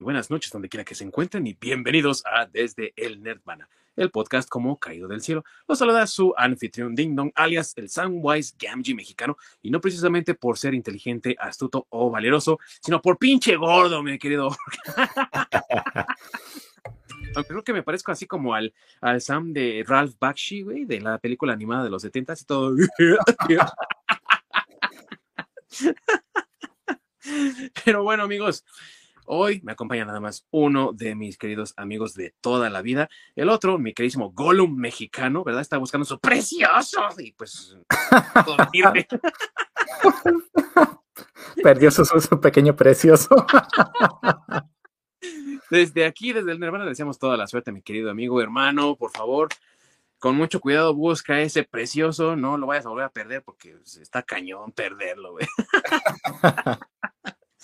[0.00, 4.48] buenas noches donde quiera que se encuentren y bienvenidos a Desde el Nerdvana, el podcast
[4.48, 5.44] como caído del cielo.
[5.66, 10.56] Los saluda su anfitrión Ding Dong, alias el Samwise Gamgee mexicano, y no precisamente por
[10.56, 14.56] ser inteligente, astuto o valeroso, sino por pinche gordo, mi querido.
[17.34, 21.00] Aunque creo que me parezco así como al, al Sam de Ralph Bakshi, güey, de
[21.00, 22.74] la película animada de los 70 y todo.
[27.84, 28.64] Pero bueno, amigos,
[29.30, 33.10] Hoy me acompaña nada más uno de mis queridos amigos de toda la vida.
[33.36, 35.60] El otro, mi queridísimo Gollum mexicano, ¿verdad?
[35.60, 37.76] Está buscando su precioso y pues
[41.62, 43.28] Perdió su, su, pequeño precioso.
[45.70, 49.10] Desde aquí, desde el Nirvana, le deseamos toda la suerte, mi querido amigo, hermano, por
[49.10, 49.48] favor.
[50.18, 54.22] Con mucho cuidado busca ese precioso, no lo vayas a volver a perder porque está
[54.22, 55.46] cañón perderlo, güey.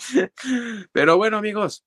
[0.93, 1.85] Pero bueno, amigos,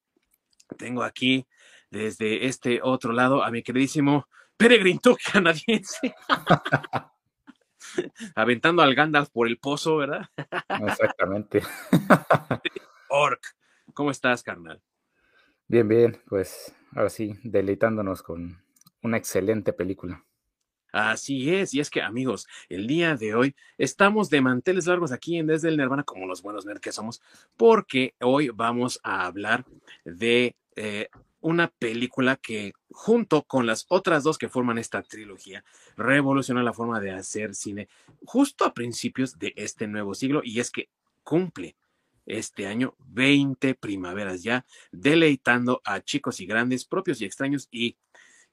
[0.77, 1.47] tengo aquí
[1.89, 6.13] desde este otro lado a mi queridísimo peregrino canadiense.
[8.35, 10.25] Aventando al Gandalf por el pozo, ¿verdad?
[10.85, 11.61] Exactamente.
[13.09, 13.41] Orc,
[13.93, 14.81] ¿cómo estás, carnal?
[15.67, 18.63] Bien, bien, pues ahora sí, deleitándonos con
[19.01, 20.23] una excelente película.
[20.91, 25.37] Así es, y es que amigos, el día de hoy estamos de manteles largos aquí
[25.37, 27.21] en Desde el Nirvana, como los buenos nerds que somos,
[27.57, 29.65] porque hoy vamos a hablar
[30.05, 31.09] de eh,
[31.41, 35.63] una película que junto con las otras dos que forman esta trilogía,
[35.95, 37.89] revolucionó la forma de hacer cine
[38.25, 40.89] justo a principios de este nuevo siglo, y es que
[41.23, 41.75] cumple
[42.25, 47.97] este año 20 primaveras ya, deleitando a chicos y grandes, propios y extraños, y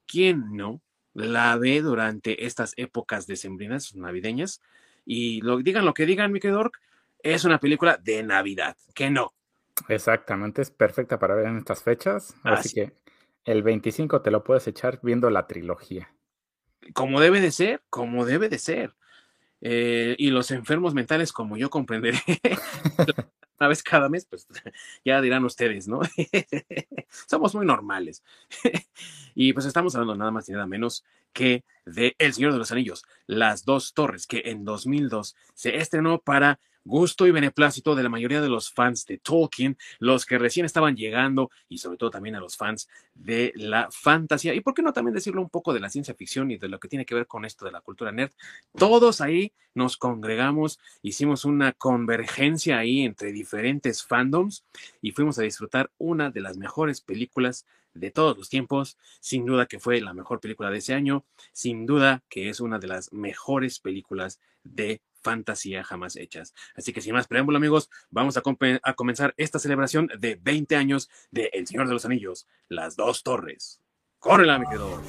[0.06, 0.80] quién no
[1.14, 4.60] la ve durante estas épocas decembrinas navideñas.
[5.06, 6.70] Y lo, digan lo que digan, mi querido
[7.20, 9.32] es una película de Navidad, que no.
[9.88, 12.34] Exactamente, es perfecta para ver en estas fechas.
[12.42, 12.92] Así, que
[13.44, 16.14] el 25 te lo puedes echar viendo la trilogía.
[16.92, 18.94] Como debe de ser, como debe de ser.
[19.60, 22.20] Eh, y los enfermos mentales, como yo comprenderé,
[23.58, 24.46] una vez cada mes, pues
[25.04, 26.00] ya dirán ustedes, ¿no?
[27.28, 28.22] Somos muy normales.
[29.34, 32.72] y pues estamos hablando nada más y nada menos que de El Señor de los
[32.72, 38.08] Anillos, Las Dos Torres, que en 2002 se estrenó para gusto y beneplácito de la
[38.08, 42.36] mayoría de los fans de Tolkien, los que recién estaban llegando y sobre todo también
[42.36, 44.54] a los fans de la fantasía.
[44.54, 46.78] Y por qué no también decirlo un poco de la ciencia ficción y de lo
[46.78, 48.32] que tiene que ver con esto de la cultura nerd.
[48.76, 54.64] Todos ahí nos congregamos, hicimos una convergencia ahí entre diferentes fandoms
[55.02, 59.66] y fuimos a disfrutar una de las mejores películas de todos los tiempos, sin duda
[59.66, 63.12] que fue la mejor película de ese año, sin duda que es una de las
[63.12, 66.54] mejores películas de fantasía jamás hechas.
[66.76, 68.42] Así que sin más preámbulo, amigos, vamos a,
[68.82, 73.24] a comenzar esta celebración de 20 años de El Señor de los Anillos, Las Dos
[73.24, 73.80] Torres.
[74.18, 75.02] ¡Córrela, mi querido!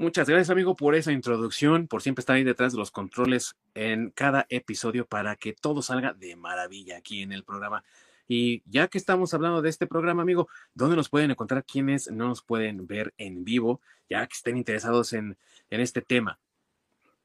[0.00, 4.10] Muchas gracias, amigo, por esa introducción, por siempre estar ahí detrás de los controles en
[4.10, 7.84] cada episodio para que todo salga de maravilla aquí en el programa.
[8.32, 12.28] Y ya que estamos hablando de este programa, amigo, ¿dónde nos pueden encontrar quienes no
[12.28, 15.36] nos pueden ver en vivo, ya que estén interesados en,
[15.68, 16.38] en este tema?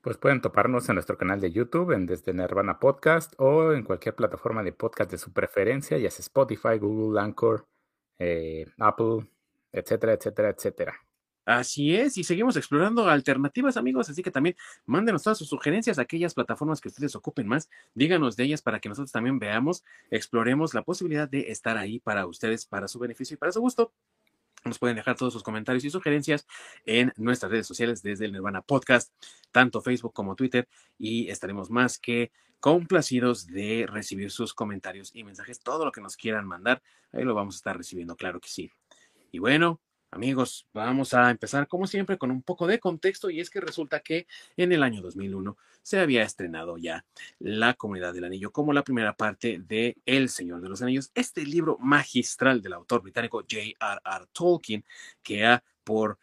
[0.01, 4.15] Pues pueden toparnos en nuestro canal de YouTube, en Desde Nirvana Podcast o en cualquier
[4.15, 7.67] plataforma de podcast de su preferencia, ya sea Spotify, Google, Anchor,
[8.17, 9.27] eh, Apple,
[9.71, 11.04] etcétera, etcétera, etcétera.
[11.45, 14.55] Así es, y seguimos explorando alternativas, amigos, así que también
[14.87, 18.89] mándenos todas sus sugerencias, aquellas plataformas que ustedes ocupen más, díganos de ellas para que
[18.89, 23.37] nosotros también veamos, exploremos la posibilidad de estar ahí para ustedes, para su beneficio y
[23.37, 23.93] para su gusto.
[24.65, 26.47] Nos pueden dejar todos sus comentarios y sugerencias
[26.87, 29.13] en nuestras redes sociales desde el Nirvana Podcast,
[29.51, 30.67] tanto Facebook como Twitter,
[30.97, 36.17] y estaremos más que complacidos de recibir sus comentarios y mensajes, todo lo que nos
[36.17, 36.81] quieran mandar,
[37.13, 38.71] ahí lo vamos a estar recibiendo, claro que sí.
[39.31, 39.79] Y bueno,
[40.15, 43.99] Amigos, vamos a empezar como siempre con un poco de contexto y es que resulta
[43.99, 47.05] que en el año 2001 se había estrenado ya
[47.37, 51.45] La Comunidad del Anillo como la primera parte de El Señor de los Anillos, este
[51.45, 54.25] libro magistral del autor británico J.R.R.
[54.31, 54.85] Tolkien
[55.21, 56.17] que ha por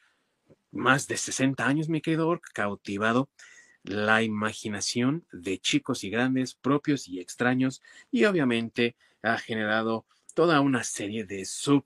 [0.71, 3.29] más de 60 años, mi querido cautivado
[3.83, 10.83] la imaginación de chicos y grandes, propios y extraños y obviamente ha generado toda una
[10.83, 11.85] serie de sub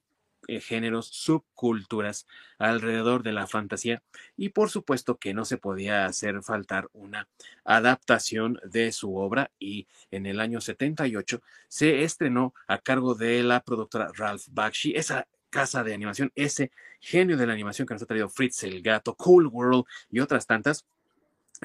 [0.61, 2.27] géneros, subculturas
[2.59, 4.03] alrededor de la fantasía
[4.37, 7.29] y por supuesto que no se podía hacer faltar una
[7.65, 13.61] adaptación de su obra y en el año 78 se estrenó a cargo de la
[13.61, 16.71] productora Ralph Bakshi, esa casa de animación, ese
[17.01, 20.47] genio de la animación que nos ha traído Fritz el Gato, Cool World y otras
[20.47, 20.85] tantas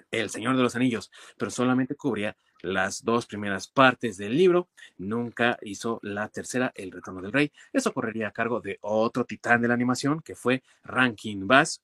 [0.09, 5.57] El Señor de los Anillos, pero solamente cubría las dos primeras partes del libro, nunca
[5.61, 7.51] hizo la tercera, El Retorno del Rey.
[7.73, 11.81] Eso correría a cargo de otro titán de la animación, que fue Rankin Bass,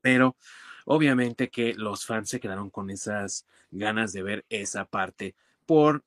[0.00, 0.36] pero
[0.84, 5.34] obviamente que los fans se quedaron con esas ganas de ver esa parte
[5.66, 6.04] por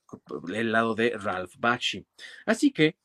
[0.54, 2.06] el lado de Ralph Bakshi.
[2.46, 2.96] Así que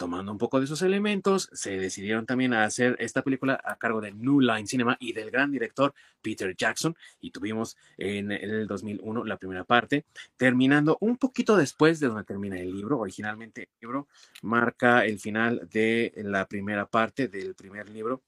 [0.00, 4.00] tomando un poco de esos elementos, se decidieron también a hacer esta película a cargo
[4.00, 5.92] de New Line Cinema y del gran director
[6.22, 6.96] Peter Jackson.
[7.20, 10.06] Y tuvimos en el 2001 la primera parte,
[10.38, 12.98] terminando un poquito después de donde termina el libro.
[12.98, 14.08] Originalmente el libro
[14.40, 18.22] marca el final de la primera parte del primer libro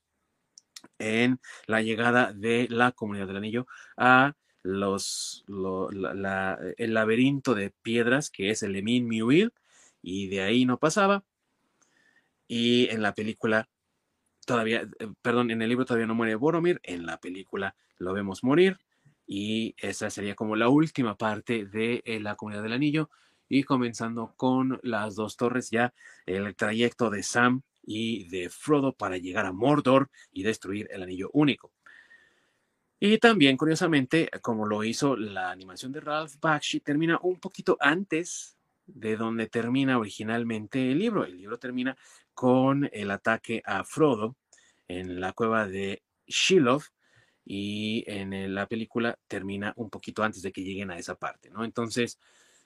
[0.99, 3.67] en la llegada de la comunidad del anillo
[3.97, 9.55] a los, el laberinto de piedras que es el Emin Muil
[10.03, 11.25] y de ahí no pasaba
[12.55, 13.67] y en la película
[14.45, 18.45] todavía, eh, perdón, en el libro todavía no muere Boromir, en la película lo vemos
[18.45, 18.77] morir
[19.27, 23.09] y esa sería como la última parte de eh, la comunidad del anillo
[23.49, 25.95] y comenzando con las dos torres ya
[26.27, 31.31] el trayecto de Sam y de Frodo para llegar a Mordor y destruir el anillo
[31.33, 31.73] único.
[33.01, 38.59] Y también, curiosamente, como lo hizo la animación de Ralph Bakshi, termina un poquito antes
[38.95, 41.25] de donde termina originalmente el libro.
[41.25, 41.97] El libro termina
[42.35, 44.37] con el ataque a Frodo
[44.89, 46.83] en la cueva de Shiloh
[47.45, 51.65] y en la película termina un poquito antes de que lleguen a esa parte, ¿no?
[51.65, 52.19] Entonces,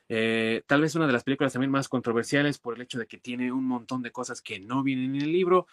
[0.08, 3.18] eh, tal vez una de las películas también más controversiales por el hecho de que
[3.18, 5.66] tiene un montón de cosas que no vienen en el libro,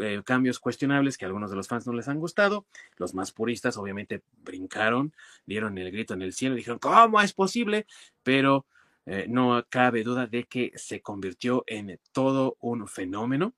[0.00, 2.66] eh, cambios cuestionables que a algunos de los fans no les han gustado.
[2.96, 5.12] Los más puristas obviamente brincaron,
[5.46, 7.86] dieron el grito en el cielo dijeron, ¿cómo es posible?
[8.22, 8.66] Pero
[9.06, 13.54] eh, no cabe duda de que se convirtió en todo un fenómeno.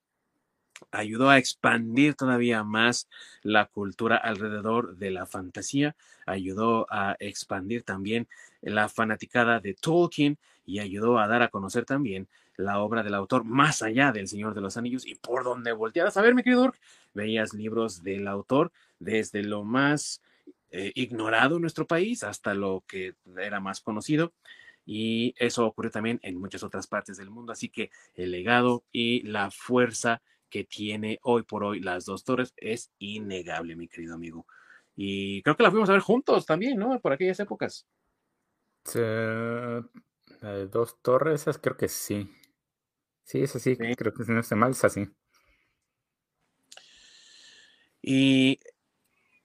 [0.92, 3.08] Ayudó a expandir todavía más
[3.42, 5.96] la cultura alrededor de la fantasía,
[6.26, 8.28] ayudó a expandir también
[8.60, 13.44] la fanaticada de Tolkien y ayudó a dar a conocer también la obra del autor
[13.44, 16.72] más allá del Señor de los Anillos y por donde voltearas a ver, mi querido
[17.14, 20.20] veías libros del autor desde lo más
[20.70, 24.32] eh, ignorado en nuestro país hasta lo que era más conocido
[24.90, 27.52] y eso ocurrió también en muchas otras partes del mundo.
[27.52, 32.54] Así que el legado y la fuerza que tiene hoy por hoy las dos torres
[32.56, 34.46] es innegable, mi querido amigo.
[34.96, 36.98] Y creo que la fuimos a ver juntos también, ¿no?
[37.00, 37.86] Por aquellas épocas.
[40.70, 42.26] dos torres, creo que sí.
[43.24, 45.06] Sí, es así, creo que si no esté mal, es así.
[48.00, 48.58] Y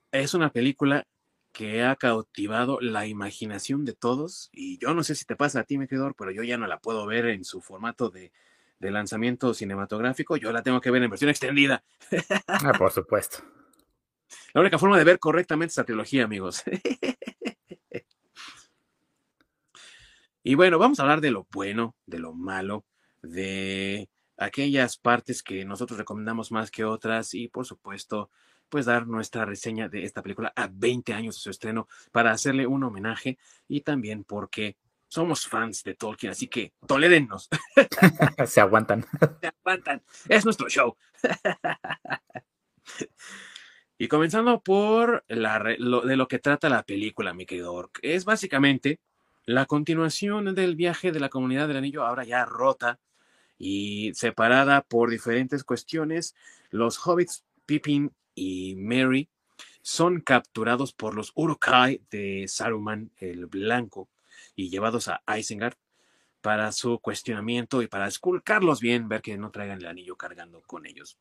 [0.09, 1.05] es una película
[1.53, 4.50] que ha cautivado la imaginación de todos.
[4.51, 6.67] Y yo no sé si te pasa a ti, mi querido, pero yo ya no
[6.67, 8.33] la puedo ver en su formato de,
[8.79, 10.35] lanzamiento cinematográfico.
[10.35, 11.85] Yo la tengo que ver en versión extendida.
[12.47, 13.38] Ah, por supuesto.
[14.53, 16.63] La única forma de ver correctamente esta trilogía, amigos.
[20.44, 22.83] y bueno, vamos a hablar de lo bueno, de lo malo,
[23.21, 28.31] de aquellas partes que nosotros recomendamos más que otras y por supuesto
[28.73, 32.65] pues dar nuestra reseña de esta película a 20 años de su estreno para hacerle
[32.65, 33.37] un homenaje
[33.67, 34.77] y también porque
[35.07, 37.49] somos fans de Tolkien, así que tolérennos.
[38.47, 39.05] Se aguantan.
[39.41, 40.01] Se aguantan.
[40.27, 40.97] Es nuestro show.
[43.99, 47.99] y comenzando por la, de lo que trata la película, mi querido Ork.
[48.01, 49.01] Es básicamente
[49.45, 53.00] la continuación del viaje de la comunidad del anillo, ahora ya rota
[53.59, 56.33] y separada por diferentes cuestiones.
[56.71, 59.29] Los hobbits, Pippin y Mary
[59.81, 64.09] son capturados por los Urukai de Saruman el Blanco
[64.55, 65.75] y llevados a Isengard
[66.41, 70.85] para su cuestionamiento y para esculcarlos bien, ver que no traigan el anillo cargando con
[70.85, 71.17] ellos.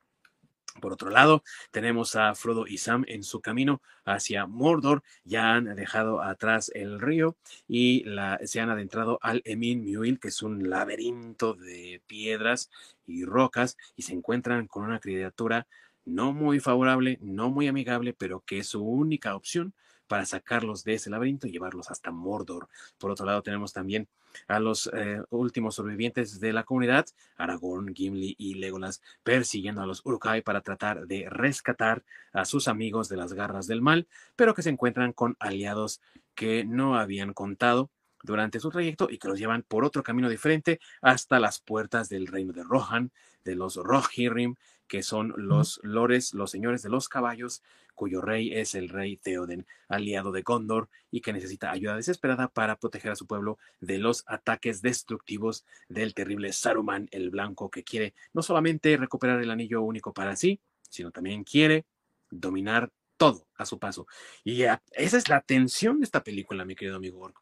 [0.81, 5.02] Por otro lado, tenemos a Frodo y Sam en su camino hacia Mordor.
[5.23, 7.37] Ya han dejado atrás el río
[7.69, 8.04] y
[8.45, 12.71] se han adentrado al Emin Muil, que es un laberinto de piedras
[13.07, 15.66] y rocas, y se encuentran con una criatura
[16.05, 19.75] no muy favorable, no muy amigable, pero que es su única opción
[20.07, 22.69] para sacarlos de ese laberinto y llevarlos hasta Mordor.
[22.99, 24.09] Por otro lado, tenemos también
[24.47, 27.07] a los eh, últimos sobrevivientes de la comunidad,
[27.37, 33.09] Aragorn, Gimli y Legolas, persiguiendo a los Urukai para tratar de rescatar a sus amigos
[33.09, 34.07] de las garras del mal,
[34.37, 36.03] pero que se encuentran con aliados
[36.35, 37.91] que no habían contado
[38.23, 42.27] durante su trayecto y que los llevan por otro camino diferente hasta las puertas del
[42.27, 43.13] reino de Rohan,
[43.45, 44.57] de los Rohirrim
[44.93, 47.63] que son los lores, los señores de los caballos,
[47.95, 52.77] cuyo rey es el rey Theoden, aliado de Gondor y que necesita ayuda desesperada para
[52.77, 58.13] proteger a su pueblo de los ataques destructivos del terrible Saruman el Blanco, que quiere
[58.35, 61.87] no solamente recuperar el anillo único para sí, sino también quiere
[62.31, 64.07] dominar todo a su paso.
[64.45, 67.42] Y esa es la tensión de esta película, mi querido amigo Orco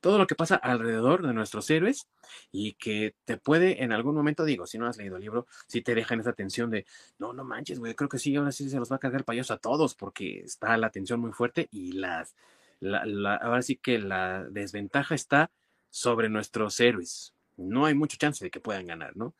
[0.00, 2.08] todo lo que pasa alrededor de nuestros héroes
[2.50, 5.82] y que te puede en algún momento, digo, si no has leído el libro, si
[5.82, 6.86] te dejan esa tensión de,
[7.18, 9.24] no, no manches, güey, creo que sí, ahora sí se los va a cargar el
[9.24, 12.34] payaso a todos porque está la tensión muy fuerte y las,
[12.80, 15.50] la, ahora sí que la desventaja está
[15.90, 17.34] sobre nuestros héroes.
[17.56, 19.34] No hay mucho chance de que puedan ganar, ¿no?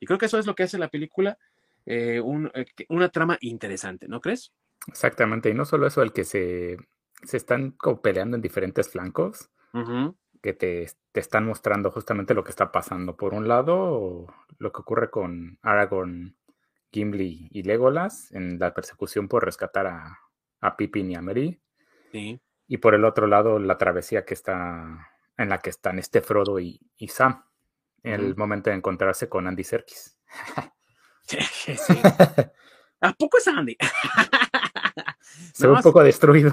[0.00, 1.38] Y creo que eso es lo que hace la película
[1.90, 2.20] eh,
[2.54, 4.52] eh, una trama interesante, ¿no crees?
[4.86, 6.76] Exactamente, y no solo eso, el que se,
[7.24, 9.48] se están peleando en diferentes flancos,
[10.42, 13.16] que te, te, están mostrando justamente lo que está pasando.
[13.16, 14.26] Por un lado,
[14.58, 16.36] lo que ocurre con Aragorn,
[16.92, 20.18] Gimli y Legolas en la persecución por rescatar a,
[20.60, 21.60] a Pippin y a Merry.
[22.66, 26.58] Y por el otro lado, la travesía que está en la que están este Frodo
[26.58, 27.44] y, Sam
[28.02, 30.18] en el momento de encontrarse con Andy Serkis.
[33.00, 33.76] ¿A poco es Andy?
[35.52, 36.52] Se ve un poco destruido.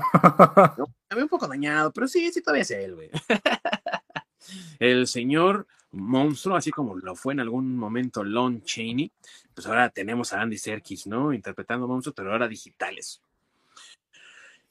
[1.10, 3.10] se ve un poco dañado, pero sí, sí, todavía es él, güey.
[4.79, 9.12] El señor monstruo, así como lo fue en algún momento Lon Chaney,
[9.53, 11.34] pues ahora tenemos a Andy Serkis, ¿no?
[11.34, 13.22] Interpretando monstruos, pero ahora digitales.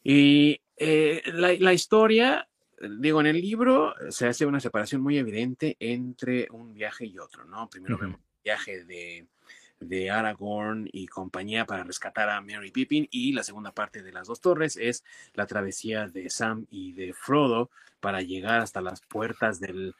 [0.02, 2.46] Y eh, la, historia,
[2.98, 7.44] digo, en el libro se hace una separación muy evidente entre un viaje y otro,
[7.46, 7.68] ¿no?
[7.70, 9.26] Primero vemos el viaje de
[9.84, 14.26] de Aragorn y compañía para rescatar a Mary Pippin y la segunda parte de las
[14.26, 19.60] dos torres es la travesía de Sam y de Frodo para llegar hasta las puertas
[19.60, 19.94] del,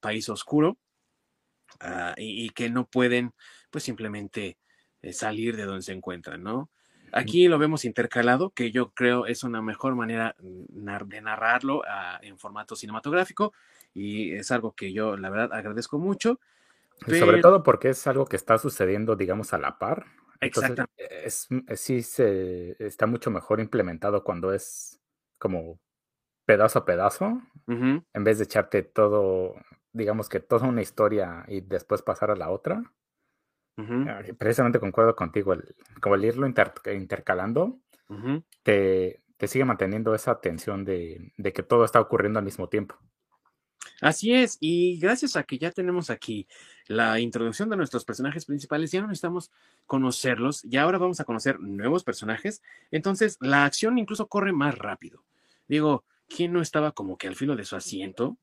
[0.00, 0.78] país oscuro
[1.80, 3.32] ah, y, que no pueden
[3.70, 4.56] pues simplemente
[5.02, 6.70] eh, salir de donde se encuentran, ¿no?
[7.14, 12.38] Aquí lo vemos intercalado, que yo creo es una mejor manera de narrarlo ah, en
[12.38, 13.52] formato cinematográfico
[13.92, 16.40] y es algo que yo la verdad agradezco mucho
[17.06, 20.06] sobre todo porque es algo que está sucediendo, digamos, a la par.
[20.40, 21.26] Exactamente.
[21.26, 25.00] Es, sí se, está mucho mejor implementado cuando es
[25.38, 25.78] como
[26.44, 29.54] pedazo a pedazo, en vez de echarte todo,
[29.92, 32.82] digamos que toda una historia y después pasar a la otra.
[33.78, 37.80] Ah, precisamente concuerdo contigo, el, como el irlo intercalando,
[38.62, 42.96] te, te, sigue manteniendo esa tensión de, de que todo está ocurriendo al mismo tiempo.
[44.02, 46.48] Así es, y gracias a que ya tenemos aquí
[46.88, 49.52] la introducción de nuestros personajes principales, ya no necesitamos
[49.86, 55.22] conocerlos, y ahora vamos a conocer nuevos personajes, entonces la acción incluso corre más rápido.
[55.68, 58.38] Digo, ¿quién no estaba como que al filo de su asiento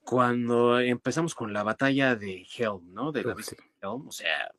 [0.00, 3.12] cuando empezamos con la batalla de Helm, ¿no?
[3.12, 3.36] De la
[3.80, 4.50] Helm, o sea,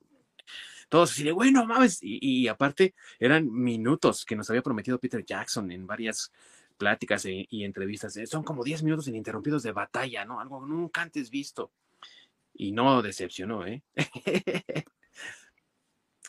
[0.87, 5.25] todos así de, bueno, mames, y, y aparte eran minutos que nos había prometido Peter
[5.25, 6.31] Jackson en varias
[6.79, 8.17] pláticas y entrevistas.
[8.17, 10.39] Eh, son como 10 minutos ininterrumpidos de batalla, ¿no?
[10.39, 11.71] Algo nunca antes visto.
[12.53, 13.83] Y no decepcionó, ¿eh?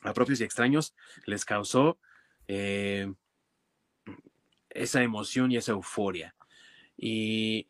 [0.02, 0.94] a propios y extraños
[1.26, 1.98] les causó
[2.48, 3.12] eh,
[4.70, 6.34] esa emoción y esa euforia.
[6.96, 7.66] Y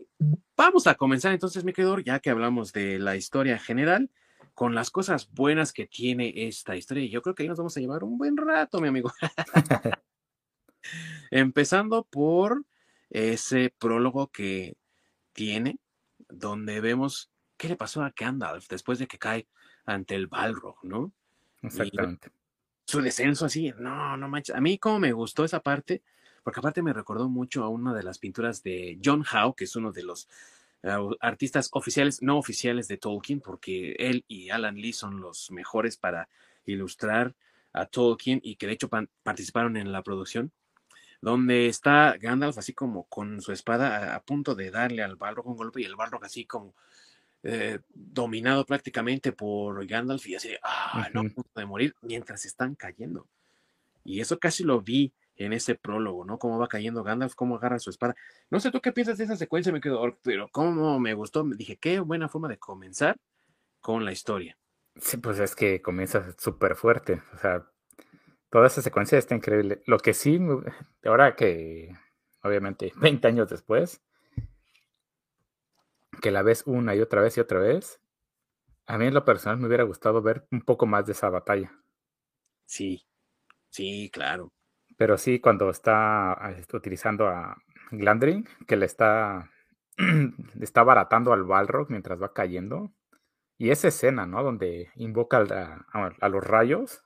[0.57, 4.11] vamos a comenzar entonces, mi querido, ya que hablamos de la historia general,
[4.55, 7.05] con las cosas buenas que tiene esta historia.
[7.05, 9.13] Y yo creo que ahí nos vamos a llevar un buen rato, mi amigo.
[11.31, 12.65] Empezando por
[13.11, 14.77] ese prólogo que
[15.33, 15.79] tiene,
[16.29, 19.47] donde vemos qué le pasó a Gandalf después de que cae
[19.85, 21.13] ante el Balrog, ¿no?
[21.63, 22.31] Exactamente.
[22.87, 24.55] su descenso así, no, no manches.
[24.55, 26.03] A mí como me gustó esa parte,
[26.43, 29.77] porque aparte me recordó mucho a una de las pinturas de John Howe, que es
[29.77, 30.29] uno de los
[30.83, 35.97] eh, artistas oficiales, no oficiales de Tolkien, porque él y Alan Lee son los mejores
[35.97, 36.29] para
[36.65, 37.35] ilustrar
[37.73, 38.89] a Tolkien y que de hecho
[39.23, 40.53] participaron en la producción
[41.21, 45.57] donde está Gandalf así como con su espada a, punto de darle al Balrog un
[45.57, 46.75] golpe y el Balrog así como
[47.43, 52.75] eh, dominado prácticamente por Gandalf y así, ah, no, a punto de morir mientras están
[52.75, 53.27] cayendo.
[54.05, 56.39] Y eso casi lo vi en ese prólogo, ¿no?
[56.39, 58.15] Cómo va cayendo Gandalf, cómo agarra su espada.
[58.51, 61.45] No sé tú qué piensas de esa secuencia, me quedo, pero cómo me gustó.
[61.45, 63.17] Dije, qué buena forma de comenzar
[63.81, 64.59] con la historia.
[64.97, 67.23] Sí, pues es que comienza súper fuerte.
[67.35, 67.67] O sea,
[68.51, 69.81] Toda esa secuencia está increíble.
[69.87, 70.41] Lo que sí,
[71.05, 71.97] ahora que,
[72.43, 74.03] obviamente, 20 años después,
[76.21, 78.01] que la ves una y otra vez y otra vez,
[78.87, 81.73] a mí en lo personal me hubiera gustado ver un poco más de esa batalla.
[82.67, 83.07] Sí,
[83.69, 84.53] sí, claro.
[84.97, 87.57] Pero sí, cuando está este, utilizando a
[87.93, 89.49] Glandry, que le está,
[90.61, 92.93] está baratando al Balrog mientras va cayendo.
[93.57, 94.43] Y esa escena, ¿no?
[94.43, 95.39] Donde invoca
[95.93, 97.05] a los rayos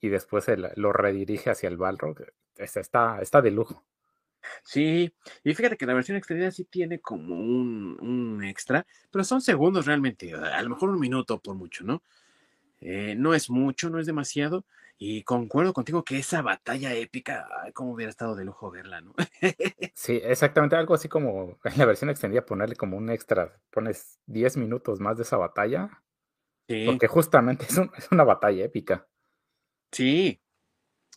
[0.00, 2.16] y después lo redirige hacia el Balrog,
[2.56, 3.84] está, está de lujo.
[4.64, 5.12] Sí,
[5.44, 10.34] y fíjate que la versión extendida sí tiene como un, extra, pero son segundos realmente,
[10.34, 12.02] a lo mejor un minuto por mucho, ¿no?
[12.80, 14.66] Eh, no es mucho, no es demasiado,
[14.98, 19.14] Y concuerdo contigo que esa batalla épica, ay, cómo hubiera estado de lujo verla, ¿no?
[19.94, 24.56] Sí, exactamente, algo así como en la versión extendida ponerle como un extra, pones 10
[24.56, 26.02] minutos más de esa batalla,
[26.68, 29.08] Sí, porque justamente es, un- es una batalla épica.
[29.92, 30.40] Sí,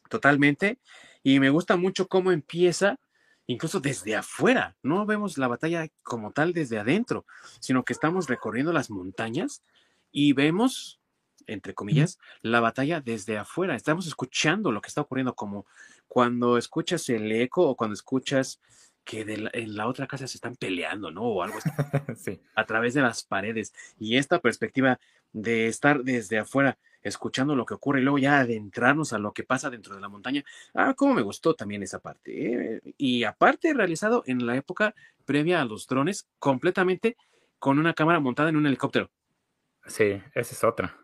[0.10, 0.80] totalmente.
[1.24, 3.00] Y me gusta mucho cómo empieza,
[3.48, 4.76] incluso desde afuera.
[4.84, 7.26] No vemos la batalla como tal desde adentro,
[7.60, 9.64] sino que estamos recorriendo las montañas
[10.12, 11.00] y vemos,
[11.48, 13.76] entre comillas, la batalla desde afuera.
[13.76, 15.66] Estamos escuchando lo que está ocurriendo, como
[16.08, 18.60] cuando escuchas el eco o cuando escuchas
[19.06, 21.24] que de la- en la otra casa se están peleando, ¿no?
[21.24, 21.58] O algo
[22.18, 23.74] Sí, a través de las paredes.
[24.00, 25.00] Y esta perspectiva
[25.34, 29.44] de estar desde afuera, escuchando lo que ocurre y luego ya adentrarnos a lo que
[29.44, 30.44] pasa dentro de la montaña.
[30.74, 32.76] Ah, cómo me gustó también esa parte.
[32.78, 32.82] ¿eh?
[32.98, 34.96] Y aparte realizado en la época
[35.26, 37.18] previa a los drones, completamente
[37.60, 39.10] con una cámara montada en un helicóptero.
[39.86, 40.98] sí, esa es otra.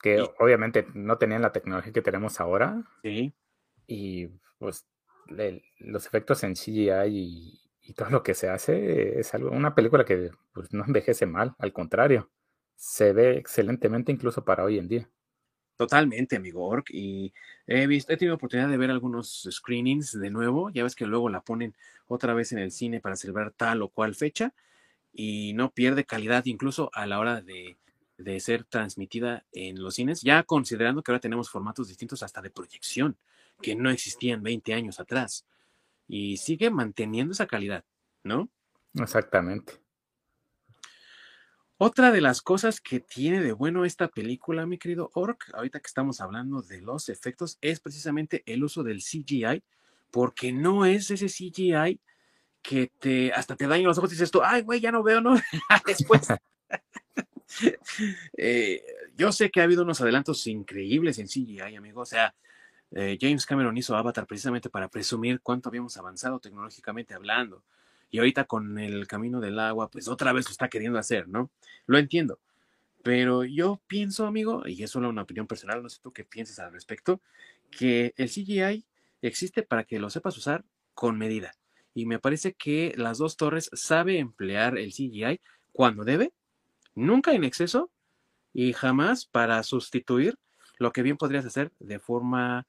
[0.00, 3.34] Que obviamente no tenían la tecnología que tenemos ahora Sí,
[3.86, 4.86] y pues
[5.28, 9.74] le- los efectos en CGI y, y todo lo que se hace es algo, una
[9.74, 12.30] película que pues, no envejece mal, al contrario,
[12.78, 15.10] se ve excelentemente incluso para hoy en día.
[15.76, 16.90] totalmente, amigo Orc.
[16.90, 17.32] Y
[17.66, 20.70] he visto, he tenido oportunidad de ver algunos screenings de nuevo.
[20.70, 21.74] Ya ves que luego la ponen
[22.06, 24.54] otra vez en el cine para celebrar tal o cual fecha.
[25.12, 27.78] y no pierde calidad incluso a la hora de,
[28.18, 32.50] de ser transmitida en los cines, ya considerando que ahora tenemos formatos distintos hasta de
[32.50, 33.16] proyección,
[33.62, 35.46] que no existían 20 años atrás.
[36.08, 37.84] Y sigue manteniendo esa calidad,
[38.22, 38.48] ¿no?
[38.94, 39.74] Exactamente.
[41.78, 45.86] Otra de las cosas que tiene de bueno esta película, mi querido Orc, ahorita que
[45.86, 49.62] estamos hablando de los efectos, es precisamente el uso del CGI,
[50.10, 52.00] porque no es ese CGI
[52.62, 55.20] que te hasta te daña los ojos y dices tú, ay, güey, ya no veo,
[55.20, 55.34] ¿no?
[55.86, 56.28] Después.
[58.36, 58.84] eh,
[59.16, 62.02] yo sé que ha habido unos adelantos increíbles en CGI, amigo.
[62.02, 62.34] O sea,
[62.90, 67.62] eh, James Cameron hizo Avatar precisamente para presumir cuánto habíamos avanzado tecnológicamente hablando.
[68.10, 71.50] Y ahorita con el camino del agua, pues otra vez lo está queriendo hacer, ¿no?
[71.86, 72.40] Lo entiendo.
[73.02, 76.58] Pero yo pienso, amigo, y es solo una opinión personal, no sé tú qué piensas
[76.58, 77.20] al respecto,
[77.70, 78.84] que el CGI
[79.22, 81.52] existe para que lo sepas usar con medida.
[81.94, 85.40] Y me parece que las dos torres sabe emplear el CGI
[85.72, 86.32] cuando debe,
[86.94, 87.90] nunca en exceso
[88.52, 90.38] y jamás para sustituir
[90.78, 92.66] lo que bien podrías hacer de forma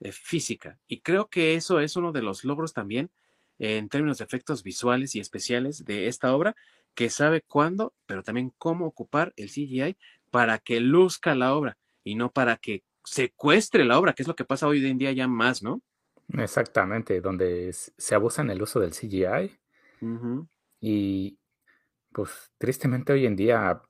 [0.00, 0.78] eh, física.
[0.88, 3.10] Y creo que eso es uno de los logros también
[3.58, 6.54] en términos de efectos visuales y especiales de esta obra,
[6.94, 9.96] que sabe cuándo, pero también cómo ocupar el CGI
[10.30, 14.36] para que luzca la obra y no para que secuestre la obra, que es lo
[14.36, 15.82] que pasa hoy en día ya más, ¿no?
[16.38, 19.58] Exactamente, donde se abusa en el uso del CGI
[20.80, 21.38] y
[22.12, 23.80] pues tristemente hoy en día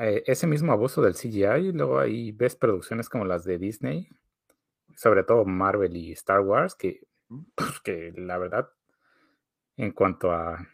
[0.00, 4.08] eh, ese mismo abuso del CGI, luego ahí ves producciones como las de Disney,
[4.96, 7.00] sobre todo Marvel y Star Wars, que,
[7.54, 8.68] pues, que la verdad
[9.80, 10.66] en cuanto a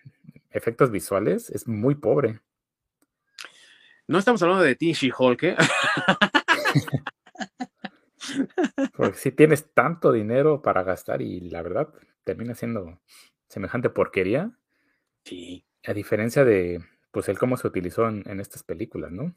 [0.51, 2.41] efectos visuales es muy pobre.
[4.09, 5.57] No estamos hablando de ti, She-Hulk, ¿eh?
[8.97, 11.89] Porque si tienes tanto dinero para gastar y la verdad
[12.25, 13.01] termina siendo
[13.49, 14.53] semejante porquería,
[15.25, 15.65] Sí.
[15.85, 19.35] a diferencia de pues el cómo se utilizó en, en estas películas, ¿no?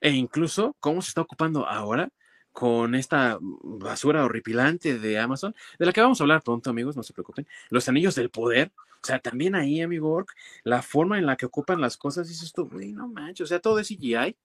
[0.00, 2.08] E incluso cómo se está ocupando ahora
[2.52, 7.02] con esta basura horripilante de Amazon, de la que vamos a hablar pronto, amigos, no
[7.02, 7.46] se preocupen.
[7.70, 8.72] Los anillos del poder.
[9.02, 12.52] O sea, también ahí, amigo Orc, la forma en la que ocupan las cosas, dices
[12.52, 14.36] tú, güey, no manches, o sea, todo es CGI.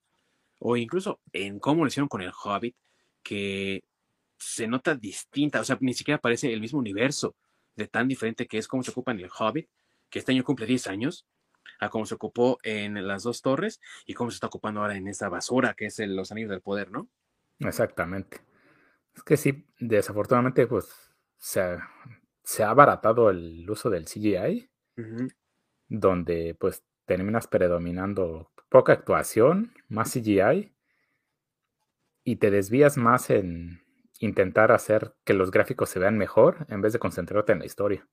[0.60, 2.76] O incluso en cómo lo hicieron con el Hobbit,
[3.24, 3.84] que
[4.38, 7.36] se nota distinta, o sea, ni siquiera parece el mismo universo
[7.76, 9.68] de tan diferente que es cómo se ocupa en el Hobbit,
[10.10, 11.26] que este año cumple 10 años,
[11.80, 15.08] a cómo se ocupó en las dos torres y cómo se está ocupando ahora en
[15.08, 17.08] esa basura que es el- los anillos del poder, ¿no?
[17.60, 18.42] Exactamente.
[19.16, 20.90] Es que sí, desafortunadamente, pues
[21.38, 21.90] se ha,
[22.44, 24.70] se ha abaratado el uso del CGI,
[25.88, 30.74] donde pues terminas predominando poca actuación, más CGI,
[32.24, 33.84] y te desvías más en
[34.20, 38.08] intentar hacer que los gráficos se vean mejor en vez de concentrarte en la historia.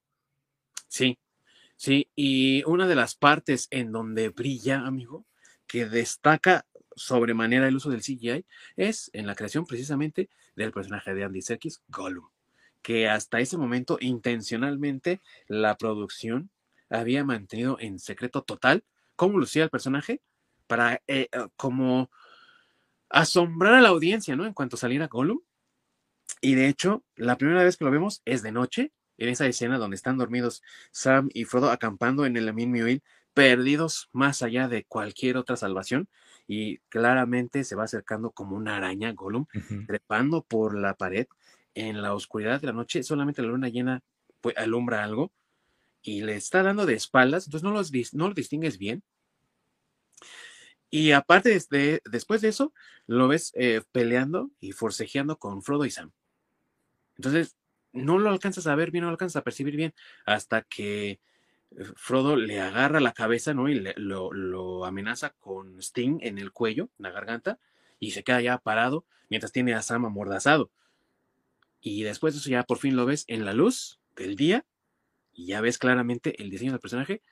[0.88, 1.18] Sí,
[1.76, 5.26] sí, y una de las partes en donde brilla, amigo,
[5.66, 8.44] que destaca sobremanera el uso del CGI
[8.76, 12.28] es en la creación precisamente del personaje de Andy Serkis, Gollum,
[12.83, 16.50] que hasta ese momento intencionalmente la producción
[16.90, 18.85] había mantenido en secreto total
[19.16, 20.20] cómo lucía el personaje
[20.66, 22.11] para eh, eh, como
[23.09, 24.46] asombrar a la audiencia, ¿no?
[24.46, 25.40] En cuanto saliera Gollum.
[26.40, 29.78] Y de hecho, la primera vez que lo vemos es de noche, en esa escena
[29.78, 33.02] donde están dormidos Sam y Frodo acampando en el Amin Muil,
[33.35, 36.09] perdidos más allá de cualquier otra salvación.
[36.54, 39.46] Y claramente se va acercando como una araña, Gollum,
[39.86, 41.26] trepando por la pared
[41.74, 44.02] en la oscuridad de la noche, solamente la luna llena
[44.42, 45.32] pues, alumbra algo
[46.02, 49.02] y le está dando de espaldas, entonces no, los, no lo distingues bien.
[50.90, 52.74] Y aparte, de, después de eso,
[53.06, 56.12] lo ves eh, peleando y forcejeando con Frodo y Sam.
[57.16, 57.56] Entonces,
[57.92, 59.94] no lo alcanzas a ver bien, no lo alcanzas a percibir bien,
[60.26, 61.18] hasta que
[61.96, 63.68] Frodo le agarra la cabeza, ¿no?
[63.68, 67.58] Y lo, lo, amenaza con Sting en el cuello, en la garganta,
[67.98, 70.70] y se queda ya parado mientras tiene a Sam amordazado.
[71.80, 74.64] Y después de eso ya por fin lo ves en la luz del día
[75.32, 77.22] y ya ves claramente el diseño del personaje.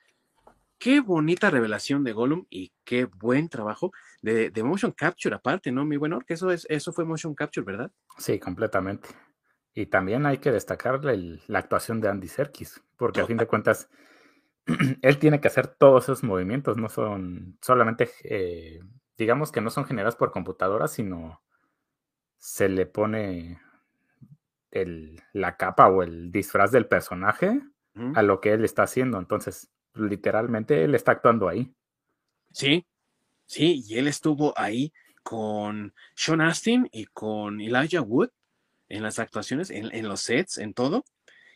[0.77, 5.85] Qué bonita revelación de Gollum y qué buen trabajo de, motion capture aparte, ¿no?
[5.85, 7.91] Mi buen que eso, es, eso fue motion capture, ¿verdad?
[8.17, 9.09] Sí, completamente.
[9.73, 13.89] Y también hay que destacar la actuación de Andy Serkis, porque a fin de cuentas
[15.01, 18.79] él tiene que hacer todos esos movimientos, no son solamente, eh,
[19.17, 21.41] digamos que no son generados por computadora, sino
[22.37, 23.59] se le pone
[24.71, 27.61] el, la capa o el disfraz del personaje
[28.15, 29.19] a lo que él está haciendo.
[29.19, 31.73] Entonces, literalmente él está actuando ahí.
[32.51, 32.85] Sí,
[33.45, 34.93] sí, y él estuvo ahí
[35.23, 38.29] con Sean Astin y con Elijah Wood
[38.89, 41.05] en las actuaciones, en, los sets, en todo.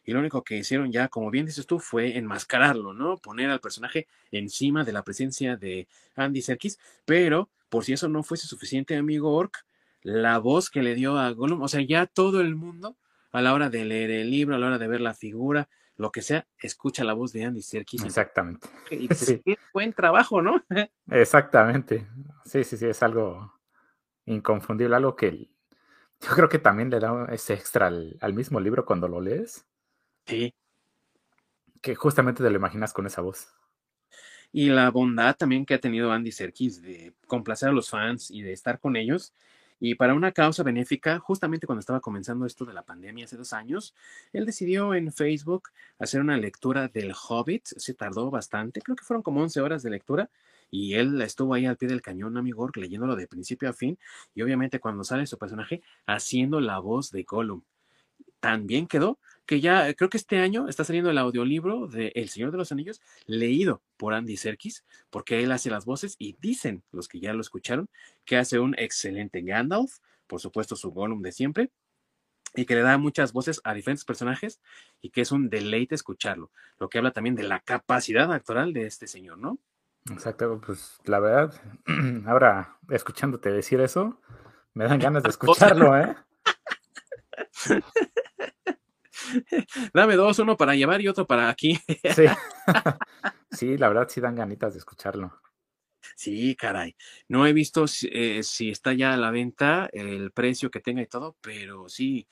[0.06, 3.18] Y lo único que hicieron ya, como bien dices tú, fue enmascararlo, ¿no?
[3.18, 6.80] Poner al personaje encima de la presencia de Andy Serkis.
[7.06, 9.66] Pero, por si eso no fuese suficiente, amigo Orc,
[10.02, 12.96] la voz que le dio a Gollum, o sea, ya todo el mundo,
[13.32, 16.12] a la hora de leer el libro, a la hora de ver la figura, lo
[16.12, 18.04] que sea, escucha la voz de Andy Serkis.
[18.04, 18.68] Exactamente.
[18.92, 19.42] Y pues,
[19.74, 20.64] buen trabajo, ¿no?
[21.10, 22.08] Exactamente.
[22.46, 23.54] Sí, sí, sí, es algo
[24.26, 25.50] inconfundible, algo que
[26.22, 29.66] yo creo que también le da ese extra al, mismo libro cuando lo lees.
[30.26, 30.54] Sí.
[31.82, 33.48] Que justamente te lo imaginas con esa voz.
[34.52, 38.42] Y la bondad también que ha tenido Andy Serkis de complacer a los fans y
[38.42, 39.34] de estar con ellos
[39.80, 43.52] y para una causa benéfica, justamente cuando estaba comenzando esto de la pandemia hace dos
[43.54, 43.94] años,
[44.32, 47.66] él decidió en Facebook hacer una lectura del Hobbit.
[47.66, 50.30] Se tardó bastante, creo que fueron como 11 horas de lectura.
[50.72, 54.00] Y él estuvo ahí al pie del cañón, amigo, leyéndolo de principio a fin.
[54.34, 57.62] Y obviamente cuando sale su personaje, haciendo la voz de Gollum.
[58.40, 62.30] Tan bien quedó que ya creo que este año está saliendo el audiolibro de El
[62.30, 66.84] Señor de los Anillos, leído por Andy Serkis, porque él hace las voces y dicen
[66.92, 67.90] los que ya lo escucharon
[68.26, 71.72] que hace un excelente Gandalf, por supuesto su Gollum de siempre,
[72.56, 74.62] y que le da muchas voces a diferentes personajes
[75.02, 78.88] y que es un deleite escucharlo, lo que habla también de la capacidad actoral de
[78.88, 79.60] este señor, ¿no?
[80.10, 81.54] Exacto, pues la verdad,
[82.28, 84.22] ahora escuchándote decir eso,
[84.74, 86.16] me dan ganas de escucharlo, ¿eh?
[89.94, 91.80] Dame dos, uno para llevar y otro para aquí.
[92.16, 92.26] sí.
[93.52, 95.40] sí, la verdad sí dan ganitas de escucharlo.
[96.16, 96.96] Sí, caray.
[97.28, 101.08] No he visto eh, si, está ya a la venta, el precio que tenga y
[101.08, 102.28] todo, pero sí,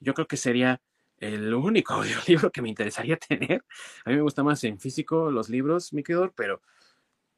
[0.00, 0.82] yo creo que sería
[1.18, 3.64] el único audiolibro que me interesaría tener.
[4.04, 6.60] A mí me gusta más en físico los libros, mi querido, pero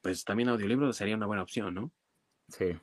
[0.00, 1.92] pues también audiolibro sería una buena opción, ¿no?
[2.48, 2.78] Sí.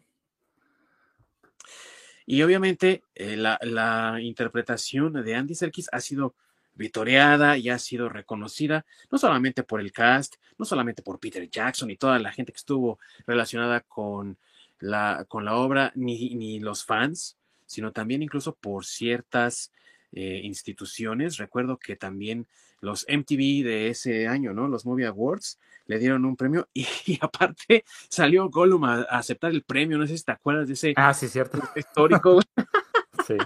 [2.32, 6.34] Y obviamente eh, la, interpretación de Andy Serkis ha sido
[6.76, 11.92] vitoreada y ha sido reconocida, no solamente por el cast, no solamente por Peter Jackson
[11.92, 14.38] y toda la gente que estuvo relacionada con
[14.80, 19.74] la, con la obra, ni, ni los fans, sino también incluso por ciertas
[20.14, 21.36] eh, instituciones.
[21.36, 22.48] Recuerdo que también
[22.80, 24.70] los MTV de ese año, ¿no?
[24.70, 29.98] Los Movie Awards, le dieron un premio y, aparte salió Gollum a, aceptar el premio.
[29.98, 31.60] No sé si te acuerdas de ese ah, sí, cierto.
[31.76, 32.40] histórico.
[33.28, 33.38] sí.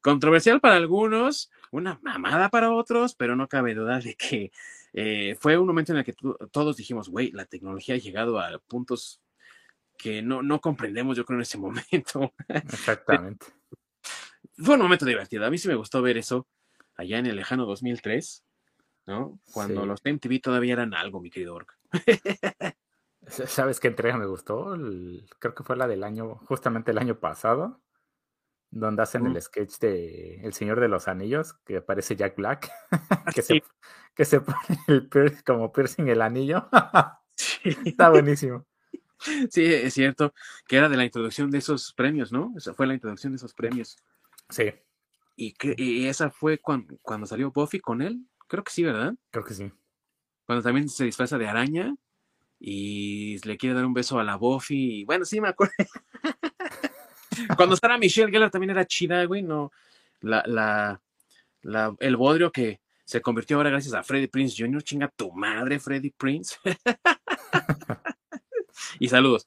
[0.00, 4.52] Controversial para algunos, una mamada para otros, pero no cabe duda de que
[4.92, 6.14] eh, fue un momento en el que
[6.50, 9.20] todos dijimos, güey, la tecnología ha llegado a puntos
[9.96, 12.32] que no, no comprendemos, yo creo, en ese momento.
[12.48, 13.46] Exactamente.
[14.56, 15.46] Fue un momento divertido.
[15.46, 16.46] A mí sí me gustó ver eso
[16.96, 18.44] allá en el lejano 2003.
[19.06, 19.38] ¿No?
[19.52, 21.76] Cuando los MTV todavía eran algo, mi querido Orc.
[23.26, 24.76] ¿Sabes qué entrega me gustó?
[25.38, 27.80] creo que fue la del año, justamente el año pasado,
[28.70, 32.70] donde hacen el sketch de El Señor de los Anillos, que aparece Jack Black,
[33.34, 33.62] que, se,
[34.14, 36.68] que se pone el como piercing el anillo.
[37.84, 38.66] Está buenísimo.
[39.50, 40.34] Sí, es cierto,
[40.66, 42.52] que era de la introducción de esos premios, ¿no?
[42.56, 43.96] Esa fue la introducción de esos premios.
[44.48, 44.72] Sí.
[45.36, 48.26] Y, que, y esa fue cuando, cuando salió Buffy con él.
[48.52, 49.14] Creo que sí, ¿verdad?
[49.30, 49.72] Creo que sí.
[50.44, 51.96] Cuando también se disfraza de araña
[52.60, 55.06] y le quiere dar un beso a la Buffy.
[55.06, 55.72] bueno, sí, me acuerdo.
[57.56, 59.72] Cuando estaba Michelle Geller también era chida, güey, no.
[60.20, 61.00] La, la,
[61.62, 64.82] la, el bodrio que se convirtió ahora gracias a Freddy Prince Jr.
[64.82, 66.56] Chinga tu madre, Freddy Prince.
[69.00, 69.46] y saludos.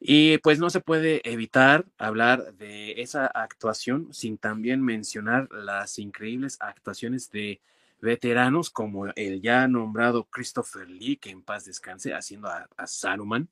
[0.00, 6.56] Y pues no se puede evitar hablar de esa actuación sin también mencionar las increíbles
[6.60, 7.60] actuaciones de
[8.00, 13.48] veteranos como el ya nombrado Christopher Lee, que en paz descanse, haciendo a, Saruman.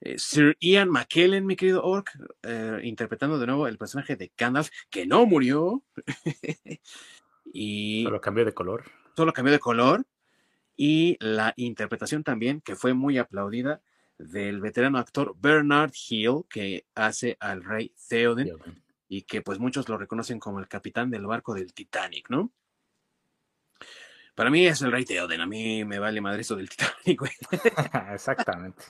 [0.00, 2.10] Eh, Sir Ian McKellen, mi querido Orc,
[2.42, 5.84] eh, interpretando de nuevo el personaje de Gandalf, que no murió.
[7.44, 8.84] y solo cambió de color.
[9.14, 10.06] Solo cambió de color.
[10.74, 13.82] Y la interpretación también, que fue muy aplaudida,
[14.22, 18.56] del veterano actor Bernard Hill, que hace al rey Theoden,
[19.08, 22.52] y que pues muchos lo reconocen como el capitán del barco del Titanic, ¿no?
[24.34, 27.32] Para mí es el rey Theoden, a mí me vale madre eso del Titanic, güey.
[28.14, 28.84] Exactamente.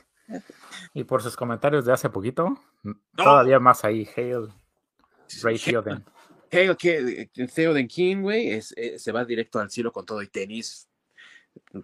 [0.95, 2.59] Y por sus comentarios de hace poquito,
[3.17, 4.49] todavía más ahí, Hale,
[5.43, 6.05] Rey Theoden.
[6.51, 10.89] Hale, que Theoden King, güey, eh, se va directo al cielo con todo y tenis.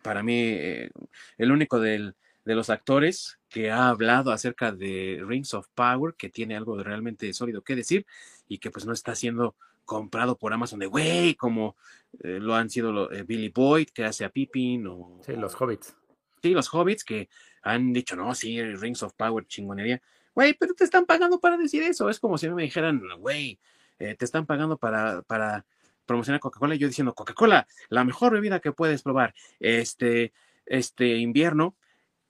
[0.03, 0.91] Para mí, eh,
[1.37, 2.15] el único del,
[2.49, 7.31] de los actores que ha hablado acerca de Rings of Power, que tiene algo realmente
[7.35, 8.07] sólido que decir
[8.49, 11.77] y que pues no está siendo comprado por Amazon de güey, como
[12.23, 15.21] eh, lo han sido eh, Billy Boyd, que hace a Pippin, o...
[15.27, 15.95] Sí, los Hobbits.
[16.43, 17.29] Sí, los Hobbits que
[17.61, 20.01] han dicho, no, sí, Rings of Power, chingonería.
[20.35, 22.09] Güey, pero te están pagando para decir eso.
[22.09, 23.59] Es como si me dijeran, güey,
[23.99, 25.67] eh, te están pagando para, para
[26.07, 26.77] promocionar Coca-Cola.
[26.77, 30.33] Y yo diciendo, Coca-Cola, la mejor bebida que puedes probar este,
[30.65, 31.77] este invierno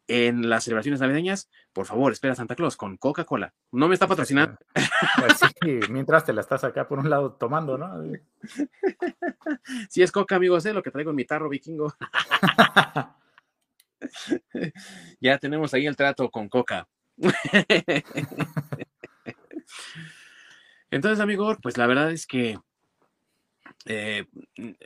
[0.08, 3.54] en las celebraciones navideñas, por favor, espera Santa Claus con Coca-Cola.
[3.70, 4.58] No me está patrocinando.
[5.18, 8.02] Pues sí, mientras te la estás acá por un lado tomando, ¿no?
[9.90, 11.94] Si es Coca, amigos, es lo que traigo en mi tarro vikingo.
[15.20, 16.88] ya tenemos ahí el trato con Coca.
[20.90, 22.58] Entonces, amigo, pues la verdad es que
[23.90, 24.26] eh,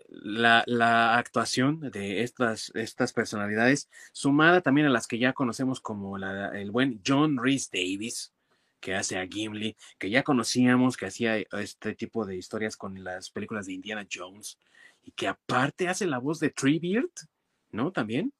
[0.09, 6.71] la, actuación de estas, estas personalidades, sumada también a las que ya conocemos como el
[6.71, 8.33] buen John Rhys Davis,
[8.79, 13.31] que hace a Gimli, que ya conocíamos, que hacía este tipo de historias con las
[13.31, 14.57] películas de Indiana Jones,
[15.03, 17.11] y que aparte hace la voz de Treebeard,
[17.73, 17.91] ¿no?
[17.91, 18.33] También.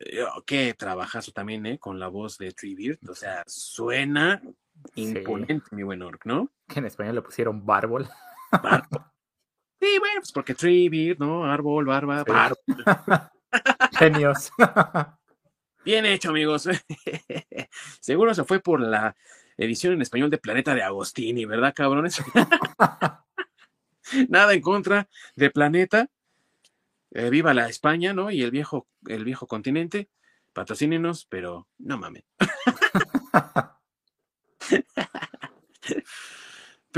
[0.00, 1.78] Eh, oh, qué trabajazo también, ¿eh?
[1.78, 4.42] Con la voz de Treebeard, o sea, suena
[4.96, 6.50] imponente, mi buen orc, ¿no?
[6.66, 8.08] Que en español le pusieron Bárbol.
[8.50, 9.04] Bárbol.
[9.80, 11.44] Sí, bueno, pues porque tree, ¿no?
[11.44, 12.24] Árbol, barba,
[13.98, 14.50] Genios.
[15.84, 16.68] Bien hecho, amigos.
[18.00, 19.16] Seguro se fue por la
[19.56, 22.22] edición en español de Planeta de Agostini, ¿verdad, cabrones?
[24.28, 26.08] Nada en contra de Planeta.
[27.12, 28.30] Eh, viva la España, ¿no?
[28.30, 30.08] Y el viejo, el viejo continente.
[30.52, 32.24] Patrocínenos, pero no mames.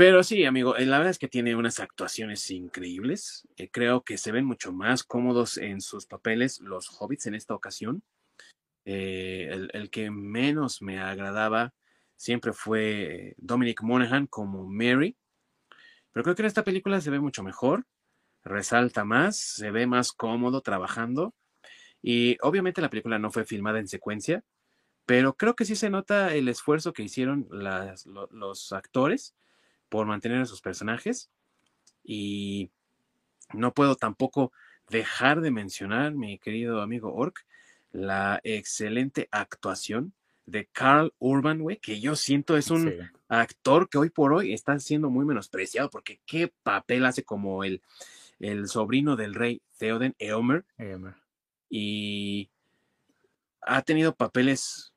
[0.01, 3.47] Pero sí, amigo, eh, la verdad es que tiene unas actuaciones increíbles.
[3.55, 7.53] Eh, creo que se ven mucho más cómodos en sus papeles los hobbits en esta
[7.53, 8.01] ocasión.
[8.83, 11.75] Eh, el, que menos me agradaba
[12.15, 15.15] siempre fue Dominic Monaghan como Mary.
[16.11, 17.85] Pero creo que en esta película se ve mucho mejor,
[18.43, 21.35] resalta más, se ve más cómodo trabajando.
[22.01, 24.43] Y obviamente la película no fue filmada en secuencia,
[25.05, 29.35] pero creo que sí se nota el esfuerzo que hicieron los actores
[29.91, 31.29] por mantener a sus personajes.
[32.01, 32.71] Y
[33.53, 34.53] no puedo tampoco
[34.89, 37.45] dejar de mencionar, mi querido amigo Orc,
[37.91, 40.13] la excelente actuación
[40.45, 44.79] de Carl Urban, güey, que yo siento es un actor que hoy por hoy está
[44.79, 47.81] siendo muy menospreciado, porque qué papel hace como el,
[48.39, 50.63] el sobrino del rey Theoden, Eomer.
[50.77, 51.15] Eomer.
[51.69, 52.49] Y
[53.61, 54.90] ha tenido papeles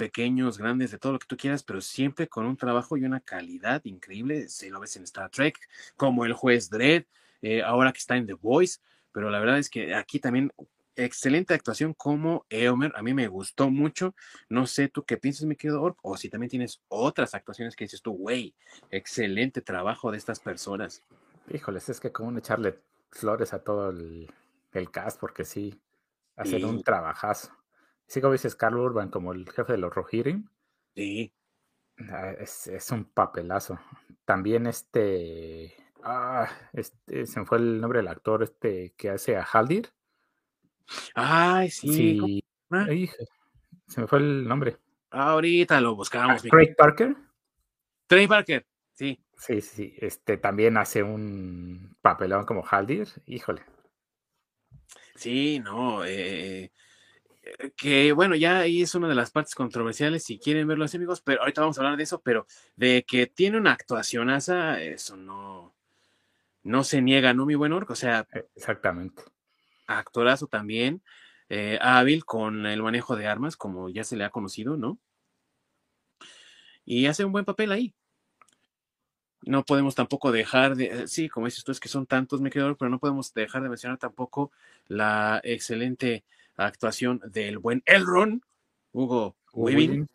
[0.00, 3.20] pequeños, grandes, de todo lo que tú quieras, pero siempre con un trabajo y una
[3.20, 4.48] calidad increíble.
[4.48, 5.58] Se lo ves en Star Trek,
[5.94, 7.04] como el juez Dredd,
[7.42, 8.78] eh, ahora que está en The Voice,
[9.12, 10.50] pero la verdad es que aquí también
[10.96, 14.14] excelente actuación como Eomer, a mí me gustó mucho.
[14.48, 17.84] No sé tú qué piensas, mi querido Orc, o si también tienes otras actuaciones que
[17.84, 18.54] dices tú, güey,
[18.90, 21.02] excelente trabajo de estas personas.
[21.52, 22.78] Híjoles, es que como echarle
[23.10, 24.30] flores a todo el,
[24.90, 25.78] cast, porque sí,
[26.36, 27.50] hacen un trabajazo.
[28.10, 30.48] Sí, como dices, Carl Urban como el jefe de los Rohirrim.
[30.96, 31.32] Sí.
[32.08, 33.78] Ah, es, un papelazo.
[34.24, 39.44] También este, ah, este, se me fue el nombre del actor este que hace a
[39.44, 39.90] Haldir.
[41.14, 42.42] Ay, sí.
[43.86, 44.78] se me fue el nombre.
[45.12, 46.42] Ahorita lo buscamos.
[46.42, 47.14] Craig Parker.
[48.08, 49.24] Craig Parker, sí.
[49.36, 53.62] Sí, sí, este también hace un papelón como Haldir, híjole.
[55.14, 56.72] Sí, no, eh,
[57.76, 61.20] que bueno, ya ahí es una de las partes controversiales si quieren verlo así, amigos,
[61.20, 65.16] pero ahorita vamos a hablar de eso, pero de que tiene una actuación asa, eso
[65.16, 65.74] no,
[66.62, 67.92] no se niega, ¿no, mi buen orco?
[67.94, 69.22] O sea, e, exactamente.
[69.86, 71.02] actorazo también,
[71.48, 74.98] eh, hábil con el manejo de armas, como ya se le ha conocido, ¿no?
[76.84, 77.94] Y hace un buen papel ahí.
[79.42, 82.76] No podemos tampoco dejar de, sí, como dices tú, es que son tantos, me quedo,
[82.76, 84.52] pero no podemos dejar de mencionar tampoco
[84.86, 86.24] la excelente
[86.66, 88.42] actuación del buen Elron,
[88.92, 90.08] Hugo Weaving,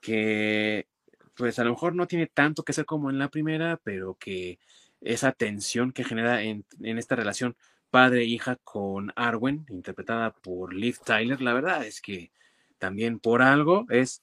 [0.00, 0.86] que
[1.34, 4.58] pues a lo mejor no tiene tanto que ser como en la primera, pero que
[5.00, 7.56] esa tensión que genera en, en esta relación
[7.90, 12.30] padre-hija con Arwen, interpretada por Liv Tyler, la verdad es que
[12.78, 14.22] también por algo es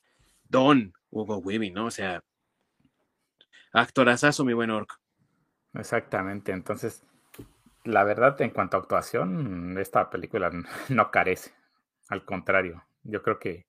[0.50, 1.86] Don Hugo Weaving, ¿no?
[1.86, 2.24] O sea,
[3.74, 5.00] actorazazo, mi buen Orc.
[5.74, 7.04] Exactamente, entonces,
[7.88, 10.52] la verdad, en cuanto a actuación, esta película
[10.90, 11.54] no carece,
[12.10, 13.66] al contrario, yo creo que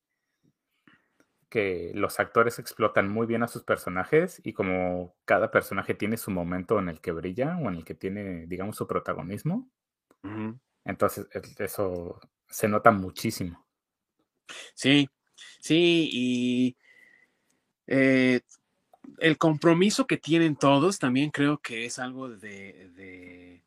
[1.48, 6.30] que los actores explotan muy bien a sus personajes y como cada personaje tiene su
[6.30, 9.66] momento en el que brilla o en el que tiene, digamos, su protagonismo,
[10.84, 11.26] entonces
[11.58, 13.66] eso se nota muchísimo.
[14.74, 15.08] Sí,
[15.60, 16.76] sí, y
[17.86, 18.40] eh,
[19.18, 23.62] el compromiso que tienen todos también creo que es algo de, de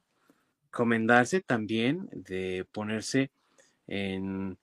[0.72, 3.32] comendarse también, de ponerse
[3.88, 4.58] en,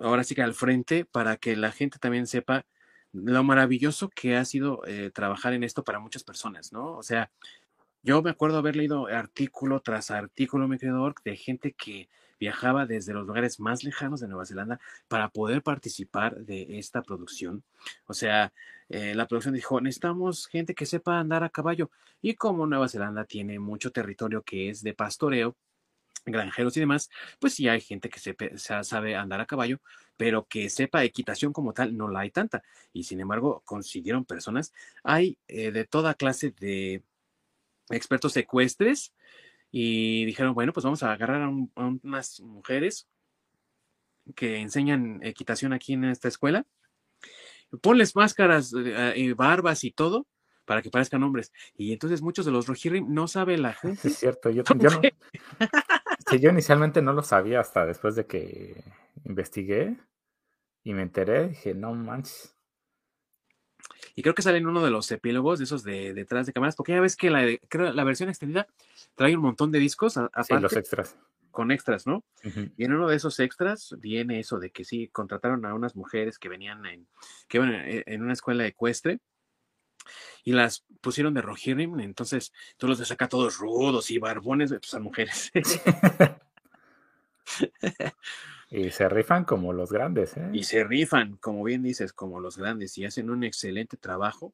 [0.00, 2.64] ahora sí que al frente, para que la gente también sepa
[3.12, 6.96] lo maravilloso que ha sido eh, trabajar en esto para muchas personas, ¿no?
[6.96, 7.30] O sea,
[8.02, 13.12] yo me acuerdo haber leído artículo tras artículo, mi querido de gente que viajaba desde
[13.12, 17.64] los lugares más lejanos de Nueva Zelanda para poder participar de esta producción.
[18.06, 18.52] O sea,
[18.88, 21.90] eh, la producción dijo, necesitamos gente que sepa andar a caballo.
[22.20, 25.56] Y como Nueva Zelanda tiene mucho territorio que es de pastoreo,
[26.24, 28.20] granjeros y demás, pues sí hay gente que
[28.58, 29.78] sabe andar a caballo,
[30.16, 32.62] pero que sepa equitación como tal, no la hay tanta.
[32.92, 34.72] Y sin embargo, consiguieron personas.
[35.04, 37.02] Hay eh, de toda clase de
[37.90, 39.12] expertos ecuestres
[39.78, 43.06] y dijeron, bueno, pues vamos a agarrar a, unas mujeres
[44.34, 46.64] que enseñan equitación aquí en esta escuela.
[47.82, 50.26] Ponles máscaras, eh, y barbas y todo
[50.64, 51.52] para que parezcan hombres.
[51.76, 54.08] Y entonces muchos de los Rohirrim no sabe la gente.
[54.08, 54.62] Es cierto, yo,
[56.40, 58.82] yo inicialmente no lo sabía hasta después de que
[59.26, 59.94] investigué
[60.84, 62.55] y me enteré, dije, no manches.
[64.14, 66.76] Y creo que sale en uno de los epílogos de esos de detrás de cámaras,
[66.76, 68.66] porque ya ves que la, creo, la versión extendida
[69.14, 70.16] trae un montón de discos.
[70.16, 71.16] aparte, los extras.
[71.50, 72.22] Con extras, ¿no?
[72.76, 76.38] Y en uno de esos extras viene eso de que sí, contrataron a unas mujeres
[76.38, 77.06] que venían en,
[77.48, 79.20] que iban en una escuela ecuestre
[80.44, 84.94] y las pusieron de Rohirrim, entonces tú los ves acá todos rudos y barbones, pues
[84.94, 85.50] a mujeres.
[88.76, 90.50] y se rifan como los grandes, ¿eh?
[90.52, 94.52] Y se rifan, como bien dices, como los grandes y hacen un excelente trabajo.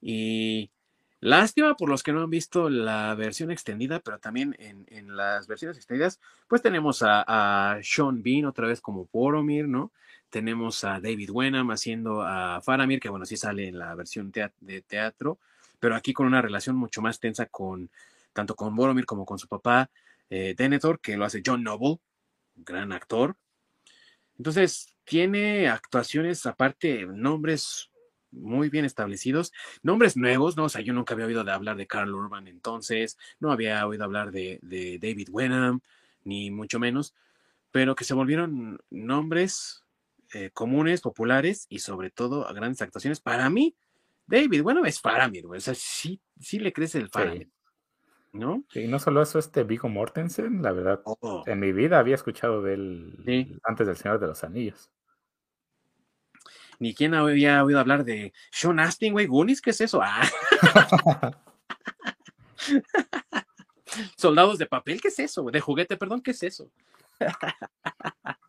[0.00, 0.70] Y
[1.18, 5.76] lástima por los que no han visto la versión extendida, pero también en, las versiones
[5.76, 9.90] extendidas, pues tenemos a, a, Sean Bean otra vez como Boromir, ¿no?
[10.30, 14.82] Tenemos a David Wenham haciendo a Faramir, que bueno, sí sale en la versión de
[14.82, 15.40] teatro,
[15.80, 17.90] pero aquí con una relación mucho más tensa con
[18.32, 19.90] tanto con Boromir como con su papá
[20.30, 21.98] eh, Denethor, que lo hace John Noble,
[22.56, 23.36] gran actor.
[24.38, 27.90] Entonces, tiene actuaciones aparte, nombres
[28.30, 30.64] muy bien establecidos, nombres nuevos, ¿no?
[30.64, 34.04] O sea, yo nunca había oído de hablar de Carl Urban entonces, no había oído
[34.04, 35.80] hablar de, de David Wenham,
[36.24, 37.14] ni mucho menos,
[37.70, 39.84] pero que se volvieron nombres
[40.34, 43.20] eh, comunes, populares y sobre todo a grandes actuaciones.
[43.20, 43.76] Para mí,
[44.26, 45.58] David, bueno, es Faramir, güey.
[45.58, 47.48] O sea, sí, sí le crece el Faramir.
[48.38, 48.64] ¿No?
[48.74, 51.42] Y no solo eso, este Vigo Mortensen, la verdad, oh.
[51.46, 54.90] en mi vida había escuchado de él antes del Señor de los Anillos.
[56.78, 60.00] Ni quién había oído hablar de Sean Astin, güey, Goonies, ¿qué es eso?
[60.02, 60.22] Ah.
[64.16, 65.44] Soldados de papel, ¿qué es eso?
[65.44, 66.70] De juguete, perdón, ¿qué es eso?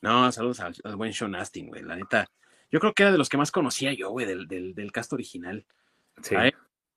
[0.00, 1.80] No, saludos al, buen Sean Astin, güey.
[1.82, 2.26] La neta,
[2.72, 5.64] yo creo que era de los que más conocía yo, güey, del, del, cast original.
[6.22, 6.34] Sí.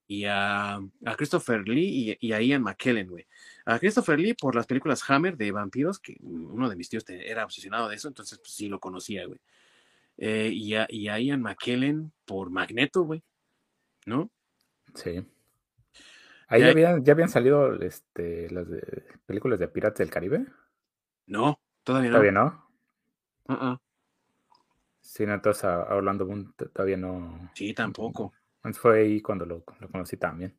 [0.08, 0.80] Y a,
[1.16, 3.26] Christopher Lee y, a Ian McKellen, güey.
[3.64, 7.44] A Christopher Lee por las películas Hammer de vampiros, que uno de mis tíos era
[7.44, 9.40] obsesionado de eso, entonces pues, sí lo conocía, güey.
[10.18, 13.22] Eh, y, a, y, a, Ian McKellen por Magneto, güey.
[14.06, 14.30] ¿No?
[14.94, 15.26] Sí.
[16.48, 18.66] Ahí ya, habían, ya habían salido este, las
[19.26, 20.46] películas de Piratas del Caribe.
[21.26, 22.14] No, todavía no.
[22.14, 22.66] Todavía no.
[23.48, 23.78] Uh
[25.00, 27.50] Sí, entonces a, Orlando Boone todavía no.
[27.54, 28.32] Sí, tampoco.
[28.74, 30.56] Fue ahí cuando lo, conocí también.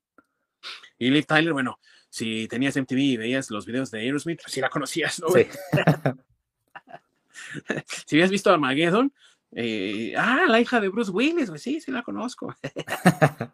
[0.98, 1.80] Y Liv Tyler, bueno,
[2.10, 5.30] si tenías MTV y veías los videos de Aerosmith, pues sí la conocías, ¿no?
[5.30, 5.48] Sí.
[8.06, 9.14] si habías visto Armageddon,
[9.52, 12.56] eh, ah, la hija de Bruce Willis, pues sí, sí la conozco.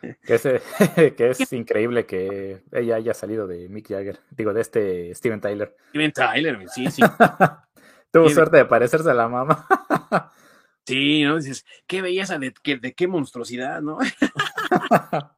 [0.00, 0.42] que, es,
[1.16, 5.76] que es increíble que ella haya salido de Mick Jagger, digo, de este Steven Tyler.
[5.90, 7.02] Steven Tyler, sí, sí.
[8.10, 9.66] Tuvo suerte de parecerse a la mamá.
[10.86, 11.36] Sí, ¿no?
[11.36, 13.98] Dices, qué belleza, de, de qué monstruosidad, ¿no?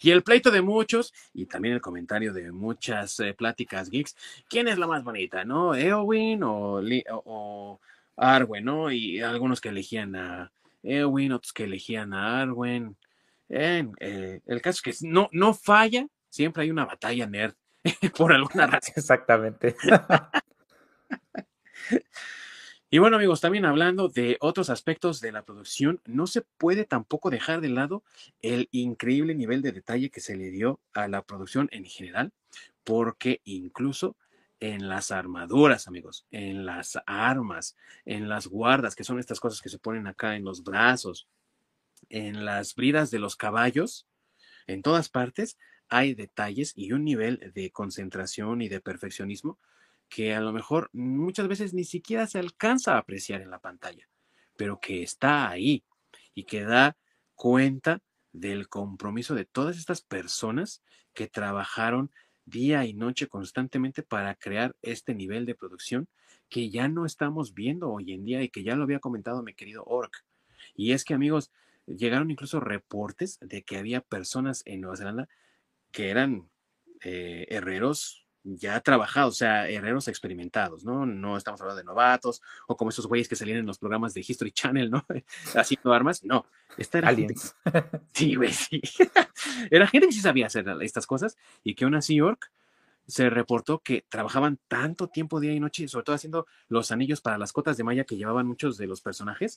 [0.00, 4.16] y el pleito de muchos, y también el comentario de muchas eh, pláticas geeks,
[4.48, 5.74] ¿quién es la más bonita, no?
[5.74, 7.80] ¿Eowyn o, o,
[8.16, 8.90] Arwen, no?
[8.92, 10.52] Y algunos que elegían a
[10.82, 12.96] Eowyn, otros que elegían a Arwen.
[13.48, 17.54] Eh, el caso es que no, no falla, siempre hay una batalla nerd
[18.16, 18.94] por alguna razón.
[18.96, 19.76] Exactamente.
[22.94, 27.30] Y bueno amigos, también hablando de otros aspectos de la producción, no se puede tampoco
[27.30, 28.04] dejar de lado
[28.42, 32.32] el increíble nivel de detalle que se le dio a la producción en general,
[32.84, 34.14] porque incluso
[34.60, 39.70] en las armaduras, amigos, en las armas, en las guardas, que son estas cosas que
[39.70, 41.26] se ponen acá en los brazos,
[42.10, 44.06] en las bridas de los caballos,
[44.66, 45.56] en todas partes
[45.88, 49.58] hay detalles y un nivel de concentración y de perfeccionismo
[50.12, 54.10] que a lo mejor muchas veces ni siquiera se alcanza a apreciar en la pantalla,
[54.58, 55.84] pero que está ahí
[56.34, 56.98] y que da
[57.34, 60.82] cuenta del compromiso de todas estas personas
[61.14, 62.10] que trabajaron
[62.44, 66.08] día y noche constantemente para crear este nivel de producción
[66.50, 69.54] que ya no estamos viendo hoy en día y que ya lo había comentado mi
[69.54, 70.26] querido Orc.
[70.76, 71.50] Y es que amigos,
[71.86, 75.28] llegaron incluso reportes de que había personas en Nueva Zelanda
[75.90, 76.50] que eran
[77.00, 81.06] eh, herreros ya trabajados, o sea, herreros experimentados, ¿no?
[81.06, 84.24] No estamos hablando de novatos o como esos güeyes que salían en los programas de
[84.26, 85.06] History Channel, ¿no?
[85.54, 86.46] Haciendo armas, no.
[86.76, 87.54] Esta era Aliens.
[88.12, 88.80] Sí, güey, sí.
[89.70, 92.50] era gente que sí sabía hacer estas cosas y que aún así York
[93.06, 97.36] se reportó que trabajaban tanto tiempo día y noche, sobre todo haciendo los anillos para
[97.36, 99.56] las cotas de malla que llevaban muchos de los personajes,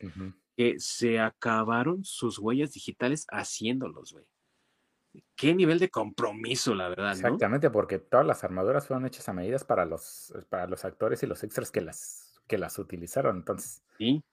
[0.57, 4.25] que se acabaron sus huellas digitales haciéndolos, güey
[5.35, 7.11] qué nivel de compromiso, la verdad.
[7.11, 11.27] Exactamente, porque todas las armaduras fueron hechas a medidas para los, para los actores y
[11.27, 13.37] los extras que las, que las utilizaron.
[13.37, 14.23] Entonces, ¿Sí?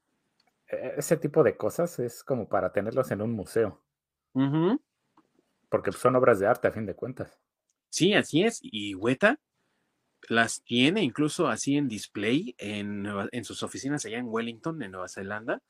[0.68, 3.82] E, ese tipo de cosas es como para tenerlos en un museo.
[5.68, 7.38] Porque son obras de arte a fin de cuentas.
[7.90, 8.60] Sí, así es.
[8.62, 9.38] Y Weta
[10.28, 15.08] las tiene incluso así en display en, en sus oficinas allá en Wellington, en Nueva
[15.08, 15.62] Zelanda,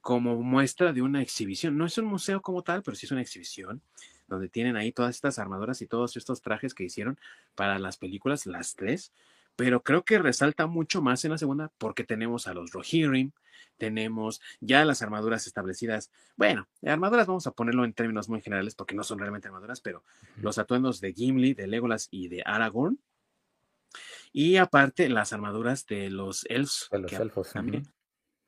[0.00, 1.76] como muestra de una exhibición.
[1.76, 3.82] No es un museo como tal, pero sí es una exhibición
[4.28, 7.18] donde tienen ahí todas estas armaduras y todos estos trajes que hicieron
[7.54, 9.12] para las películas, las tres,
[9.56, 13.32] pero creo que resalta mucho más en la segunda porque tenemos a los Rohirrim,
[13.78, 16.10] tenemos ya las armaduras establecidas.
[16.36, 20.04] Bueno, armaduras vamos a ponerlo en términos muy generales porque no son realmente armaduras, pero
[20.40, 22.98] los atuendos de Gimli, de Legolas y de Aragorn.
[24.32, 26.88] Y aparte las armaduras de los elfos.
[26.90, 27.86] De los elfos también.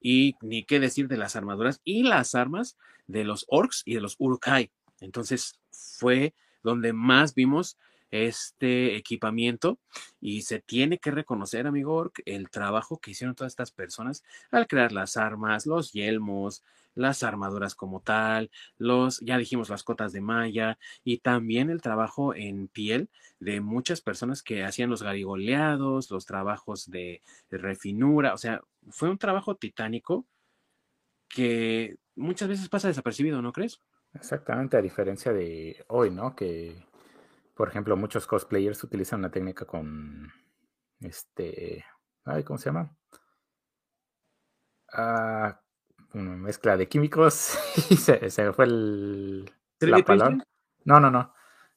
[0.00, 2.76] Y ni qué decir de las armaduras y las armas
[3.06, 4.70] de los orcs y de los urukai.
[5.00, 7.78] Entonces fue donde más vimos
[8.10, 9.78] este equipamiento
[10.20, 14.66] y se tiene que reconocer, amigo Ork, el trabajo que hicieron todas estas personas al
[14.66, 20.20] crear las armas, los yelmos, las armaduras como tal, los, ya dijimos, las cotas de
[20.20, 26.26] malla y también el trabajo en piel de muchas personas que hacían los garigoleados, los
[26.26, 30.26] trabajos de refinura, o sea, fue un trabajo titánico
[31.28, 33.80] que muchas veces pasa desapercibido, ¿no crees?
[34.14, 36.34] Exactamente, a diferencia de hoy, ¿no?
[36.34, 36.86] Que,
[37.54, 40.32] por ejemplo, muchos cosplayers utilizan una técnica con,
[41.00, 41.84] este,
[42.24, 42.96] ay, ¿cómo se llama?
[44.92, 45.60] Ah,
[46.14, 47.58] una mezcla de químicos
[47.90, 49.50] y se, se fue el,
[49.80, 50.38] la palabra.
[50.84, 51.34] No, no, no.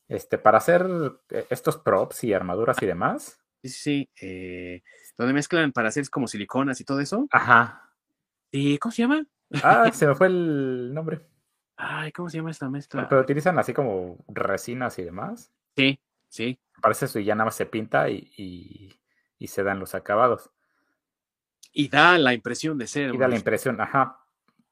[0.08, 0.86] Este, para hacer
[1.30, 3.40] eh, estos props y armaduras y demás.
[3.64, 4.82] Sí, sí, eh,
[5.18, 7.28] donde mezclan para hacer como siliconas y todo eso.
[7.32, 7.94] Ajá.
[8.52, 9.26] ¿Y cómo se llama?
[9.64, 11.31] Ah, se me fue el nombre.
[11.84, 13.10] Ay, ¿cómo se llama esta mezcla?
[13.10, 15.52] Pero utilizan así como resinas y demás.
[15.76, 16.60] Sí, sí.
[16.80, 18.96] Parece eso y ya nada más se pinta y,
[19.40, 20.52] se dan los acabados.
[21.74, 23.16] Y da la impresión de ser.
[23.16, 24.20] Y da la impresión, ajá.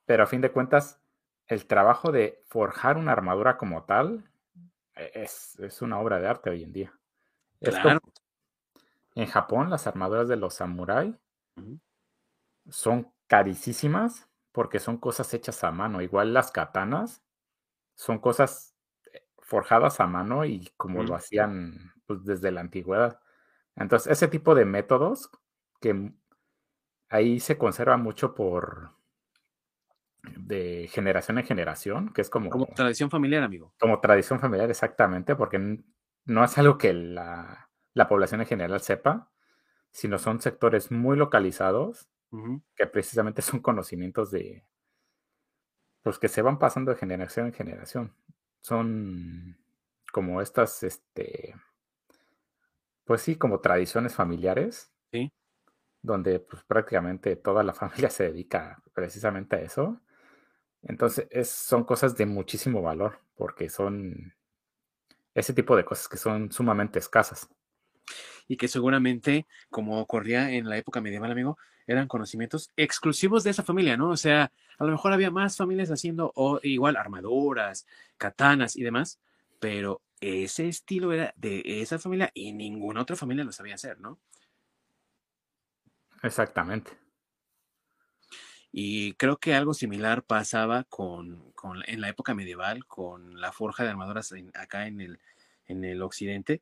[0.06, 1.02] Pero a fin de cuentas,
[1.48, 4.30] el trabajo de forjar una armadura como tal
[4.96, 6.94] e, es, una obra de arte hoy en día.
[7.60, 8.02] Claro.
[9.16, 11.16] en Japón, las armaduras de los samuráis
[12.70, 16.02] son carísimas porque son cosas hechas a mano.
[16.02, 17.24] Igual las katanas
[17.96, 18.76] son cosas
[19.14, 23.20] eh, forjadas a mano y como lo hacían pues, desde la antigüedad.
[23.76, 25.30] Entonces, ese tipo de métodos
[25.80, 26.14] que
[27.10, 28.92] ahí se conserva mucho por
[30.24, 32.50] de generación en generación, que es como...
[32.50, 33.74] Como tradición familiar, amigo.
[33.80, 35.80] Como tradición familiar, exactamente, porque
[36.26, 39.32] no es algo que la, la población en general sepa,
[39.92, 42.10] sino son sectores muy localizados
[42.76, 44.64] que precisamente son conocimientos de,
[46.02, 48.16] pues que se van pasando de generación en generación.
[48.62, 49.58] Son
[50.12, 51.56] como estas, este,
[53.06, 54.92] pues sí, como tradiciones familiares.
[55.12, 55.32] Sí.
[56.02, 60.02] Donde pues prácticamente toda la familia se dedica precisamente a eso.
[60.82, 64.34] Entonces, es, son cosas de muchísimo valor, porque son
[65.34, 67.50] ese tipo de cosas que son sumamente escasas.
[68.48, 71.58] Y que seguramente, como ocurría en la época medieval, amigo,
[71.88, 74.10] eran conocimientos exclusivos de esa familia, ¿no?
[74.10, 77.88] O sea, a lo mejor había más familias haciendo o, igual armaduras,
[78.18, 79.20] katanas y demás,
[79.60, 84.20] pero ese estilo era de esa familia y ninguna otra familia lo sabía hacer, ¿no?
[86.22, 86.92] Exactamente.
[88.72, 91.54] Y creo que algo similar pasaba con,
[91.88, 95.20] en la época medieval, con la forja de armaduras acá en el,
[95.66, 96.62] en el occidente.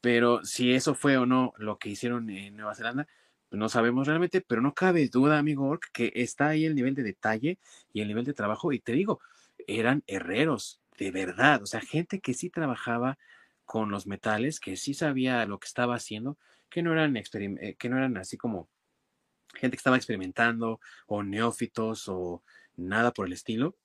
[0.00, 3.06] Pero si eso fue o no lo que hicieron en Nueva Zelanda,
[3.50, 7.02] no sabemos realmente, pero no cabe duda, amigo Ork, que está ahí el nivel de
[7.02, 7.58] detalle
[7.92, 8.72] y el nivel de trabajo.
[8.72, 9.20] Y te digo,
[9.66, 11.62] eran herreros, de verdad.
[11.62, 13.18] O sea, gente que sí trabajaba
[13.64, 16.38] con los metales, que sí sabía lo que estaba haciendo,
[16.70, 18.68] que no eran, eh, que no eran así como
[19.54, 22.42] gente que estaba experimentando o neófitos o
[22.76, 23.76] nada por el estilo,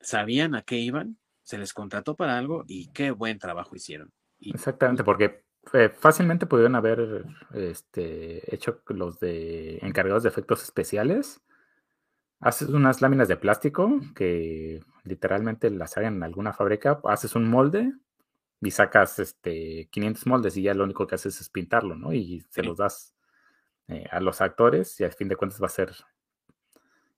[0.00, 4.12] sabían a qué iban, se les contrató para algo y qué buen trabajo hicieron.
[4.40, 7.24] Exactamente, porque eh, fácilmente pudieron haber
[7.54, 11.40] este, hecho los de encargados de efectos especiales.
[12.40, 17.92] Haces unas láminas de plástico que literalmente las hagan en alguna fábrica, haces un molde
[18.60, 22.12] y sacas este 500 moldes y ya lo único que haces es pintarlo, ¿no?
[22.12, 23.14] Y se los das
[23.88, 25.92] eh, a los actores y al fin de cuentas va a ser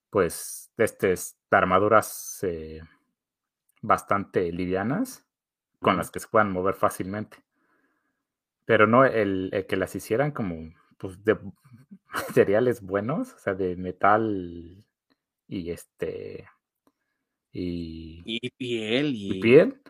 [0.09, 2.81] pues estas armaduras eh,
[3.81, 5.25] bastante livianas
[5.81, 7.37] con las que se puedan mover fácilmente.
[8.65, 11.37] Pero no el, que las hicieran como pues, de
[12.13, 14.85] materiales buenos, o sea, de metal
[15.47, 16.47] y este
[17.51, 19.81] y, y piel y, piel.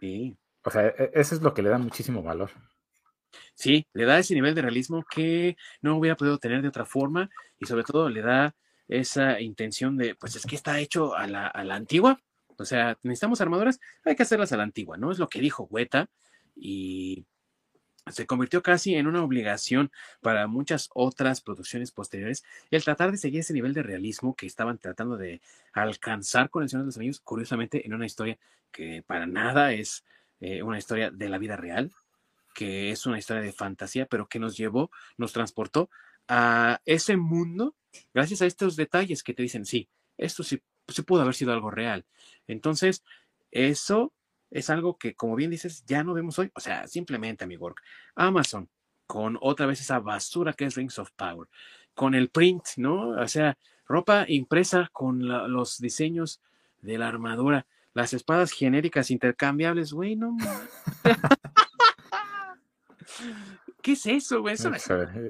[0.00, 0.36] Sí.
[0.64, 2.50] O sea, e, eso es lo que le da muchísimo valor.
[3.54, 7.28] Sí, le da ese nivel de realismo que no hubiera podido tener de otra forma
[7.58, 8.54] y sobre todo le da
[8.88, 12.20] esa intención de, pues es que está hecho a la, a la antigua,
[12.62, 15.12] o sea, necesitamos armaduras, hay que hacerlas a la antigua, ¿no?
[15.12, 16.08] Es lo que dijo Hueta
[16.56, 17.26] y
[18.10, 23.40] se convirtió casi en una obligación para muchas otras producciones posteriores el tratar de seguir
[23.40, 25.40] ese nivel de realismo que estaban tratando de
[25.72, 28.38] alcanzar con el Señor de los Anillos, curiosamente en una historia
[28.72, 30.04] que para nada es
[30.40, 31.92] eh, una historia de la vida real,
[32.54, 35.88] que es una historia de fantasía, pero que nos llevó, nos transportó
[36.26, 37.76] a ese mundo
[38.14, 41.70] gracias a estos detalles que te dicen, sí, esto sí, sí pudo haber sido algo
[41.70, 42.04] real.
[42.46, 43.04] Entonces,
[43.50, 44.12] eso
[44.50, 46.50] es algo que, como bien dices, ya no vemos hoy.
[46.54, 47.74] O sea, simplemente, amigo,
[48.14, 48.68] Amazon,
[49.06, 51.48] con otra vez esa basura que es Rings of Power,
[51.94, 53.10] con el print, ¿no?
[53.10, 53.56] O sea,
[53.86, 56.40] ropa impresa con los diseños
[56.80, 60.36] de la armadura, las espadas genéricas intercambiables, güey, no.
[63.82, 64.54] ¿Qué es eso, güey?
[64.54, 64.70] Eso,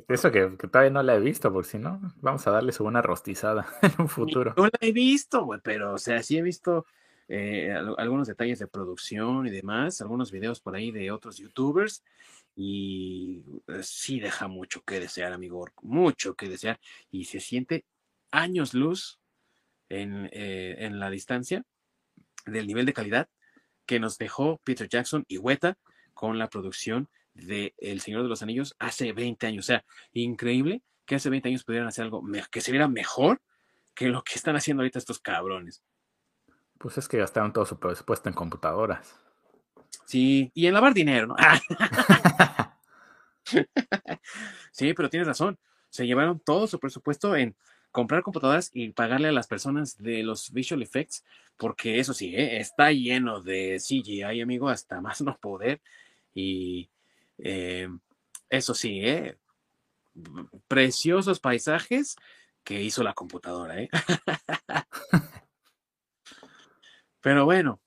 [0.09, 3.01] eso que, todavía no la he visto, porque si no, vamos a darle su buena
[3.01, 4.53] rostizada en un futuro.
[4.59, 6.85] No la he visto, güey, pero, o sea, sí he visto
[7.29, 12.05] eh, algunos detalles de producción y demás, algunos videos por ahí de otros youtubers,
[12.55, 16.79] y eh, sí deja mucho que desear, amigo, mucho que desear,
[17.11, 17.87] y se siente
[18.31, 19.19] años luz
[19.89, 21.65] en, eh, en la distancia
[22.45, 23.29] del nivel de calidad
[23.87, 25.79] que nos dejó Peter Jackson y Weta
[26.13, 29.65] con la producción de El Señor de los Anillos hace 20 años.
[29.65, 33.41] O sea, increíble que hace 20 años pudieran hacer algo que se viera mejor
[33.95, 35.83] que lo que están haciendo ahorita estos cabrones.
[36.79, 39.15] Pues es que gastaron todo su presupuesto en computadoras.
[40.05, 41.37] Sí, y en lavar dinero, ¿no?
[44.73, 45.59] sí, pero tienes razón.
[45.91, 47.55] Se llevaron todo su presupuesto en
[47.91, 51.25] comprar computadoras y pagarle a las personas de los visual effects,
[51.57, 52.59] porque eso sí, ¿eh?
[52.59, 55.81] está lleno de CGI, amigo, hasta más no poder.
[56.35, 56.89] Y
[57.43, 57.89] eh,
[58.49, 59.39] eso sí, ¿eh?
[60.69, 62.17] preciosos paisajes
[62.65, 63.81] que hizo la computadora.
[63.81, 63.89] ¿eh?
[67.21, 67.81] Pero bueno,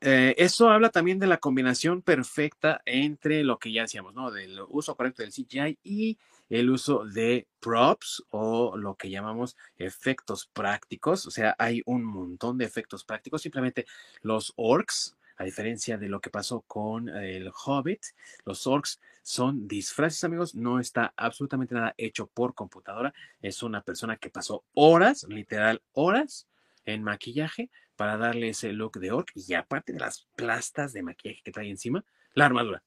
[0.00, 4.30] eh, eso habla también de la combinación perfecta entre lo que ya decíamos, ¿no?
[4.30, 6.18] Del uso correcto del CGI y
[6.48, 11.26] el uso de props o lo que llamamos efectos prácticos.
[11.26, 13.42] O sea, hay un montón de efectos prácticos.
[13.42, 13.86] Simplemente
[14.22, 18.02] los orcs a diferencia de lo que pasó con el Hobbit,
[18.44, 20.54] los orcs son disfraces, amigos.
[20.54, 23.12] No está absolutamente nada hecho por computadora.
[23.40, 26.48] Es una persona que pasó horas, literal horas,
[26.84, 31.42] en maquillaje para darle ese look de orc y aparte de las plastas de maquillaje
[31.44, 32.04] que trae encima,
[32.34, 32.82] la armadura.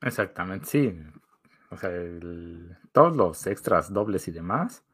[0.00, 0.94] Exactamente, sí.
[1.70, 1.90] O sea,
[2.92, 4.84] todos los extras dobles y demás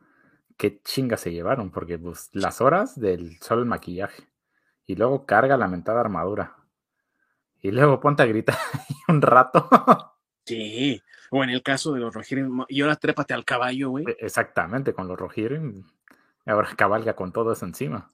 [0.61, 4.29] qué chinga se llevaron, porque pues las horas del solo el maquillaje.
[4.85, 6.55] Y luego carga la mentada armadura.
[7.63, 8.57] Y luego ponte a gritar
[9.09, 9.69] un rato.
[10.45, 11.01] Sí,
[11.31, 14.05] o en el caso de los Rohirrim, y ahora trépate al caballo, güey.
[14.09, 15.85] E, exactamente, con los Rohirrim.
[16.47, 18.11] Ahora cabalga con todo eso encima.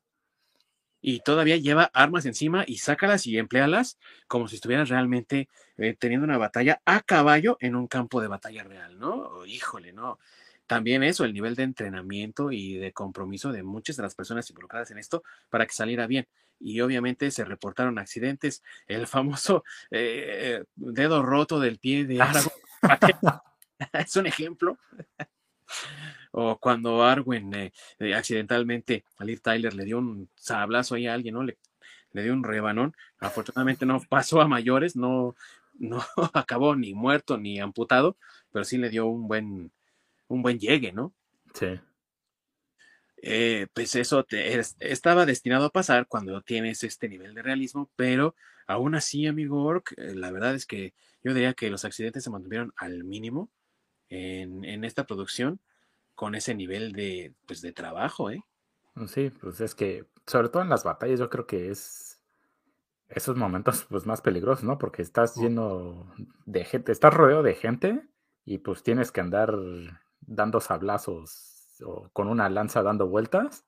[1.01, 6.25] Y todavía lleva armas encima y sácalas y emplealas como si estuvieras realmente eh, teniendo
[6.25, 9.47] una batalla a caballo en un campo de batalla real, ¿no?
[9.47, 10.19] Híjole, ¿no?
[10.67, 14.91] También eso, el nivel de entrenamiento y de compromiso de muchas de las personas involucradas
[14.91, 16.27] en esto para que saliera bien
[16.59, 18.63] y obviamente se reportaron accidentes.
[18.87, 23.41] El famoso eh, dedo roto del pie de Ah, Aragorn
[23.93, 24.79] es un ejemplo.
[26.33, 31.15] o cuando Arwen eh, eh, accidentalmente a Liv Tyler le dio un sablazo ahí a
[31.15, 31.43] alguien, ¿no?
[31.43, 31.59] Le,
[32.13, 32.95] le dio un rebanón.
[33.19, 35.35] Afortunadamente no pasó a mayores, no,
[35.79, 36.05] no
[36.35, 38.17] acabó ni muerto ni amputado,
[38.53, 39.73] pero sí le dio un buen,
[40.29, 41.15] un buen llegue, ¿no?
[41.55, 41.81] Sí.
[43.23, 47.91] Eh, pues eso te, es- estaba destinado a pasar cuando tienes este nivel de realismo,
[47.97, 48.35] pero
[48.67, 52.31] aún así, amigo Orc, eh, la verdad es que yo diría que los accidentes se
[52.31, 53.51] mantuvieron al mínimo
[54.09, 55.61] en, en esta producción
[56.15, 58.43] con ese nivel de, pues, de trabajo, ¿eh?
[59.09, 62.23] Sí, pues es que, sobre todo en las batallas, yo creo que es
[63.09, 64.79] esos momentos pues más peligrosos, ¿no?
[64.79, 66.13] Porque estás lleno
[66.47, 68.03] de gente, estás rodeado de gente
[68.45, 69.55] y pues tienes que andar
[70.27, 73.65] dando sablazos o con una lanza dando vueltas.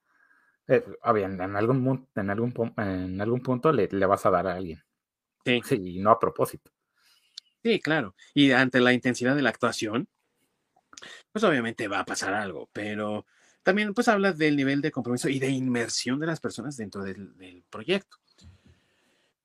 [0.66, 4.82] Eh, en, algún, en, algún, en algún punto le, le vas a dar a alguien.
[5.44, 6.70] Sí, Sí, y no a propósito.
[7.62, 8.14] sí, claro.
[8.34, 10.08] Y ante la intensidad de la actuación,
[11.32, 13.24] pues obviamente va a pasar algo, pero
[13.62, 17.36] también pues habla del nivel de compromiso y de inmersión de las personas dentro del,
[17.36, 18.18] del proyecto.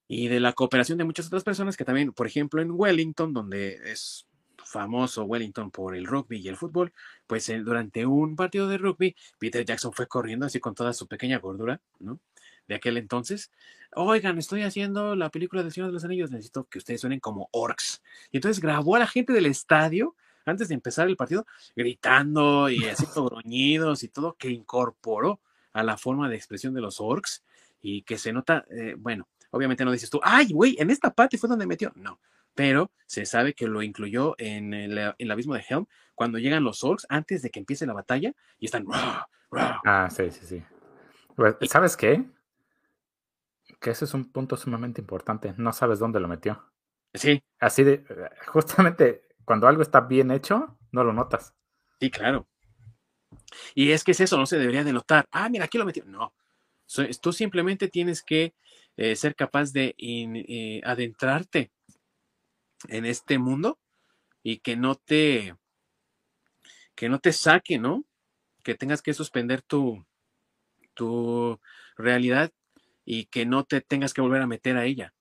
[0.07, 3.79] Y de la cooperación de muchas otras personas que también, por ejemplo, en Wellington, donde
[3.85, 4.27] es
[4.73, 6.91] famoso Wellington por el rugby y el fútbol,
[7.27, 11.07] pues eh, durante un partido de rugby, Peter Jackson fue corriendo así con toda su
[11.07, 12.19] pequeña gordura, ¿no?
[12.67, 13.51] De aquel entonces.
[13.95, 17.49] Oigan, estoy haciendo la película del Señor de los Anillos, necesito que ustedes suenen como
[17.51, 18.01] orcs.
[18.31, 20.15] Y entonces grabó a la gente del estadio
[20.45, 21.45] antes de empezar el partido,
[21.75, 25.39] gritando y haciendo gruñidos y todo, que incorporó
[25.71, 27.43] a la forma de expresión de los orcs
[27.81, 31.37] y que se nota, eh, bueno, obviamente no dices tú, ay, güey, en esta parte
[31.37, 31.91] fue donde metió.
[31.95, 32.19] No,
[32.55, 35.85] pero se sabe que lo incluyó en el, en el abismo de Helm
[36.15, 38.85] cuando llegan los orcs antes de que empiece la batalla y están.
[38.87, 39.81] "Rah, rah".
[39.85, 40.63] Ah, sí, sí, sí.
[41.35, 42.23] Pues, ¿Sabes qué?
[43.79, 45.53] Que ese es un punto sumamente importante.
[45.57, 46.71] No sabes dónde lo metió.
[47.13, 48.03] Sí, Así de,
[48.47, 51.53] justamente cuando algo está bien hecho, no lo notas.
[51.99, 52.47] sí, claro.
[53.75, 55.27] Y es que es eso, no se debería de notar.
[55.31, 56.03] Ah, mira, aquí lo metió.
[56.05, 56.33] No.
[56.85, 58.53] So- tú simplemente tienes que
[58.97, 61.71] eh, ser capaz de in- eh, adentrarte
[62.87, 63.79] en este mundo
[64.43, 65.55] y que no te
[66.95, 68.05] que no te saque, ¿no?
[68.63, 70.05] Que tengas que suspender tu
[70.93, 71.59] tu
[71.97, 72.51] realidad
[73.05, 75.13] y que no te tengas que volver a meter a ella,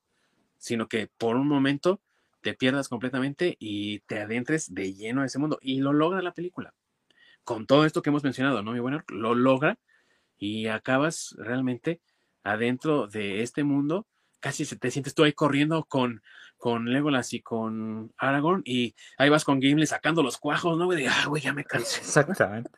[0.58, 2.00] sino que por un momento
[2.42, 5.58] te pierdas completamente y te adentres de lleno a ese mundo.
[5.62, 6.74] Y lo logra la película.
[7.44, 9.02] Con todo esto que hemos mencionado, ¿no, mi bueno?
[9.08, 9.78] Lo logra
[10.38, 12.00] y acabas realmente
[12.42, 14.06] adentro de este mundo.
[14.40, 16.22] Casi se te sientes tú ahí corriendo con,
[16.62, 20.84] con Legolas y con Aragorn y ahí vas con Gimli sacando los cuajos, ¿no?
[20.84, 21.02] güey?
[21.02, 21.98] De, ah, güey, ya me cansé.
[21.98, 22.70] Exactamente.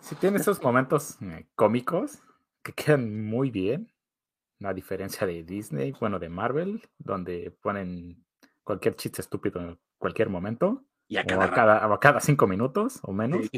[0.00, 2.18] Sí tiene esos momentos eh, cómicos
[2.60, 3.92] que quedan muy bien,
[4.64, 8.24] a diferencia de Disney, bueno, de Marvel, donde ponen
[8.64, 12.18] cualquier chiste estúpido en cualquier momento, Y a o cada a cada, o a cada
[12.18, 13.48] cinco minutos o menos.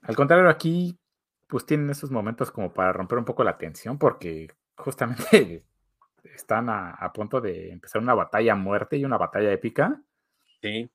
[0.00, 0.98] Al contrario, aquí
[1.46, 5.64] pues tienen esos momentos como para romper un poco la tensión, porque justamente
[6.34, 10.00] están a, a punto de empezar una batalla a muerte y una batalla épica,
[10.62, 10.90] Sí,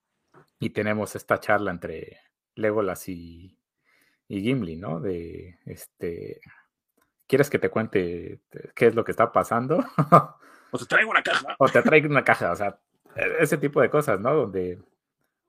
[0.60, 2.18] y tenemos esta charla entre
[2.56, 3.58] Legolas y,
[4.28, 5.00] y Gimli, ¿no?
[5.00, 6.42] De este.
[7.28, 8.42] ¿Quieres que te cuente
[8.76, 9.78] qué es lo que está pasando?
[10.72, 11.56] o te traigo una caja.
[11.60, 12.80] o te traigo una caja, o sea,
[13.40, 14.34] ese tipo de cosas, ¿no?
[14.34, 14.82] Donde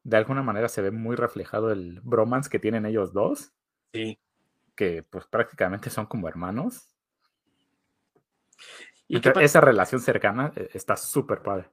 [0.05, 3.53] de alguna manera se ve muy reflejado el bromance que tienen ellos dos,
[3.93, 4.19] Sí.
[4.77, 6.89] que pues prácticamente son como hermanos.
[9.17, 11.67] Y que, Entonces, esa relación cercana eh, está súper padre.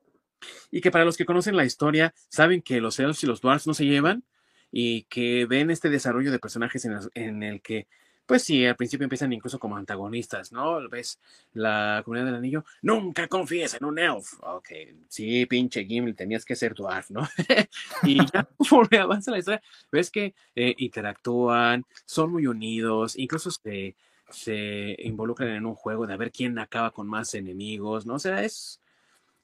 [0.72, 3.68] y que para los que conocen la historia, saben que los elfos y los dwarfs
[3.68, 4.24] no se llevan
[4.72, 7.88] y que ven este desarrollo de personajes en, las- en el que,
[8.26, 10.88] pues sí, al principio empiezan incluso como antagonistas, ¿no?
[10.90, 11.20] Ves
[11.54, 14.34] la comunidad del anillo, nunca confíes en un elf.
[14.42, 14.70] Ok,
[15.08, 17.28] sí, pinche Gimli, tenías que ser dwarf, ¿no?
[18.04, 19.62] y ya conforme avanza la historia,
[19.92, 23.96] ves que eh, interactúan, son muy unidos, incluso se,
[24.32, 28.16] se involucran en un juego de a ver quién acaba con más enemigos, ¿no?
[28.16, 28.82] O sea, es,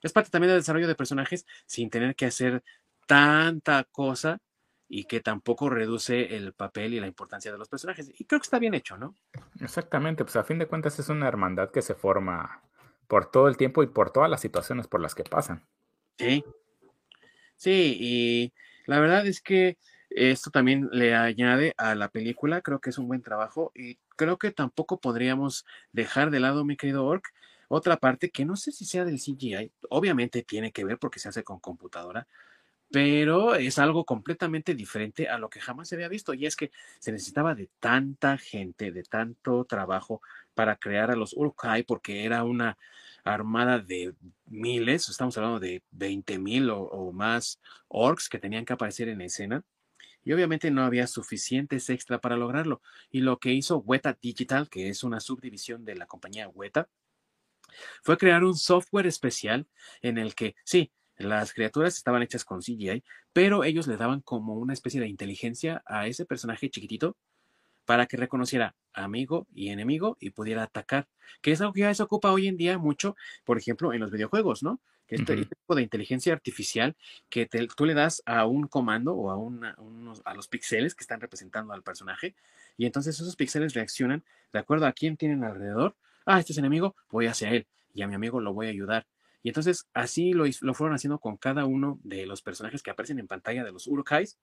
[0.02, 2.64] es parte también del desarrollo de personajes sin tener que hacer
[3.08, 4.40] tanta cosa
[4.88, 8.12] y que tampoco reduce el papel y la importancia de los personajes.
[8.20, 9.16] Y creo que está bien hecho, ¿no?
[9.60, 12.62] Exactamente, pues a fin de cuentas es una hermandad que se forma
[13.08, 15.66] por todo el tiempo y por todas las situaciones por las que pasan.
[16.18, 16.44] Sí.
[17.58, 18.54] Sí, y
[18.86, 19.78] la verdad es que
[20.10, 24.38] esto también le añade a la película, creo que es un buen trabajo y creo
[24.38, 27.28] que tampoco podríamos dejar de lado, mi querido Orc,
[27.68, 31.30] otra parte que no sé si sea del CGI, obviamente tiene que ver porque se
[31.30, 32.28] hace con computadora,
[32.92, 36.72] pero es algo completamente diferente a lo que jamás se había visto y es que
[37.00, 40.22] se necesitaba de tanta gente, de tanto trabajo
[40.54, 42.78] para crear a los Urkai porque era una
[43.24, 44.14] armada de
[44.46, 49.64] miles, estamos hablando de 20 mil o, más orcs que tenían que aparecer en escena.
[50.26, 52.82] Y obviamente no había suficientes extra para lograrlo.
[53.10, 56.90] Y lo que hizo Weta Digital, que es una subdivisión de la compañía Weta,
[58.04, 59.68] fue crear un software especial
[60.02, 64.56] en el que, sí, las criaturas estaban hechas con CGI, pero ellos le daban como
[64.56, 67.16] una especie de inteligencia a ese personaje chiquitito
[67.86, 71.08] para que reconociera amigo y enemigo y pudiera atacar,
[71.42, 74.12] que es algo que ya se ocupa hoy en día mucho, por ejemplo, en los
[74.12, 74.82] videojuegos, ¿no?
[75.08, 76.96] Que este, tipo de inteligencia artificial
[77.30, 79.76] que tú le das a un comando o a, una,
[80.26, 82.36] a los píxeles que están representando al personaje
[82.76, 85.96] y entonces esos píxeles reaccionan de acuerdo a quién tienen alrededor.
[86.26, 89.06] Ah, este es enemigo, voy hacia él y a mi amigo lo voy a ayudar.
[89.44, 93.20] Y entonces así lo, lo fueron haciendo con cada uno de los personajes que aparecen
[93.20, 94.40] en pantalla de los Urukais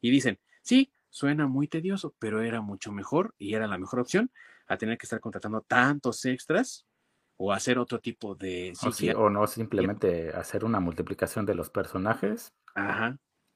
[0.00, 4.30] y dicen, sí, Suena muy tedioso, pero era mucho mejor y era la mejor opción
[4.66, 6.84] a tener que estar contratando tantos extras
[7.36, 8.72] o hacer otro tipo de...
[9.16, 12.54] O, no simplemente hacer una multiplicación de los personajes.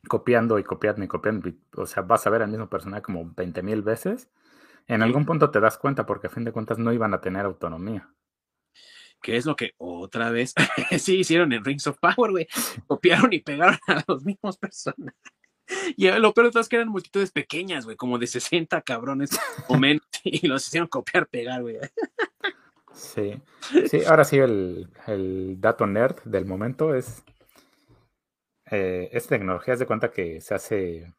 [0.09, 1.51] Copiando y copiando y copiando.
[1.77, 4.29] O sea, vas a ver al mismo personaje como 20 mil veces.
[4.87, 7.45] En algún punto te das cuenta porque a fin de cuentas no iban a tener
[7.45, 8.13] autonomía.
[9.23, 10.55] Que es lo que otra vez
[10.99, 12.49] sí hicieron en Rings of Power, güey.
[12.87, 15.21] Copiaron y pegaron a los mismos personajes.
[15.97, 19.31] Y lo peor de todo es que eran multitudes pequeñas, güey, como de 60 cabrones
[19.69, 21.77] o menos, y los hicieron copiar, pegar, güey.
[22.93, 23.41] Sí,
[23.87, 24.91] sí, ahora sí el,
[25.61, 27.25] dato nerd del momento es,
[28.71, 31.15] eh, esta tecnología, es de cuenta que se hace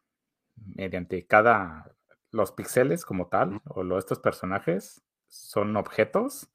[0.56, 1.96] mediante cada,
[2.32, 6.50] los píxeles como tal, o lo, estos personajes son objetos,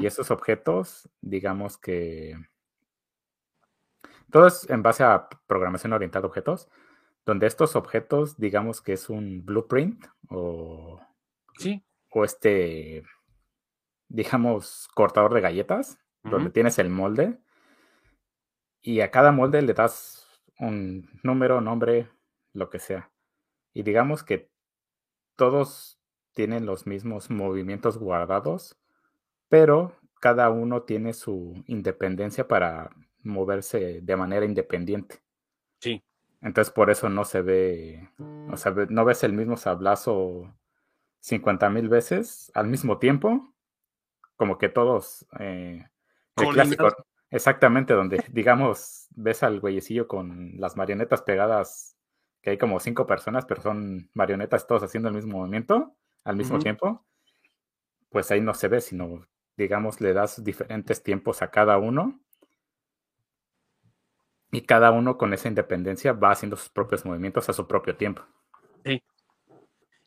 [0.00, 2.36] y esos objetos, digamos que,
[4.30, 6.68] todo es en base a programación orientada a objetos,
[7.24, 11.00] donde estos objetos, digamos que es un blueprint o,
[11.58, 11.84] sí.
[12.10, 13.04] o este,
[14.08, 17.38] digamos, cortador de galletas, donde tienes el molde
[18.86, 20.28] y a cada molde le das
[20.60, 22.08] un número, nombre,
[22.52, 23.10] lo que sea.
[23.74, 24.48] Y digamos que
[25.34, 26.00] todos
[26.34, 28.78] tienen los mismos movimientos guardados,
[29.48, 32.90] pero cada uno tiene su independencia para
[33.24, 35.20] moverse de manera independiente.
[35.80, 36.04] Sí.
[36.40, 38.08] Entonces por eso no se ve,
[38.50, 40.54] o sea, no ves el mismo sablazo
[41.20, 43.52] 50 mil veces al mismo tiempo,
[44.36, 45.84] como que todos, eh,
[46.36, 46.88] el clásico,
[47.30, 51.96] exactamente, donde digamos ves al güeyecillo con las marionetas pegadas,
[52.42, 56.58] que hay como cinco personas, pero son marionetas todos haciendo el mismo movimiento al mismo
[56.58, 57.04] tiempo,
[58.10, 59.26] pues ahí no se ve, sino
[59.56, 62.20] digamos le das diferentes tiempos a cada uno
[64.50, 68.22] y cada uno con esa independencia va haciendo sus propios movimientos a su propio tiempo.
[68.84, 69.02] Sí.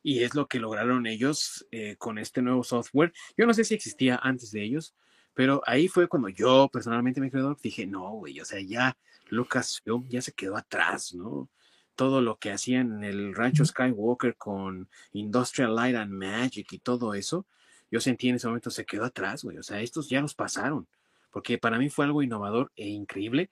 [0.02, 3.14] Y es lo que lograron ellos eh, con este nuevo software.
[3.38, 4.96] Yo no sé si existía antes de ellos,
[5.34, 8.98] pero ahí fue cuando yo personalmente me quedé, dije, no, güey, o sea, ya
[9.30, 11.50] Lucasfilm ya se quedó atrás, ¿no?
[11.96, 17.14] Todo lo que hacían en el rancho Skywalker con Industrial Light and Magic y todo
[17.14, 17.46] eso,
[17.92, 19.58] yo sentí en ese momento se quedó atrás, güey.
[19.58, 20.88] O sea, estos ya los pasaron,
[21.32, 23.50] porque para mí fue algo innovador e increíble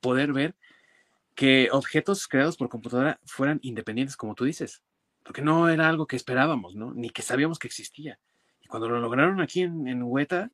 [0.00, 0.54] poder ver
[1.34, 4.82] que objetos creados por computadora fueran independientes, como tú dices,
[5.26, 6.94] porque no era algo que esperábamos, ¿no?
[6.94, 8.18] Ni que sabíamos que existía.
[8.62, 10.52] Y cuando lo lograron aquí en, en Weta,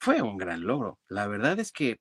[0.00, 0.98] fue un gran logro.
[1.08, 2.00] La verdad es que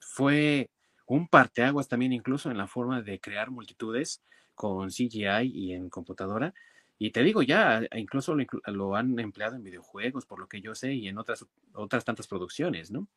[0.00, 0.70] fue
[1.06, 4.22] un parteaguas también incluso en la forma de crear multitudes
[4.54, 6.54] con CGI y en computadora.
[6.98, 10.74] Y te digo, ya incluso lo, lo, han empleado en videojuegos, por lo que yo
[10.74, 11.44] sé, y en otras,
[11.74, 13.08] otras tantas producciones, ¿no?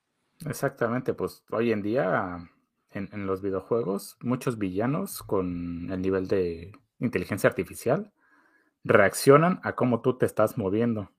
[0.46, 2.50] Exactamente, pues hoy en día
[2.92, 8.12] en, los videojuegos, muchos villanos con el nivel de inteligencia artificial
[8.84, 11.12] reaccionan a cómo tú te estás moviendo.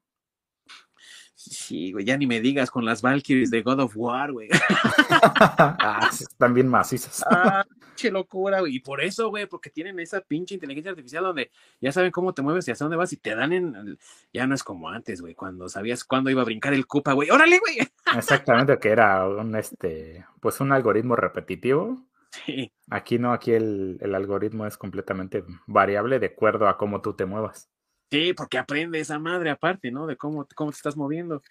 [1.35, 4.49] Sí, güey, ya ni me digas con las Valkyries de God of War, güey.
[5.11, 7.23] ah, están bien macizas.
[7.31, 7.65] ah,
[7.97, 8.77] qué locura, güey.
[8.77, 11.51] Y por eso, güey, porque tienen esa pinche inteligencia artificial donde
[11.81, 13.99] ya saben cómo te mueves y hacia dónde vas y te dan en.
[14.33, 17.31] Ya no es como antes, güey, cuando sabías cuándo iba a brincar el Koopa, güey.
[17.31, 17.87] ¡Órale, güey!
[18.17, 22.03] Exactamente, que era un, este, pues un algoritmo repetitivo
[22.45, 22.73] Sí.
[22.91, 27.25] Aquí no, aquí el, el, algoritmo es completamente variable de acuerdo a cómo tú te
[27.25, 27.71] muevas.
[28.11, 30.07] Sí, porque aprende esa madre aparte, ¿no?
[30.07, 31.43] De cómo, cómo te estás moviendo.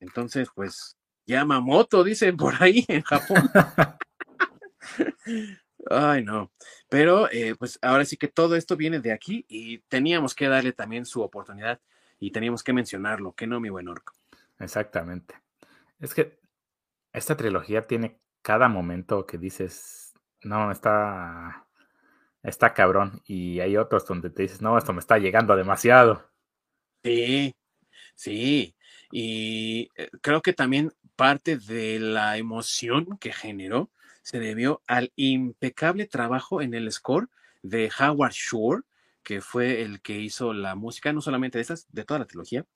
[0.00, 0.96] Entonces, pues,
[1.26, 3.50] Yamamoto, dicen por ahí en Japón.
[5.90, 6.52] Ay, no.
[6.88, 10.72] Pero, eh, pues ahora sí que todo esto viene de aquí y teníamos que darle
[10.72, 11.80] también su oportunidad
[12.18, 14.12] y teníamos que mencionarlo, que no, mi buen orco.
[14.58, 15.34] Exactamente.
[16.00, 16.38] Es que
[17.12, 20.07] esta trilogía tiene cada momento que dices,
[20.42, 21.66] no, está,
[22.42, 23.22] está cabrón.
[23.26, 26.30] Y hay otros donde te dices, no, esto me está llegando demasiado.
[27.02, 27.54] Sí,
[28.14, 28.74] sí.
[29.10, 33.90] Y eh, creo que también parte de la emoción que generó
[34.22, 37.28] se debió al impecable trabajo en el score
[37.62, 38.82] de Howard Shore,
[39.22, 42.66] que fue el que hizo la música, no solamente de estas, de toda la trilogía,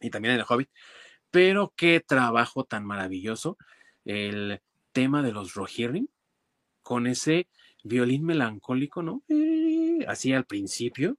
[0.00, 0.70] y también en el Hobbit,
[1.30, 3.58] pero qué trabajo tan maravilloso
[4.04, 4.62] el
[4.92, 6.08] tema de los Rohirrim,
[6.88, 7.48] con ese
[7.84, 9.22] violín melancólico, ¿no?
[9.28, 11.18] Eh, así al principio,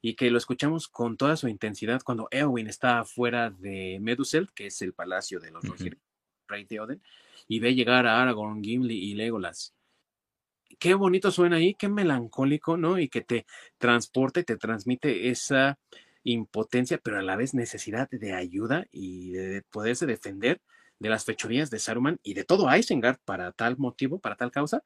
[0.00, 4.66] y que lo escuchamos con toda su intensidad cuando Eowyn está fuera de Medusel, que
[4.66, 5.98] es el palacio de los Rohirrim,
[6.46, 7.02] rey de Oden,
[7.48, 9.74] y ve llegar a Aragorn, Gimli y Legolas.
[10.78, 12.96] Qué bonito suena ahí, qué melancólico, ¿no?
[13.00, 13.46] Y que te
[13.78, 15.80] transporta y te transmite esa
[16.22, 20.60] impotencia, pero a la vez necesidad de ayuda y de poderse defender
[21.00, 24.84] de las fechorías de Saruman y de todo Isengard para tal motivo, para tal causa,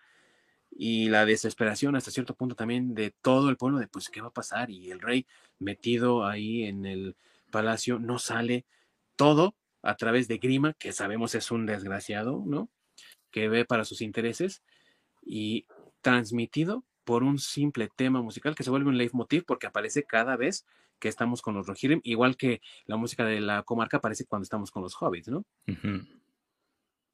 [0.76, 4.28] y la desesperación hasta cierto punto también de todo el pueblo de pues qué va
[4.28, 5.26] a pasar y el rey
[5.58, 7.16] metido ahí en el
[7.50, 8.66] palacio no sale
[9.16, 12.68] todo a través de Grima, que sabemos es un desgraciado, ¿no?
[13.30, 14.62] Que ve para sus intereses
[15.22, 15.66] y
[16.00, 20.66] transmitido por un simple tema musical que se vuelve un leitmotiv porque aparece cada vez
[20.98, 24.70] que estamos con los Rohirrim, igual que la música de la comarca aparece cuando estamos
[24.70, 25.44] con los hobbits, ¿no?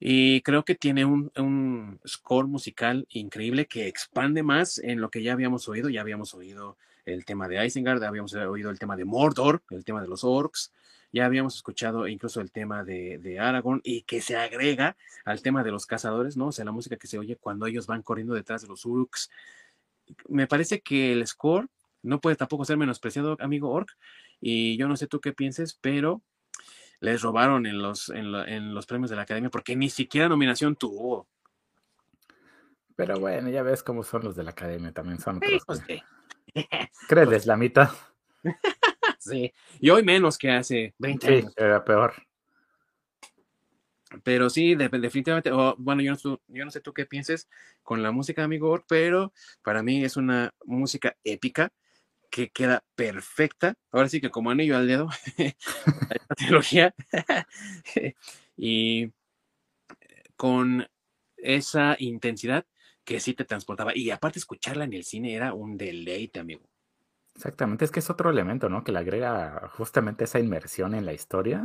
[0.00, 5.22] Y creo que tiene un, un, score musical increíble que expande más en lo que
[5.22, 5.90] ya habíamos oído.
[5.90, 10.00] Ya habíamos oído el tema de Isengard, habíamos oído el tema de Mordor, el tema
[10.00, 10.72] de los orcs,
[11.12, 15.64] ya habíamos escuchado incluso el tema de, de Aragorn y que se agrega al tema
[15.64, 16.48] de los cazadores, ¿no?
[16.48, 19.30] O sea, la música que se oye cuando ellos van corriendo detrás de los orcs.
[20.28, 21.68] Me parece que el score
[22.02, 23.90] no puede tampoco ser menospreciado, amigo Orc,
[24.40, 26.22] y yo no sé tú qué pienses, pero
[27.00, 31.26] les robaron en los, en, los premios de la academia porque ni siquiera nominación tuvo.
[32.94, 35.82] Pero bueno, ya ves cómo son los de la academia, también son otros.
[37.08, 37.90] Créeles la mitad.
[39.18, 41.54] sí, y hoy menos que hace 20 sí, años.
[41.56, 42.12] Era peor.
[44.24, 47.48] Pero sí, definitivamente, bueno, yo no, yo no sé tú qué pienses
[47.82, 49.32] con la música, amigo, pero
[49.62, 51.72] para mí es una música épica
[52.30, 53.74] que queda perfecta.
[53.90, 56.94] Ahora sí que como anillo al dedo, esta trilogía.
[58.56, 59.12] y
[60.36, 60.86] con
[61.36, 62.64] esa intensidad
[63.04, 63.92] que sí te transportaba.
[63.94, 66.62] Y aparte escucharla en el cine era un deleite, amigo.
[67.34, 68.84] Exactamente, es que es otro elemento, ¿no?
[68.84, 71.64] Que le agrega justamente esa inmersión en la historia,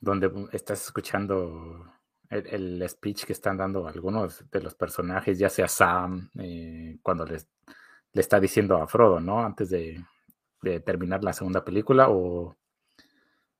[0.00, 1.92] donde estás escuchando
[2.30, 7.48] el, speech que están dando algunos de los personajes, ya sea Sam, eh, cuando les
[8.18, 9.38] le está diciendo a Frodo, ¿no?
[9.38, 10.04] Antes de,
[10.84, 12.56] terminar la segunda película o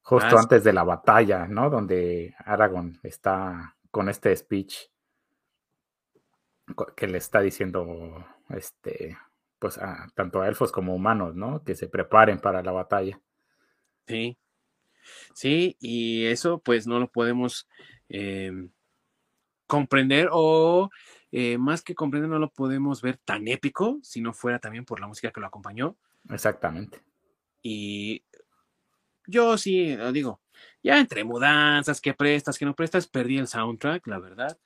[0.02, 1.70] justo ah, antes de la batalla, ¿no?
[1.70, 4.88] Donde Aragorn está con este speech
[6.96, 9.16] que le está diciendo, este,
[9.60, 11.62] pues a, tanto a elfos como humanos, ¿no?
[11.62, 13.20] Que se preparen para la batalla.
[14.08, 14.36] Sí,
[15.34, 17.68] sí, y eso pues no lo podemos
[18.08, 18.72] em,
[19.68, 20.90] comprender o
[21.30, 25.00] eh, más que comprender, no lo podemos ver tan épico si no fuera también por
[25.00, 25.96] la música que lo acompañó.
[26.30, 27.02] Exactamente.
[27.62, 28.24] Y
[29.26, 30.40] yo sí, digo,
[30.82, 34.58] ya entre mudanzas, que prestas, que no prestas, perdí el soundtrack, la verdad.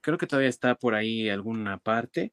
[0.00, 2.32] Creo que todavía está por ahí alguna parte.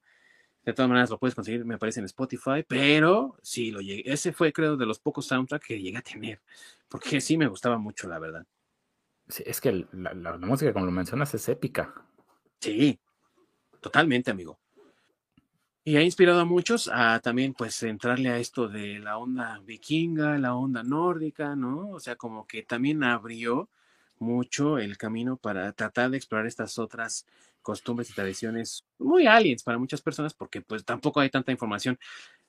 [0.63, 4.03] De todas maneras, lo puedes conseguir, me parece, en Spotify, pero sí, lo llegué.
[4.05, 6.39] Ese fue, creo, de los pocos soundtracks que llegué a tener,
[6.87, 8.45] porque sí me gustaba mucho, la verdad.
[9.27, 11.95] Sí, es que la, la música, como lo mencionas, es épica.
[12.59, 12.99] Sí,
[13.81, 14.59] totalmente, amigo.
[15.83, 20.37] Y ha inspirado a muchos a también, pues, entrarle a esto de la onda vikinga,
[20.37, 21.89] la onda nórdica, ¿no?
[21.89, 23.67] O sea, como que también abrió
[24.19, 27.25] mucho el camino para tratar de explorar estas otras
[27.63, 31.97] costumbres y tradiciones muy aliens para muchas personas, porque pues tampoco hay tanta información,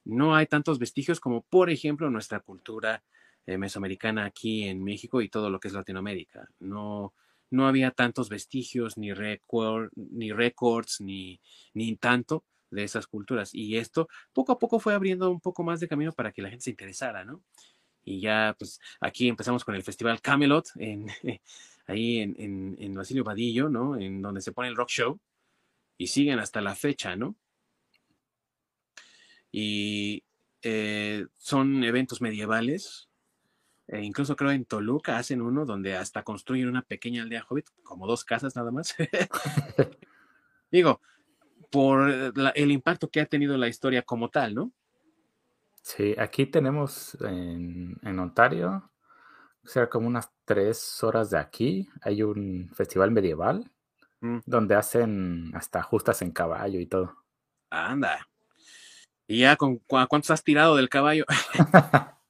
[0.04, 3.02] no hay tantos vestigios como, por ejemplo, nuestra cultura
[3.46, 6.48] eh, mesoamericana aquí en México y todo lo que es Latinoamérica.
[6.60, 7.14] No,
[7.52, 9.10] no había tantos vestigios, ni,
[9.94, 11.40] ni récords, ni,
[11.74, 13.54] ni tanto de esas culturas.
[13.54, 16.50] Y esto poco a poco fue abriendo un poco más de camino para que la
[16.50, 17.42] gente se interesara, ¿no?
[18.04, 21.06] Y ya, pues aquí empezamos con el Festival Camelot, en,
[21.86, 23.96] ahí en, en, Basilio Vadillo, ¿no?
[23.96, 25.20] En donde se pone el rock show.
[25.98, 27.36] y siguen hasta la fecha, ¿no?
[29.52, 30.24] Y
[30.62, 33.08] eh, son eventos medievales.
[33.92, 38.06] E incluso creo en Toluca hacen uno donde hasta construyen una pequeña aldea hobbit, como
[38.06, 38.96] dos casas nada más.
[40.70, 41.02] Digo,
[41.70, 42.10] por
[42.54, 44.72] el impacto que ha tenido la historia como tal, ¿no?
[45.82, 48.90] Sí, aquí tenemos en, en Ontario,
[49.62, 53.70] o sea, como unas tres horas de aquí, hay un festival medieval
[54.20, 54.38] mm.
[54.46, 57.14] donde hacen hasta justas en caballo y todo.
[57.68, 58.26] Anda.
[59.26, 61.26] ¿Y ya con cuántos has tirado del caballo?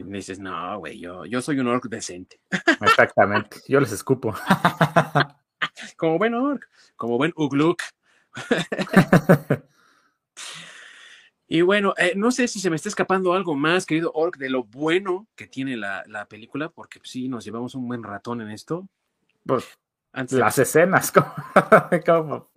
[0.00, 2.40] y me dices, no, güey, yo, yo soy un orc decente.
[2.80, 4.34] Exactamente, yo les escupo.
[5.96, 7.82] como buen orc, como buen ugluk.
[11.52, 14.48] Y bueno, eh, no sé si se me está escapando algo más, querido Orc, de
[14.48, 18.88] lo bueno que tiene la, película, porque sí, nos llevamos un buen ratón en esto.
[19.44, 19.64] Pues,
[20.12, 21.12] las escenas,
[22.06, 22.52] como,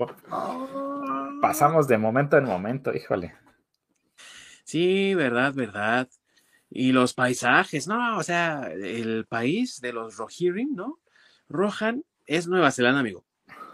[1.41, 3.33] pasamos de momento en momento, híjole.
[4.63, 6.07] Sí, verdad, verdad.
[6.75, 8.17] Y los paisajes, ¿no?
[8.17, 10.99] O sea, el país de los Rohirrim, ¿no?
[11.47, 13.25] Rohan es Nueva Zelanda, amigo.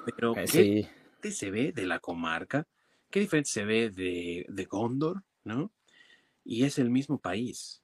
[0.06, 0.90] Pero eh,
[1.22, 2.68] ¿qué se ve de la comarca?
[3.10, 5.72] qué diferente se ve de, de Gondor, ¿no?
[6.44, 7.82] Y es el mismo país.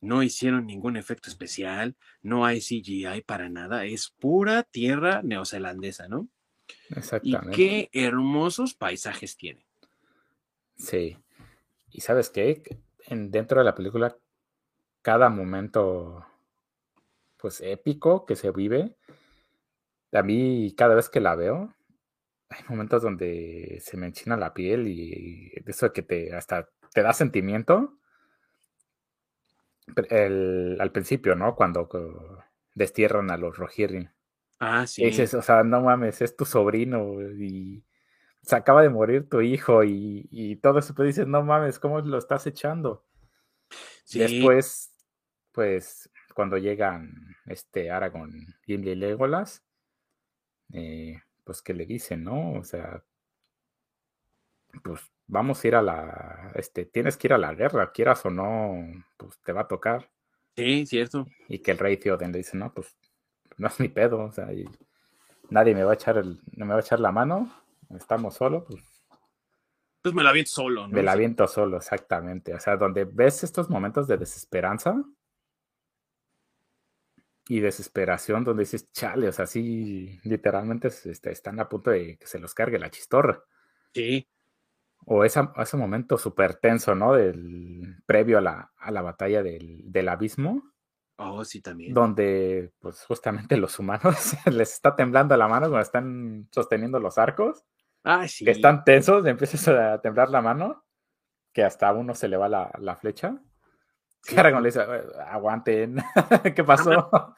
[0.00, 6.28] No hicieron ningún efecto especial, no hay CGI para nada, es pura tierra neozelandesa, ¿no?
[6.90, 7.50] Exactamente.
[7.50, 9.64] Y qué hermosos paisajes tiene.
[10.76, 11.16] Sí.
[11.90, 12.62] Y sabes qué?
[13.06, 14.16] En, dentro de la película,
[15.04, 16.24] cada momento,
[17.36, 18.96] pues épico que se vive,
[20.12, 21.74] a mí cada vez que la veo,
[22.48, 27.12] hay momentos donde se me enchina la piel y, eso que te hasta te da
[27.12, 27.98] sentimiento.
[30.08, 31.54] al principio, ¿no?
[31.54, 31.86] Cuando
[32.74, 34.08] destierran a los Rohirrim.
[34.58, 35.04] Ah, sí.
[35.04, 37.84] dices, o sea, no mames, es tu sobrino y
[38.40, 42.16] se acaba de morir tu hijo y, todo eso, pues dices, no mames, ¿cómo lo
[42.16, 43.04] estás echando?
[44.10, 44.93] Después,
[45.54, 49.64] pues, cuando llegan este Aragorn, Gimli y Legolas,
[50.72, 52.54] eh, pues que le dicen, ¿no?
[52.54, 53.04] O sea,
[54.82, 58.30] pues vamos a ir a la, este, tienes que ir a la guerra, quieras o
[58.30, 58.84] no,
[59.16, 60.10] pues te va a tocar.
[60.56, 61.26] Sí, cierto.
[61.48, 62.96] Y que el rey Theoden le dice, no, pues
[63.56, 64.48] no es mi pedo, o sea,
[65.50, 67.52] nadie me va a echar el, no me va a echar la mano,
[67.96, 68.82] estamos solos, pues.
[70.02, 70.92] Pues me la viento solo, ¿no?
[70.92, 72.52] Me la viento solo, exactamente.
[72.52, 75.02] O sea, donde ves estos momentos de desesperanza,
[77.48, 82.26] y desesperación donde dices, chale, o sea, sí, literalmente este, están a punto de que
[82.26, 83.42] se los cargue la chistorra.
[83.92, 84.26] Sí.
[85.06, 87.12] O esa, ese momento súper tenso, ¿no?
[87.12, 90.72] Del previo a la, a la batalla del, del, abismo.
[91.16, 91.92] Oh, sí, también.
[91.92, 97.64] Donde, pues, justamente los humanos les está temblando la mano cuando están sosteniendo los arcos.
[98.02, 98.44] Ah, sí.
[98.44, 100.84] Que están tensos, empiezas a temblar la mano,
[101.52, 103.38] que hasta a uno se le va la, la flecha.
[104.24, 104.36] Sí.
[104.36, 104.80] le dice,
[105.28, 105.96] aguanten,
[106.56, 107.34] ¿qué pasó?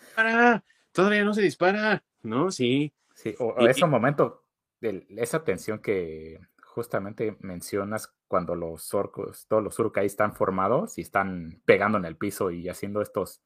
[0.93, 2.51] todavía no se dispara, ¿no?
[2.51, 2.93] Sí.
[3.15, 4.45] Sí, o, ese momento,
[4.81, 11.01] de esa tensión que justamente mencionas cuando los orcos, todos los urkai están formados y
[11.01, 13.43] están pegando en el piso y haciendo estos,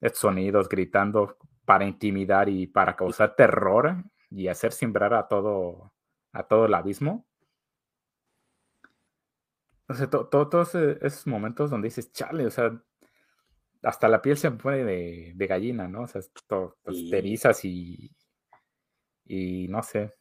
[0.00, 5.94] estos sonidos, gritando para intimidar y para causar terror y hacer simbrar a todo,
[6.32, 7.26] a todo el abismo.
[9.90, 12.80] O sea, todos esos momentos donde dices, chale, o sea,
[13.82, 16.02] hasta la piel se me pone de, gallina, ¿no?
[16.02, 16.22] O sea,
[17.10, 18.14] terizas y,
[19.24, 20.14] y no sé.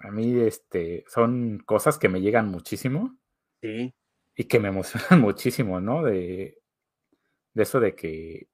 [0.00, 3.18] A mí, este, son cosas que me llegan muchísimo.
[3.62, 3.94] Sí.
[4.36, 6.02] Y que me emocionan muchísimo, ¿no?
[6.02, 6.60] De,
[7.54, 8.50] de eso de que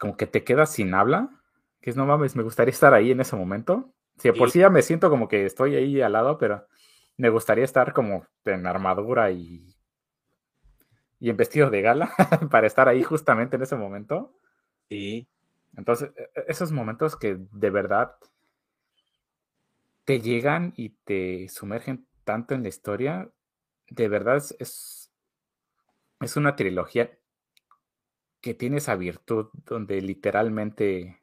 [0.00, 1.42] como que te quedas sin habla,
[1.82, 3.92] que es no mames, me gustaría estar ahí en ese momento.
[4.16, 6.66] Si por sí ya me siento como que estoy ahí al lado, pero
[7.18, 9.76] me gustaría estar como en armadura y,
[11.20, 12.12] y en vestido de gala
[12.50, 14.34] para estar ahí justamente en ese momento.
[14.88, 15.28] Sí.
[15.76, 18.16] Entonces, e, e, esos momentos que de verdad
[20.04, 23.30] te llegan y te sumergen tanto en la historia,
[23.88, 25.12] de verdad es,
[26.20, 27.18] es una trilogía
[28.40, 31.20] que tiene esa virtud donde literalmente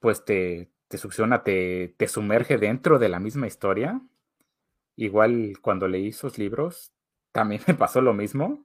[0.00, 4.00] pues te, te succiona, te, te sumerge dentro de la misma historia.
[4.96, 6.92] Igual cuando leí sus libros,
[7.32, 8.64] también me pasó lo mismo.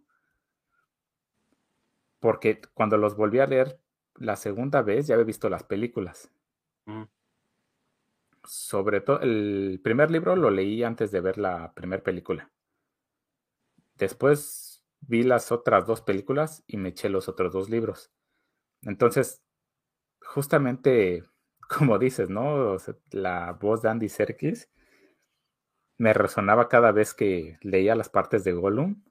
[2.19, 3.79] Porque cuando los volví a leer
[4.15, 6.31] la segunda vez, ya había visto las películas.
[6.85, 7.03] Mm.
[8.43, 12.51] Sobre todo, el primer libro lo leí antes de ver la primera película.
[13.95, 18.11] Después vi las otras dos películas y me eché los otros dos libros.
[18.81, 19.43] Entonces,
[20.21, 21.23] justamente
[21.77, 22.77] como dices, ¿no?
[23.11, 24.69] la voz de Andy Serkis
[25.97, 29.03] me resonaba cada vez que leía las partes de Gollum.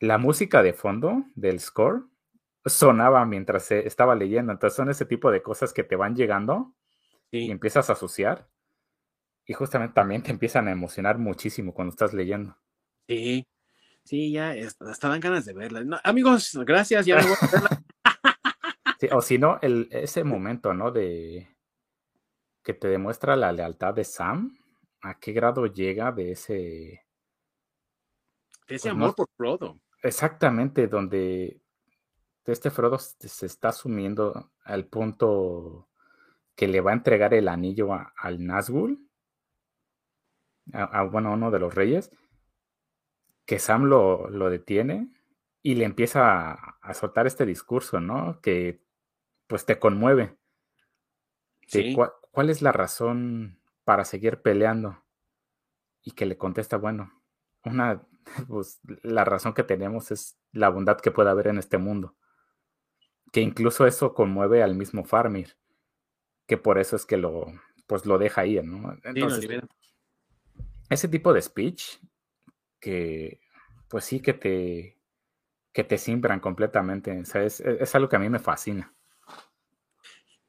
[0.00, 2.04] La música de fondo del score
[2.64, 4.52] sonaba mientras estaba leyendo.
[4.52, 6.74] Entonces son ese tipo de cosas que te van llegando
[7.30, 8.48] y empiezas a asociar.
[9.46, 12.56] Y justamente también te empiezan a emocionar muchísimo cuando estás leyendo.
[13.08, 13.46] Sí,
[14.04, 16.00] sí, ya hasta dan ganas de verla.
[16.04, 17.82] amigos, gracias, ya me voy a verla.
[19.10, 20.90] o si no, el, ese momento, ¿no?
[20.90, 21.48] De
[22.62, 24.56] que te demuestra la lealtad de Sam,
[25.00, 26.52] a qué grado llega de ese...
[28.68, 29.80] De ese pues, amor por Frodo.
[30.02, 31.60] Exactamente, donde
[32.44, 35.88] este Frodo se está asumiendo al punto
[36.54, 38.98] que le va a entregar el anillo al Nazgûl,
[40.72, 42.10] a, bueno, a uno de los reyes,
[43.44, 45.12] que Sam lo, lo detiene
[45.62, 48.40] y le empieza a, a, soltar este discurso, ¿no?
[48.40, 48.80] Que
[49.52, 50.34] pues te conmueve.
[52.30, 55.04] ¿Cuál es la razón para seguir peleando?
[56.00, 57.12] Y que le contesta, bueno,
[57.62, 58.02] una,
[58.48, 62.16] pues, la razón que tenemos es la bondad que puede haber en este mundo.
[63.30, 65.58] Que incluso eso conmueve al mismo Farmir,
[66.46, 67.44] que por eso es que lo,
[67.86, 68.96] pues lo deja ahí, ¿no?
[70.88, 71.98] ese tipo de speech
[72.80, 73.38] que,
[73.90, 74.98] pues sí que te,
[75.74, 77.20] que te simbran completamente.
[77.20, 78.94] es algo que a mí me fascina.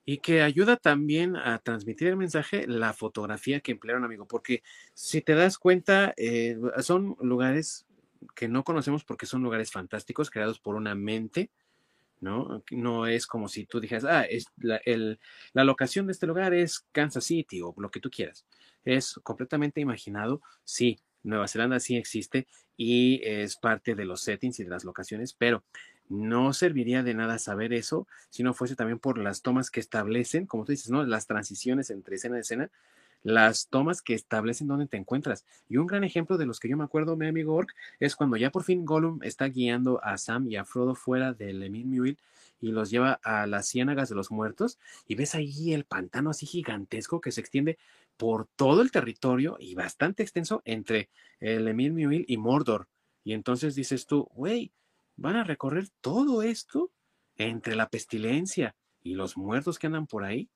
[0.05, 4.61] Y que ayuda también a transmitir el mensaje la fotografía que emplearon, amigo, porque
[4.93, 7.85] si te das cuenta, eh, son lugares
[8.35, 11.51] que no conocemos porque son lugares fantásticos creados por una mente,
[12.19, 12.63] ¿no?
[12.71, 14.81] No es como si tú dijeras, ah, es la,
[15.53, 18.45] la locación de este lugar es Kansas City o lo que tú quieras.
[18.85, 24.63] Es completamente imaginado, sí, Nueva Zelanda sí existe y es parte de los settings y
[24.63, 25.63] de las locaciones, pero
[26.09, 30.45] no serviría de nada saber eso si no fuese también por las tomas que establecen,
[30.45, 31.03] como tú dices, ¿no?
[31.05, 32.69] Las transiciones entre escena y escena,
[33.23, 35.45] las tomas que establecen dónde te encuentras.
[35.69, 38.37] Y un gran ejemplo de los que yo me acuerdo, mi amigo Ork, es cuando
[38.37, 42.17] ya por fin Gollum está guiando a Sam y a Frodo fuera del Emil Muil
[42.61, 46.45] y los lleva a las ciénagas de los muertos y ves ahí el pantano así
[46.45, 47.77] gigantesco que se extiende
[48.17, 52.87] por todo el territorio y bastante extenso entre el Emil Muil y Mordor.
[53.23, 54.71] Y entonces dices tú, güey,
[55.15, 56.91] van a recorrer todo esto
[57.35, 60.49] entre la pestilencia y los muertos que andan por ahí.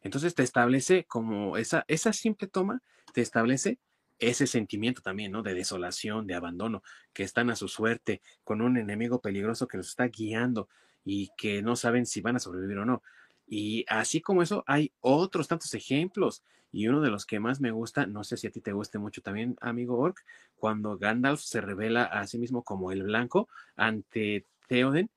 [0.00, 3.78] Entonces te establece como esa, esa simple toma, te establece
[4.18, 5.42] ese sentimiento también, ¿no?
[5.42, 9.88] De desolación, de abandono, que están a su suerte con un enemigo peligroso que los
[9.88, 10.68] está guiando
[11.04, 13.02] y que no saben si van a sobrevivir o no.
[13.46, 16.42] Y así como eso, hay otros tantos ejemplos.
[16.70, 18.98] Y uno de los que más me gusta, no sé si a ti te guste
[18.98, 20.22] mucho también, amigo Orc,
[20.58, 25.10] cuando Gandalf se revela a sí mismo como el blanco ante Theoden,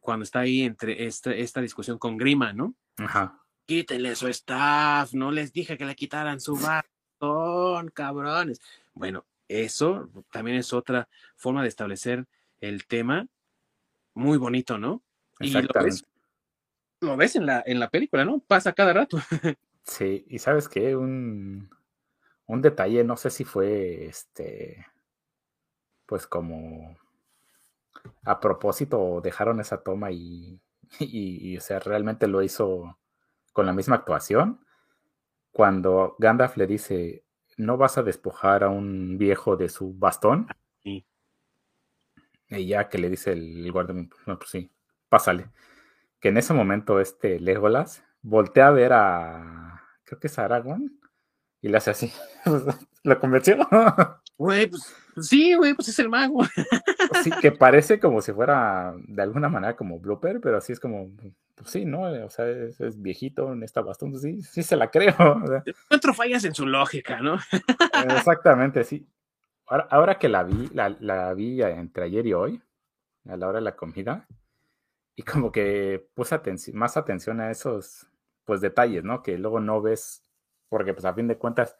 [0.00, 2.74] cuando está ahí entre esta, esta discusión con Grima, ¿no?
[2.96, 3.42] Ajá.
[3.66, 8.60] Quítenle su staff, no les dije que le quitaran su bastón, cabrones.
[8.94, 12.26] Bueno, eso también es otra forma de establecer
[12.60, 13.26] el tema
[14.14, 15.02] muy bonito, ¿no?
[15.40, 16.06] Exactamente
[17.00, 18.40] lo ves en la, en la película, ¿no?
[18.40, 19.18] Pasa cada rato.
[19.84, 21.68] sí, y sabes qué, un,
[22.46, 24.86] un detalle, no sé si fue este,
[26.06, 26.96] pues como
[28.24, 30.60] a propósito dejaron esa toma y,
[30.98, 32.98] y, o sea, realmente lo hizo
[33.52, 34.64] con la misma actuación.
[35.50, 37.24] Cuando Gandalf le dice,
[37.56, 40.46] no vas a despojar a un viejo de su bastón.
[40.82, 41.06] Sí.
[42.48, 44.70] Y ya que le dice el, guardia, no, pues sí,
[45.08, 45.50] pásale
[46.20, 50.98] que en ese momento este Legolas voltea a ver a, creo que es Aragorn,
[51.60, 52.12] y le hace así.
[53.04, 53.56] ¿Lo convenció?
[54.38, 56.44] Güey, pues sí, güey, pues es el mago.
[57.24, 61.10] sí, que parece como si fuera de alguna manera como blooper, pero así es como,
[61.54, 62.02] pues sí, ¿no?
[62.02, 65.14] O sea, es, viejito en esta bastón, pues sí, sí se la creo.
[65.64, 67.38] Encuentro fallas en su lógica, ¿no?
[68.14, 69.08] Exactamente, sí.
[69.66, 72.62] Ahora, ahora que la vi, la, la vi entre ayer y hoy,
[73.26, 74.26] a la hora de la comida,
[75.16, 76.38] y como que puse
[76.74, 78.06] más atención a esos
[78.44, 79.22] pues detalles, ¿no?
[79.22, 80.22] Que luego no ves,
[80.68, 81.76] porque pues a fin de cuentas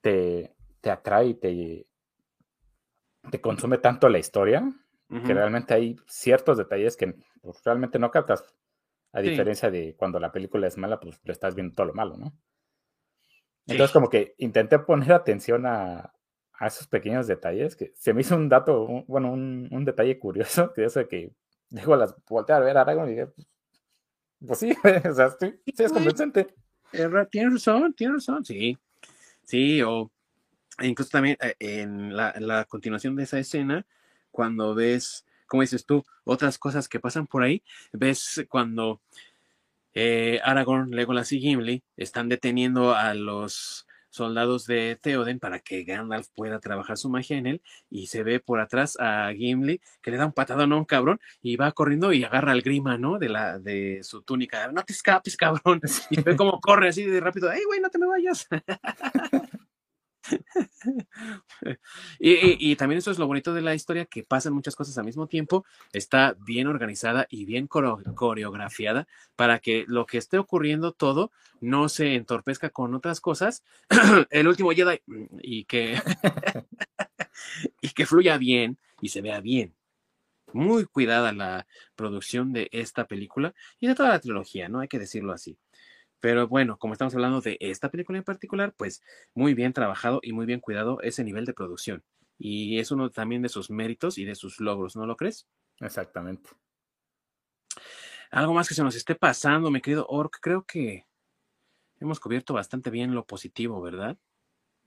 [0.00, 1.86] te, te atrae y te,
[3.30, 4.70] te consume tanto la historia
[5.24, 8.44] que realmente hay ciertos detalles que pues, realmente no captas.
[9.12, 12.16] A diferencia de cuando la película es mala, pues lo estás viendo todo lo malo,
[12.16, 12.36] ¿no?
[13.66, 16.12] Entonces como que intenté poner atención a,
[16.54, 20.72] a, esos pequeños detalles, que se me hizo un dato, bueno, un, un detalle curioso,
[20.72, 21.32] que es que
[21.74, 23.48] Digo, las volteé a ver a Aragorn y dije, pues,
[24.46, 24.70] pues sí,
[25.10, 26.54] o sea, sí, es convincente.
[27.30, 28.78] Tienes razón, tienes razón, sí.
[29.42, 30.10] Sí, o
[30.82, 33.86] incluso también eh, en la, la, continuación de esa escena,
[34.30, 37.62] cuando ves, como dices tú, otras cosas que pasan por ahí,
[37.92, 39.00] ves cuando
[39.94, 46.28] eh, Aragorn, Legolas y Gimli están deteniendo a los soldados de Theoden para que Gandalf
[46.34, 50.16] pueda trabajar su magia en él y se ve por atrás a Gimli que le
[50.16, 53.18] da un patadón a un cabrón y va corriendo y agarra el grima, ¿no?
[53.18, 55.80] De la de su túnica, no te escapes, cabrón.
[56.10, 58.46] Y ve cómo corre así de rápido, ¡ay, güey, no te me vayas!
[62.18, 65.26] y, también eso es lo bonito de la historia, que pasan muchas cosas al mismo
[65.26, 69.06] tiempo, está bien organizada y bien coreografiada
[69.36, 71.30] para que lo que esté ocurriendo todo
[71.60, 73.64] no se entorpezca con otras cosas.
[74.30, 75.00] El último Jedi
[75.40, 75.98] y que,
[77.80, 79.74] y que fluya bien y se vea bien.
[80.52, 84.80] Muy cuidada la producción de esta película y de toda la trilogía, ¿no?
[84.80, 85.58] Hay que decirlo así.
[86.24, 89.02] Pero bueno, como estamos hablando de esta película en particular, pues
[89.34, 92.02] muy bien trabajado y muy bien cuidado ese nivel de producción.
[92.38, 95.46] Y es uno también de sus méritos y de sus logros, ¿no lo crees?
[95.80, 96.48] Exactamente.
[98.30, 101.04] Algo más que se nos esté pasando, mi querido Orc, creo que
[102.00, 104.16] hemos cubierto bastante bien lo positivo, ¿verdad?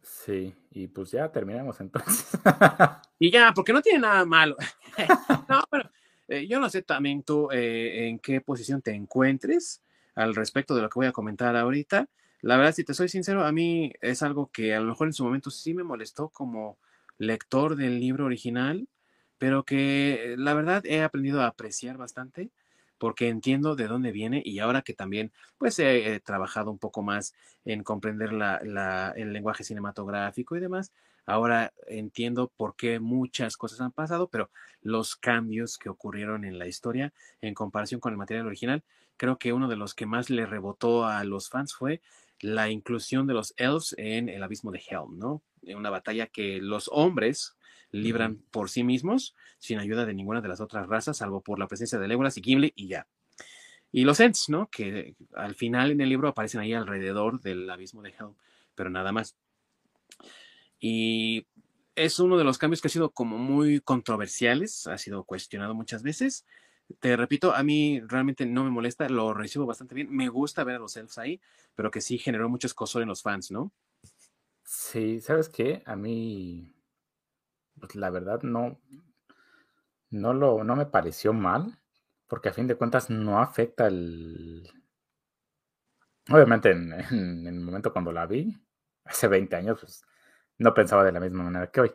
[0.01, 2.29] Sí, y pues ya terminamos entonces.
[3.19, 4.55] y ya, porque no tiene nada malo.
[5.47, 5.87] no, pero
[6.29, 9.83] eh, yo no sé también tú eh, en qué posición te encuentres
[10.17, 12.09] al respecto de lo que voy a comentar ahorita.
[12.41, 15.13] La verdad, si te soy sincero, a mí es algo que a lo mejor en
[15.13, 16.77] su momento sí me molestó como
[17.19, 18.87] lector del libro original,
[19.37, 22.49] pero que la verdad he aprendido a apreciar bastante
[22.97, 27.35] porque entiendo de dónde viene y ahora que también pues he, trabajado un poco más
[27.63, 30.91] en comprender la, el lenguaje cinematográfico y demás,
[31.27, 34.49] ahora entiendo por qué muchas cosas han pasado, pero
[34.81, 38.83] los cambios que ocurrieron en la historia en comparación con el material original
[39.17, 42.01] creo que uno de los que más le rebotó a los fans fue
[42.39, 45.41] la inclusión de los elves en el abismo de Helm, ¿no?
[45.63, 47.57] En una batalla que los hombres
[47.91, 51.67] libran por sí mismos, sin ayuda de ninguna de las otras razas, salvo por la
[51.67, 53.07] presencia de Legolas y Gimli y ya.
[53.91, 54.69] Y los Ents, ¿no?
[54.69, 58.35] Que al final en el libro aparecen ahí alrededor del abismo de Helm,
[58.75, 59.35] pero nada más.
[60.79, 61.47] Y
[61.95, 66.03] es uno de los cambios que ha sido como muy controversiales, ha sido cuestionado muchas
[66.03, 66.45] veces,
[66.99, 70.09] te repito, a mí realmente no me molesta, lo recibo bastante bien.
[70.09, 71.41] Me gusta ver a los elfos ahí,
[71.75, 73.71] pero que sí generó mucho escosor en los fans, ¿no?
[74.63, 75.83] Sí, ¿sabes qué?
[75.85, 76.73] A mí,
[77.79, 78.79] pues la verdad no,
[80.09, 81.77] no lo, no me pareció mal,
[82.27, 84.69] porque a fin de cuentas no afecta el...
[86.29, 86.93] Obviamente en,
[87.47, 88.57] el momento cuando la vi,
[89.03, 90.05] hace 20 años, pues
[90.57, 91.91] no pensaba de la misma manera que hoy.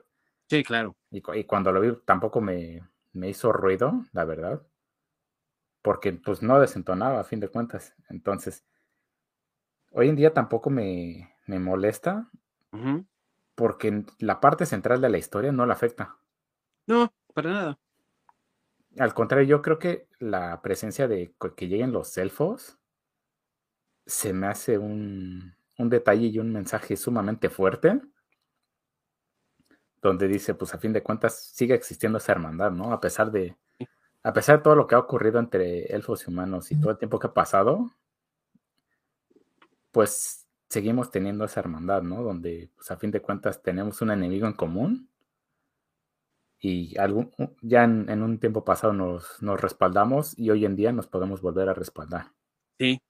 [0.48, 0.96] Sí, claro.
[1.10, 2.82] Y, y cuando lo vi tampoco me,
[3.12, 4.62] me hizo ruido, la verdad
[5.82, 7.94] porque pues no desentonaba a fin de cuentas.
[8.08, 8.64] Entonces,
[9.90, 12.30] hoy en día tampoco me, me molesta
[13.54, 16.16] porque la parte central de la historia no la afecta.
[16.86, 17.78] No, para nada.
[18.98, 22.78] Al contrario, yo creo que la presencia de que lleguen los elfos
[24.06, 28.00] se me hace un, un detalle y un mensaje sumamente fuerte
[30.02, 32.92] donde dice, pues a fin de cuentas sigue existiendo esa hermandad, ¿no?
[32.92, 33.56] A pesar de,
[34.22, 36.98] a pesar de todo lo que ha ocurrido entre elfos y humanos y todo el
[36.98, 37.90] tiempo que ha pasado,
[39.90, 42.22] pues seguimos teniendo esa hermandad, ¿no?
[42.22, 45.08] Donde, pues a fin de cuentas, tenemos un enemigo en común
[46.60, 51.08] y algún, ya en, un tiempo pasado nos, nos, respaldamos y hoy en día nos
[51.08, 52.32] podemos volver a respaldar.
[52.78, 53.00] Sí.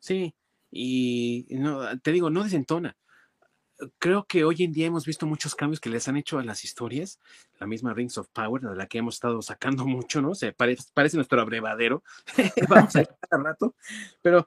[0.00, 0.34] Sí,
[0.70, 2.96] y no, te digo, no desentona
[3.98, 6.64] creo que hoy en día hemos visto muchos cambios que les han hecho a las
[6.64, 7.18] historias.
[7.58, 10.34] La misma Rings of Power, de la que hemos estado sacando mucho, ¿no?
[10.34, 12.02] Se parece, nuestro abrevadero.
[12.68, 13.74] Vamos a cada rato.
[14.22, 14.46] Pero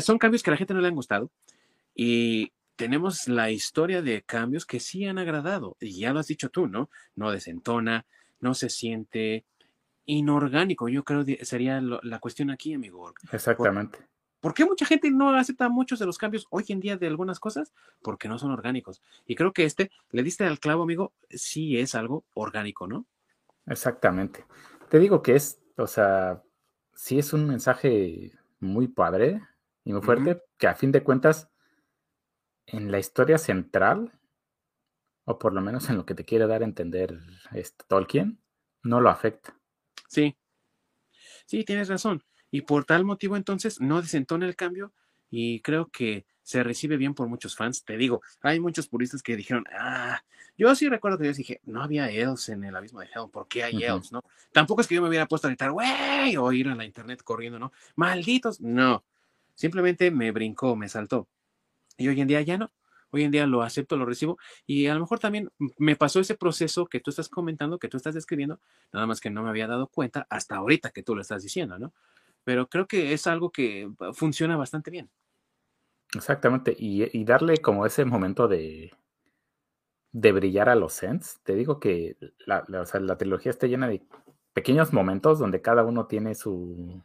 [0.00, 1.30] son cambios que a la gente no le han gustado.
[1.94, 5.76] Y tenemos la historia de cambios que sí han agradado.
[5.80, 6.90] Y ya lo has dicho tú, ¿no?
[7.14, 8.06] No desentona,
[8.40, 9.44] no se siente
[10.06, 10.88] inorgánico.
[10.88, 13.12] Yo creo que sería la cuestión aquí, amigo.
[13.32, 13.98] Exactamente.
[14.40, 17.38] ¿Por qué mucha gente no acepta muchos de los cambios hoy en día de algunas
[17.38, 17.74] cosas?
[18.02, 19.02] Porque no son orgánicos.
[19.26, 23.06] Y creo que este, le diste al clavo, amigo, sí es algo orgánico, ¿no?
[23.66, 24.44] Exactamente.
[24.88, 26.42] Te digo que es, o sea,
[26.94, 29.42] sí es un mensaje muy padre
[29.84, 31.50] y muy fuerte, que a fin de cuentas,
[32.66, 34.18] en la historia central,
[35.24, 37.18] o por lo menos en lo que te quiere dar a entender
[37.52, 38.40] este Tolkien,
[38.82, 39.56] no lo afecta.
[40.08, 40.36] Sí.
[41.46, 42.22] Sí, tienes razón.
[42.50, 44.92] Y por tal motivo entonces no desentona el cambio
[45.30, 47.84] y creo que se recibe bien por muchos fans.
[47.84, 50.22] Te digo, hay muchos puristas que dijeron, ah,
[50.58, 53.46] yo sí recuerdo que yo dije, no había elves en el abismo de Hell, ¿por
[53.46, 54.24] qué hay elves, no?
[54.52, 57.22] Tampoco es que yo me hubiera puesto a gritar, güey, o ir a la internet
[57.22, 57.72] corriendo, ¿no?
[57.94, 59.04] Malditos, no.
[59.54, 61.28] Simplemente me brincó, me saltó.
[61.96, 62.72] Y hoy en día ya no.
[63.12, 66.36] Hoy en día lo acepto, lo recibo y a lo mejor también me pasó ese
[66.36, 68.60] proceso que tú estás comentando, que tú estás describiendo,
[68.92, 71.76] nada más que no me había dado cuenta hasta ahorita que tú lo estás diciendo,
[71.78, 71.92] ¿no?
[72.44, 75.10] Pero creo que es algo que funciona bastante bien.
[76.14, 78.92] Exactamente, y, darle como ese momento de,
[80.12, 81.40] de brillar a los Sens.
[81.44, 84.02] Te digo que la, la trilogía está llena de
[84.52, 87.00] pequeños momentos donde cada uno tiene su,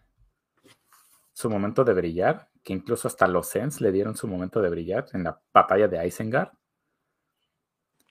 [1.36, 5.06] su momento de brillar, que incluso hasta los Sens le dieron su momento de brillar
[5.14, 6.52] en la batalla de Isengard.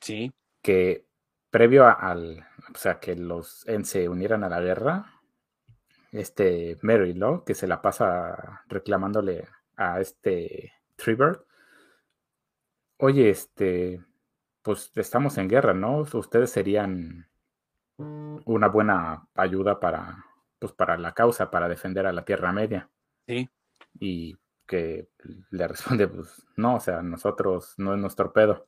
[0.00, 0.30] Sí.
[0.62, 1.06] Que
[1.50, 5.13] previo al, o sea, que los Ents se unieran a la guerra,
[6.14, 7.44] este Mary, ¿no?
[7.44, 11.46] Que se la pasa reclamándole a este Trevor.
[12.98, 14.00] Oye, este,
[14.62, 15.98] pues estamos en guerra, ¿no?
[16.00, 17.28] Ustedes serían
[17.96, 20.24] una buena ayuda para,
[20.58, 22.88] pues, para la causa, para defender a la Tierra Media.
[23.26, 23.48] Sí.
[23.98, 24.36] Y
[24.66, 25.08] que
[25.50, 28.66] le responde, pues no, o sea, nosotros no es nuestro pedo.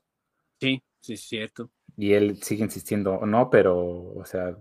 [0.60, 1.70] Sí, sí, es cierto.
[1.97, 4.56] Y él sigue insistiendo, no, pero, o sea,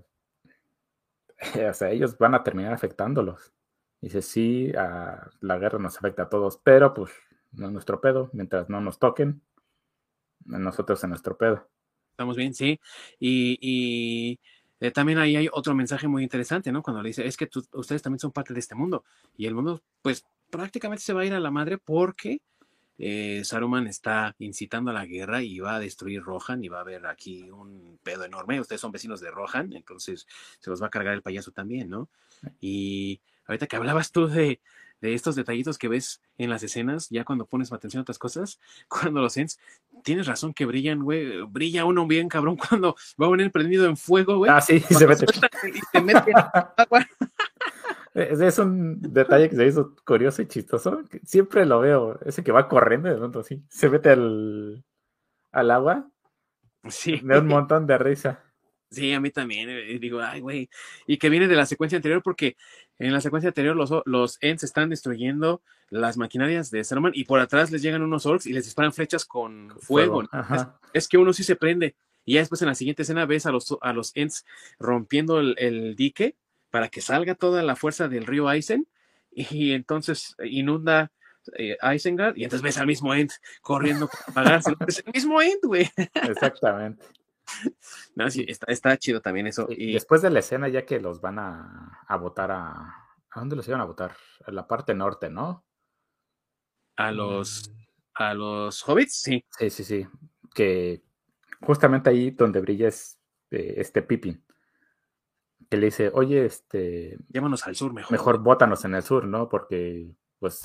[1.69, 3.53] o sea, ellos van a terminar afectándolos.
[4.01, 7.11] Dice, sí, a, la guerra nos afecta a todos, pero pues
[7.53, 9.41] no es nuestro pedo, mientras no nos toquen,
[10.45, 11.67] nosotros en nuestro pedo.
[12.11, 12.79] Estamos bien, sí.
[13.19, 14.39] Y,
[14.79, 16.83] eh, también ahí hay otro mensaje muy interesante, ¿no?
[16.83, 19.03] Cuando le dice, es que ustedes también son parte de este mundo.
[19.35, 22.41] Y el mundo, pues prácticamente se va a ir a la madre porque
[22.97, 26.81] eh, Saruman está incitando a la guerra y va a destruir Rohan y va a
[26.81, 28.59] haber aquí un pedo enorme.
[28.59, 30.27] Ustedes son vecinos de Rohan, entonces
[30.59, 32.09] se los va a cargar el payaso también, ¿no?
[32.61, 34.61] Y ahorita que hablabas tú de,
[35.01, 38.59] de estos detallitos que ves en las escenas, ya cuando pones atención a otras cosas,
[38.87, 39.59] cuando los sens,
[40.03, 43.97] tienes razón que brillan, güey, brilla uno bien cabrón cuando va a venir prendido en
[43.97, 44.51] fuego, güey.
[44.51, 45.25] Ah, sí, se mete.
[45.91, 46.31] se mete
[46.77, 47.07] agua.
[48.15, 51.03] Es un detalle que se hizo curioso y chistoso.
[51.23, 52.17] Siempre lo veo.
[52.25, 53.61] Ese que va corriendo de pronto así.
[53.69, 54.85] Se mete al,
[55.51, 56.09] al agua.
[56.87, 57.19] Sí.
[57.21, 58.41] Me da un montón de risa.
[58.89, 59.69] Sí, a mí también.
[59.69, 60.69] Eh, digo, ay, güey.
[61.05, 62.55] Y que viene de la secuencia anterior, porque
[62.99, 67.39] en la secuencia anterior los, los Ents están destruyendo las maquinarias de Saruman y por
[67.41, 70.23] atrás les llegan unos orcs y les disparan flechas con fuego.
[70.93, 71.95] Es, que uno sí se prende.
[72.23, 74.45] Y ya después en la siguiente escena ves a los, a los Ents
[74.79, 76.37] rompiendo el, dique
[76.75, 78.85] para que salga toda la fuerza del río Eisen
[79.31, 81.09] y entonces inunda
[81.57, 83.31] eh, Isengard y entonces ves al mismo Ent
[83.61, 84.75] corriendo para apagarse.
[84.85, 85.89] es el mismo Ent, güey.
[86.13, 87.05] Exactamente.
[88.15, 89.67] No, sí, está, está chido también eso.
[89.69, 92.71] Y, después de la escena, ya que los van a, a votar a.
[93.29, 94.17] ¿A dónde los iban a votar?
[94.45, 95.63] A la parte norte, ¿no?
[96.97, 97.69] A los.
[97.69, 97.85] Mm.
[98.15, 99.45] A los hobbits, sí.
[99.49, 100.07] Sí, sí, sí.
[100.53, 101.03] Que
[101.61, 103.17] justamente ahí donde brilla es
[103.51, 104.43] eh, este Pippin.
[105.69, 107.17] Que le dice, oye, este.
[107.29, 108.11] Llévanos al sur mejor.
[108.11, 109.49] Mejor bótanos en el sur, ¿no?
[109.49, 110.61] Porque, pues,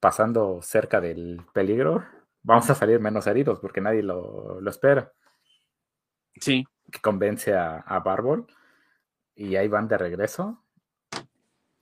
[0.00, 2.04] pasando cerca del peligro,
[2.42, 5.12] vamos a salir menos heridos porque nadie lo, lo espera.
[6.36, 6.64] Sí.
[6.90, 8.46] Que convence a, a Barbol
[9.34, 10.62] y ahí van de regreso.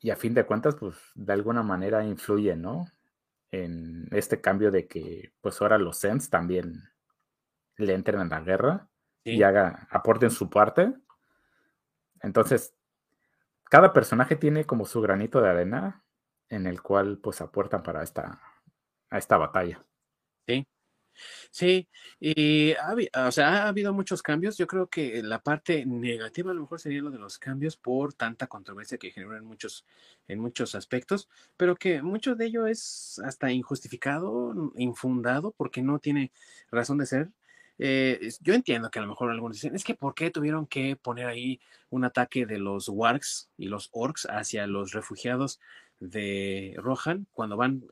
[0.01, 2.87] Y a fin de cuentas, pues de alguna manera influye, ¿no?
[3.51, 6.85] En este cambio de que, pues ahora los Sens también
[7.77, 8.89] le entren en la guerra
[9.25, 10.93] y haga, aporten su parte.
[12.23, 12.75] Entonces,
[13.71, 16.05] cada personaje tiene como su granito de arena
[16.49, 18.41] en el cual pues aportan para esta,
[19.11, 19.85] a esta batalla.
[20.47, 20.67] Sí,
[21.51, 21.89] Sí,
[22.21, 22.95] y ha,
[23.29, 24.57] o sea, ha habido muchos cambios.
[24.57, 28.15] Yo creo que la parte negativa a lo mejor sería lo de los cambios por
[28.15, 29.85] tanta controversia que generan muchos,
[30.29, 36.33] en muchos aspectos, pero que mucho de ello es hasta injustificado, infundado, porque no tiene
[36.71, 37.31] razón de ser.
[37.79, 40.97] Eh, yo entiendo que a lo mejor algunos dicen, es que ¿por qué tuvieron que
[40.97, 41.61] poner ahí
[41.91, 45.61] un ataque de los wargs y los orcs hacia los refugiados
[46.01, 47.85] de Rohan cuando van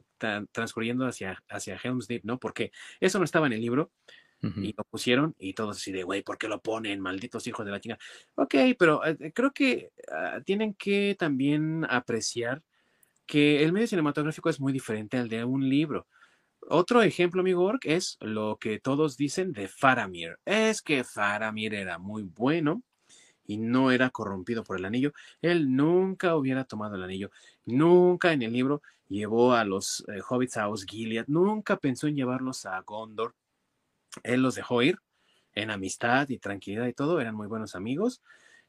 [0.52, 2.38] transcurriendo hacia, hacia Helm's Deep, ¿no?
[2.38, 3.90] Porque eso no estaba en el libro
[4.42, 7.00] y lo pusieron y todos así de, güey, ¿por qué lo ponen?
[7.00, 7.98] Malditos hijos de la chinga.
[8.36, 12.62] Ok, pero eh, creo que ah, tienen que también apreciar
[13.26, 16.06] que el medio cinematográfico es muy diferente al de un libro.
[16.68, 20.38] Otro ejemplo, amigo Ork, es lo que todos dicen de Faramir.
[20.44, 22.82] Es que Faramir era muy bueno,
[23.46, 27.30] y no era corrompido por el anillo, él nunca hubiera tomado el anillo,
[27.64, 32.66] nunca en el libro llevó a los eh, hobbits a Osgiliath, nunca pensó en llevarlos
[32.66, 33.34] a Gondor,
[34.22, 34.98] él los dejó ir
[35.54, 38.22] en amistad y tranquilidad y todo, eran muy buenos amigos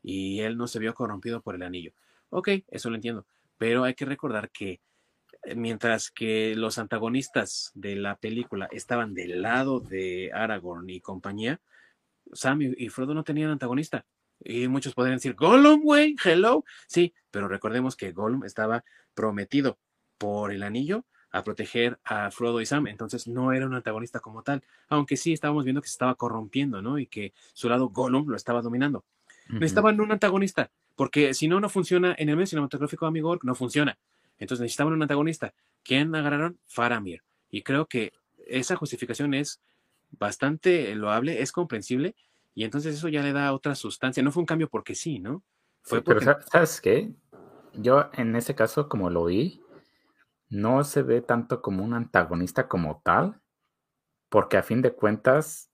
[0.04, 1.92] y él no se vio corrompido por el anillo.
[2.30, 3.26] Ok, eso lo entiendo,
[3.58, 4.80] pero hay que recordar que
[5.56, 11.60] mientras que los antagonistas de la película estaban del lado de Aragorn y compañía,
[12.34, 14.06] Sam y Frodo no tenían antagonista.
[14.40, 16.64] Y muchos podrían decir, Gollum, güey, hello.
[16.88, 18.84] Sí, pero recordemos que Gollum estaba
[19.14, 19.80] prometido
[20.18, 24.44] por el anillo a proteger a Frodo y Sam, entonces no era un antagonista como
[24.44, 27.00] tal, aunque sí estábamos viendo que se estaba corrompiendo, ¿no?
[27.00, 29.06] Y que su lado Gollum lo estaba dominando.
[29.50, 33.98] Necesitaban un antagonista, porque si no, no funciona en el medio cinematográfico, amigo, no funciona.
[34.38, 35.54] Entonces necesitaban un antagonista.
[35.84, 36.60] ¿Quién agarraron?
[36.68, 37.24] Faramir.
[37.50, 38.14] Y creo que
[38.46, 39.62] esa justificación es
[40.12, 42.16] bastante loable, es comprensible,
[42.54, 44.24] y entonces eso ya le da otra sustancia.
[44.24, 45.44] No fue un cambio porque sí, ¿no?
[45.82, 46.26] Fue porque...
[46.26, 47.14] Pero ¿sabes qué?
[47.74, 49.62] Yo en ese caso, como lo vi,
[50.50, 53.40] no se ve tanto como un antagonista como tal,
[54.30, 55.70] porque a fin de cuentas,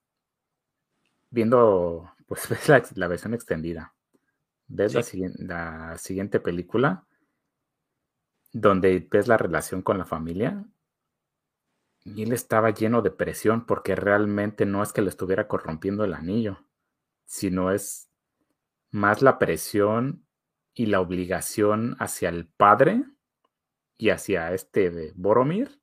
[1.30, 3.94] viendo, pues ves la, versión extendida,
[4.66, 4.94] ves
[5.38, 7.06] la, siguiente película,
[8.54, 10.64] donde ves la relación con la familia,
[12.04, 16.14] y él estaba lleno de presión porque realmente no es que le estuviera corrompiendo el
[16.14, 16.64] anillo,
[17.24, 18.10] sino es
[18.90, 20.24] más la presión
[20.72, 23.04] y la obligación hacia el padre
[23.96, 25.80] y hacia este de Boromir,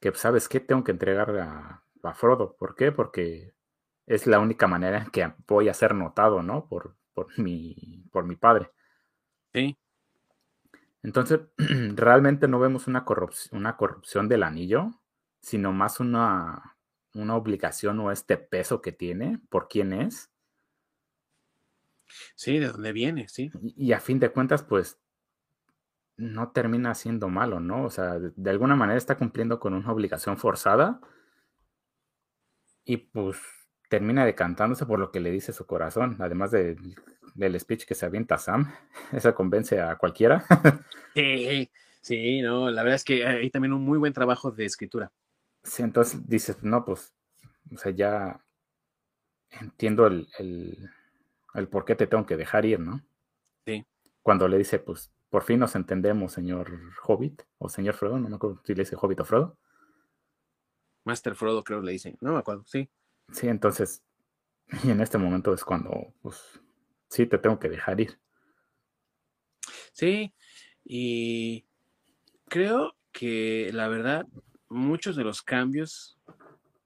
[0.00, 1.84] que sabes qué tengo que entregar a,
[2.14, 2.56] Frodo.
[2.56, 2.92] ¿Por qué?
[2.92, 3.52] Porque
[4.06, 6.66] es la única manera en que voy a ser notado, ¿no?
[6.66, 8.70] Por, por, mi, por mi padre.
[9.52, 9.76] Sí.
[11.02, 11.40] Entonces,
[11.94, 15.00] realmente no vemos una corrupción, una corrupción del anillo,
[15.40, 16.76] sino más una,
[17.14, 20.30] una obligación o este peso que tiene por quién es.
[22.34, 23.50] Sí, de dónde viene, sí.
[23.62, 24.98] y a fin de cuentas, pues
[26.16, 27.84] no termina siendo malo, ¿no?
[27.84, 31.00] O sea, de, alguna manera está cumpliendo con una obligación forzada
[32.84, 33.38] y pues
[33.90, 38.38] termina decantándose por lo que le dice su corazón, además del speech que se avienta
[38.38, 38.72] Sam,
[39.12, 40.44] eso convence a cualquiera.
[41.14, 41.68] sí,
[42.00, 45.10] sí, no, la verdad es que hay también un muy buen trabajo de escritura.
[45.64, 47.12] Sí, entonces dices, no, pues,
[47.74, 48.40] o sea, ya
[49.60, 50.88] entiendo el, el,
[51.54, 53.02] el por qué te tengo que dejar ir, ¿no?
[53.66, 53.84] Sí.
[54.22, 56.70] Cuando le dice, pues, por fin nos entendemos, señor
[57.02, 59.58] Hobbit, o señor Frodo, no me acuerdo si le dice Hobbit o Frodo.
[61.04, 62.88] Master Frodo creo que le dicen, no me acuerdo, sí.
[63.32, 64.02] Sí, entonces,
[64.84, 66.60] y en este momento es cuando, pues,
[67.08, 68.18] sí, te tengo que dejar ir.
[69.92, 70.32] Sí,
[70.84, 71.64] y
[72.48, 74.26] creo que la verdad,
[74.68, 76.18] muchos de los cambios,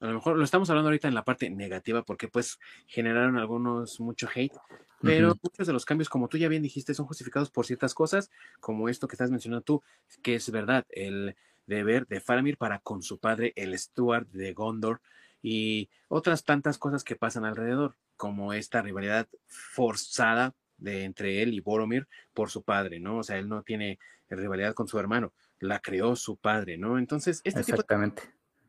[0.00, 4.00] a lo mejor lo estamos hablando ahorita en la parte negativa, porque pues generaron algunos
[4.00, 4.56] mucho hate,
[5.00, 8.30] pero muchos de los cambios, como tú ya bien dijiste, son justificados por ciertas cosas,
[8.60, 9.82] como esto que estás mencionando tú,
[10.22, 15.00] que es verdad, el deber de Faramir para con su padre, el Stuart de Gondor,
[15.44, 21.60] y otras tantas cosas que pasan alrededor, como esta rivalidad forzada de entre él y
[21.60, 23.18] Boromir por su padre, ¿no?
[23.18, 23.98] O sea, él no tiene
[24.30, 26.98] rivalidad con su hermano, la creó su padre, ¿no?
[26.98, 28.22] Entonces, este Exactamente.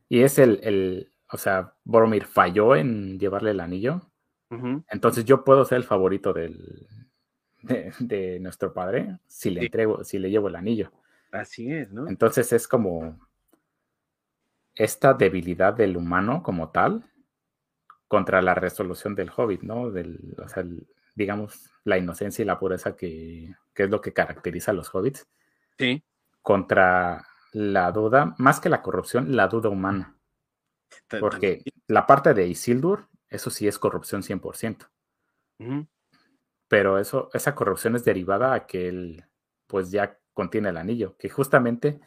[0.09, 4.11] Y es el, el, o sea, Boromir falló en llevarle el anillo,
[4.89, 6.87] entonces yo puedo ser el favorito del,
[7.61, 10.91] de, nuestro padre si le entrego, si le llevo el anillo.
[11.31, 12.07] Así es, ¿no?
[12.07, 13.19] Entonces es como
[14.75, 17.03] esta debilidad del humano como tal
[18.07, 19.91] contra la resolución del hobbit, ¿no?
[19.91, 20.63] Del, o sea,
[21.15, 25.27] digamos, la inocencia y la pureza que, que, es lo que caracteriza a los hobbits.
[25.77, 26.03] Sí.
[26.41, 30.17] Contra la duda, más que la corrupción, la duda humana.
[31.19, 34.89] Porque la parte de Isildur eso sí es corrupción 100%.
[36.67, 39.25] Pero eso, esa corrupción es derivada a que él,
[39.67, 41.99] pues ya contiene el anillo, que justamente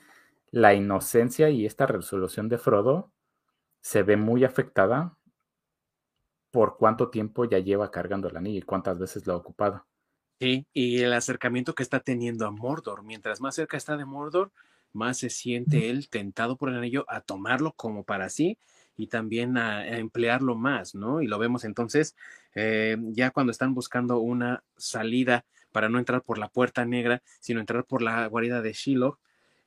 [0.51, 3.13] la inocencia y esta resolución de Frodo
[3.81, 5.17] se ve muy afectada
[6.51, 9.87] por cuánto tiempo ya lleva cargando el anillo y cuántas veces lo ha ocupado.
[10.41, 13.03] Sí, y el acercamiento que está teniendo a Mordor.
[13.03, 14.53] Mientras más cerca está de Mordor,
[14.93, 18.59] más se siente él tentado por el anillo a tomarlo como para sí
[18.97, 21.23] y también a, emplearlo más, ¿no?
[21.23, 22.17] Y lo vemos entonces
[22.55, 27.61] eh, ya cuando están buscando una salida para no entrar por la puerta negra, sino
[27.61, 29.19] entrar por la guarida de Shiloh,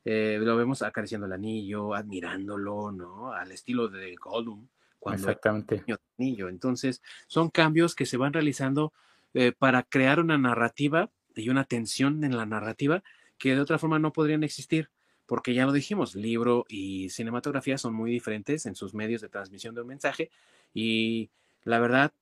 [0.04, 3.32] eh, lo vemos acariciando el anillo, admirándolo, ¿no?
[3.32, 4.66] Al estilo de Gollum.
[4.98, 5.84] Cuando Exactamente.
[6.18, 6.48] Anillo.
[6.48, 8.92] Entonces, son cambios que se van realizando
[9.34, 13.02] eh, para crear una narrativa y una tensión en la narrativa
[13.38, 14.90] que de otra forma no podrían existir
[15.26, 19.74] porque ya lo dijimos, libro y cinematografía son muy diferentes en sus medios de transmisión
[19.74, 20.30] de un mensaje
[20.74, 21.30] y
[21.64, 22.12] la verdad,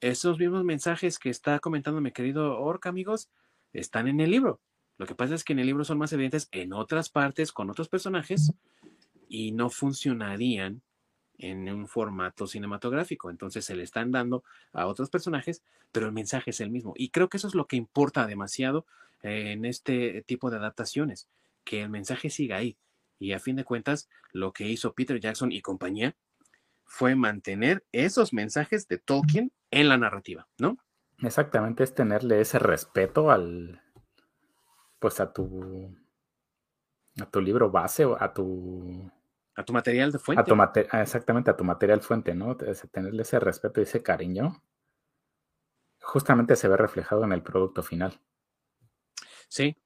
[0.00, 3.28] esos mismos mensajes que está comentando mi querido Orc, amigos,
[3.72, 4.60] están en el libro.
[5.00, 7.70] Lo que pasa es que en el libro son más evidentes en otras partes con
[7.70, 8.52] otros personajes
[9.30, 10.82] y no funcionarían
[11.38, 13.30] en un formato cinematográfico.
[13.30, 14.44] Entonces se le están dando
[14.74, 16.92] a otros personajes, pero el mensaje es el mismo.
[16.98, 18.84] Y creo que eso es lo que importa demasiado
[19.22, 21.28] en este tipo de adaptaciones
[21.64, 22.76] que el mensaje siga ahí.
[23.18, 26.14] Y a fin de cuentas, lo que hizo Peter Jackson y compañía
[26.84, 30.76] fue mantener esos mensajes de Tolkien en la narrativa, ¿no?
[31.22, 33.80] Exactamente, es tenerle ese respeto al,
[35.00, 35.92] pues a tu,
[37.20, 39.10] a tu libro base o a tu...
[39.56, 40.40] A tu material de fuente.
[40.40, 40.54] A tu
[40.92, 42.56] ah, exactamente, a tu material fuente, ¿no?
[42.56, 44.62] Tenerle ese respeto y ese cariño,
[46.00, 48.20] justamente se ve reflejado en el producto final.
[49.48, 49.76] Sí,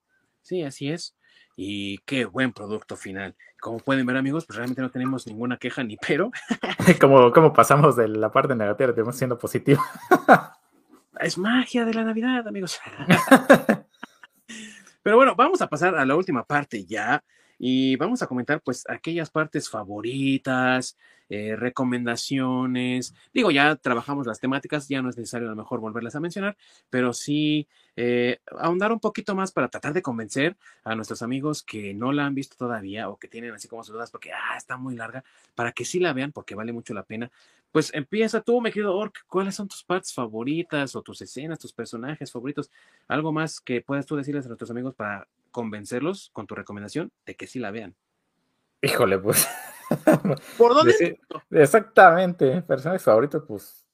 [0.43, 1.16] sí, así es.
[1.57, 3.36] Y qué buen producto final.
[3.61, 6.31] Como pueden ver, amigos, pues realmente no tenemos ninguna queja ni pero.
[7.01, 9.82] como, como pasamos de la parte negativa, estamos siendo positivo.
[11.20, 12.78] es magia de la Navidad, amigos.
[15.05, 17.25] pero bueno, vamos a pasar a la última parte ya.
[17.59, 20.97] Y vamos a comentar pues aquellas partes favoritas,
[21.31, 23.15] eh, recomendaciones.
[23.33, 26.57] Digo, ya trabajamos las temáticas, ya no es necesario a lo mejor volverlas a mencionar,
[26.91, 27.67] pero sí
[27.97, 32.27] eh, ahondar un poquito más para tratar de convencer a nuestros amigos que no la
[32.27, 35.25] han visto todavía o que tienen así como sus dudas porque ah, está muy larga,
[35.55, 37.31] para que sí la vean porque vale mucho la pena.
[37.73, 41.73] Pues empieza tú, me querido Orc, ¿cuáles son tus partes favoritas o tus escenas, tus
[41.73, 42.71] personajes favoritos?
[43.09, 47.37] Algo más que puedas tú decirles a nuestros amigos para convencerlos con tu recomendación de
[47.37, 47.95] que sí la vean.
[48.83, 49.49] Híjole, pues.
[50.59, 51.21] ¿Por dónde?
[51.51, 52.61] exactamente.
[52.63, 53.87] Personajes favoritos, pues.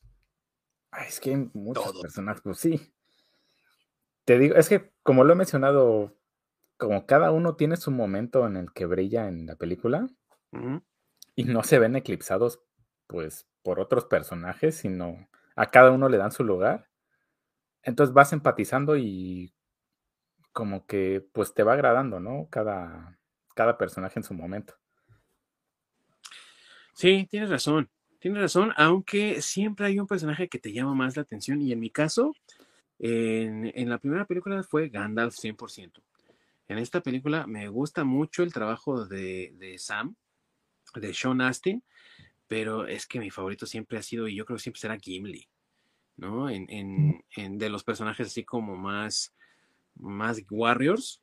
[1.07, 2.95] es que hay muchos personajes, pues sí.
[4.25, 6.17] Te digo, es que como lo he mencionado,
[6.79, 10.09] como cada uno tiene su momento en el que brilla en la película
[11.37, 12.63] y no se ven eclipsados,
[13.07, 16.89] pues, por otros personajes, sino a cada uno le dan su lugar.
[17.83, 19.53] Entonces vas empatizando y
[20.53, 22.49] como que pues te va agradando, ¿no?
[22.51, 23.19] Cada,
[23.55, 24.75] cada personaje en su momento.
[26.95, 31.23] Sí, tienes razón, tienes razón, aunque siempre hay un personaje que te llama más la
[31.23, 32.35] atención y en mi caso,
[32.99, 36.03] en, en la primera película fue Gandalf 100%.
[36.69, 40.15] En esta película me gusta mucho el trabajo de, de Sam,
[40.95, 41.83] de Sean Astin,
[42.47, 45.49] pero es que mi favorito siempre ha sido, y yo creo que siempre será Gimli,
[46.17, 46.51] ¿no?
[46.51, 49.35] En, en, en de los personajes así como más
[49.95, 51.23] más Warriors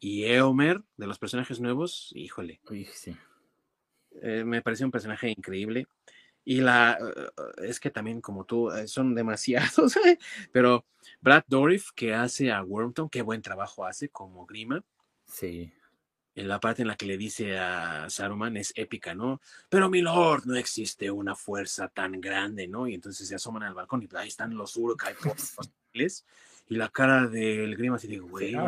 [0.00, 2.60] y Eomer, de los personajes nuevos, híjole.
[2.92, 3.16] sí.
[4.22, 5.86] Eh, me parece un personaje increíble.
[6.44, 6.98] Y la
[7.62, 9.94] es que también, como tú, eh, son demasiados,
[10.52, 10.86] pero
[11.20, 14.82] Brad Dourif, que hace a Wormton, qué buen trabajo hace como Grima.
[15.26, 15.70] Sí.
[16.34, 19.40] En la parte en la que le dice a Saruman es épica, ¿no?
[19.68, 22.86] Pero mi lord, no existe una fuerza tan grande, ¿no?
[22.86, 25.14] Y entonces se asoman al balcón y ahí están los Uruk-hai
[25.92, 26.06] y
[26.68, 28.52] la cara del Grima así de, güey.
[28.52, 28.58] ¿De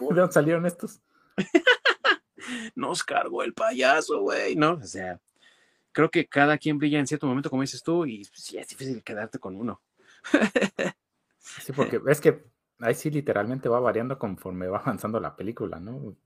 [0.00, 1.00] dónde salieron estos?
[2.74, 4.72] Nos cargó el payaso, güey, ¿no?
[4.72, 5.20] O sea,
[5.92, 9.02] creo que cada quien brilla en cierto momento, como dices tú, y sí, es difícil
[9.02, 9.82] quedarte con uno.
[11.38, 12.44] sí, porque es que
[12.80, 16.16] ahí sí literalmente va variando conforme va avanzando la película, ¿no?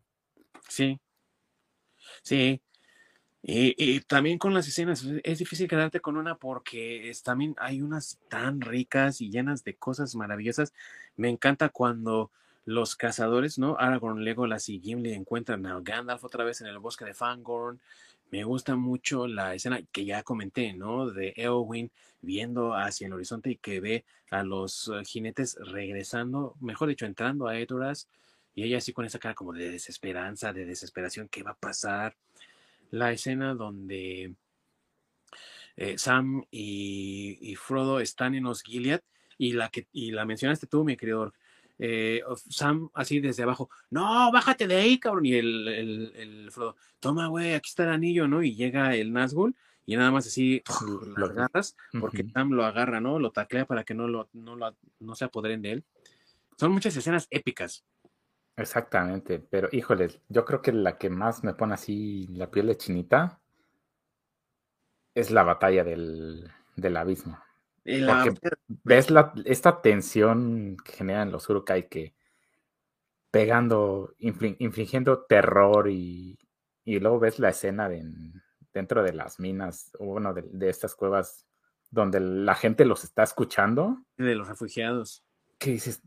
[0.68, 1.00] Sí.
[2.22, 2.60] Sí.
[3.44, 8.60] Y, también con las escenas, es difícil quedarte con una porque también hay unas tan
[8.60, 10.72] ricas y llenas de cosas maravillosas.
[11.16, 12.30] Me encanta cuando
[12.64, 13.76] los cazadores, ¿no?
[13.78, 17.80] Aragorn, Legolas y Gimli encuentran a Gandalf otra vez en el bosque de Fangorn.
[18.30, 21.10] Me gusta mucho la escena que ya comenté, ¿no?
[21.10, 21.90] De Eowyn
[22.20, 27.48] viendo hacia el horizonte y que ve a los eh, jinetes regresando, mejor dicho, entrando
[27.48, 28.08] a Edoras.
[28.54, 32.16] Y ella así con esa cara como de desesperanza, de desesperación, ¿qué va a pasar?
[32.92, 34.36] La escena donde
[35.76, 39.02] eh, Sam y, Frodo están en Osgiliath
[39.38, 41.32] y la que y la mencionaste tú, mi querido
[41.78, 45.68] eh, Sam así desde abajo, no, bájate de ahí, cabrón, y el,
[46.14, 48.42] el, Frodo, toma, güey, aquí está el anillo, ¿no?
[48.42, 49.54] Y llega el Nazgûl
[49.86, 50.62] y nada más así
[51.16, 53.18] lo agarras, porque Sam lo agarra, ¿no?
[53.18, 55.84] Lo taclea para que no, lo, no, lo, no se apoderen de él.
[56.58, 57.84] Son muchas escenas épicas.
[58.56, 62.76] Exactamente, pero híjoles, yo creo que la que más me pone así la piel de
[62.76, 63.40] chinita
[65.14, 67.38] es la batalla del, del abismo.
[67.84, 68.34] Porque
[68.84, 72.14] ves la, esta tensión que generan los Urukai que
[73.30, 76.38] pegando, infligiendo terror y,
[76.84, 78.04] y, luego ves la escena de,
[78.72, 81.46] dentro de las minas, bueno, de, de, estas cuevas
[81.90, 84.04] donde la gente los está escuchando.
[84.16, 85.24] De los refugiados.
[85.58, 86.02] Que dices,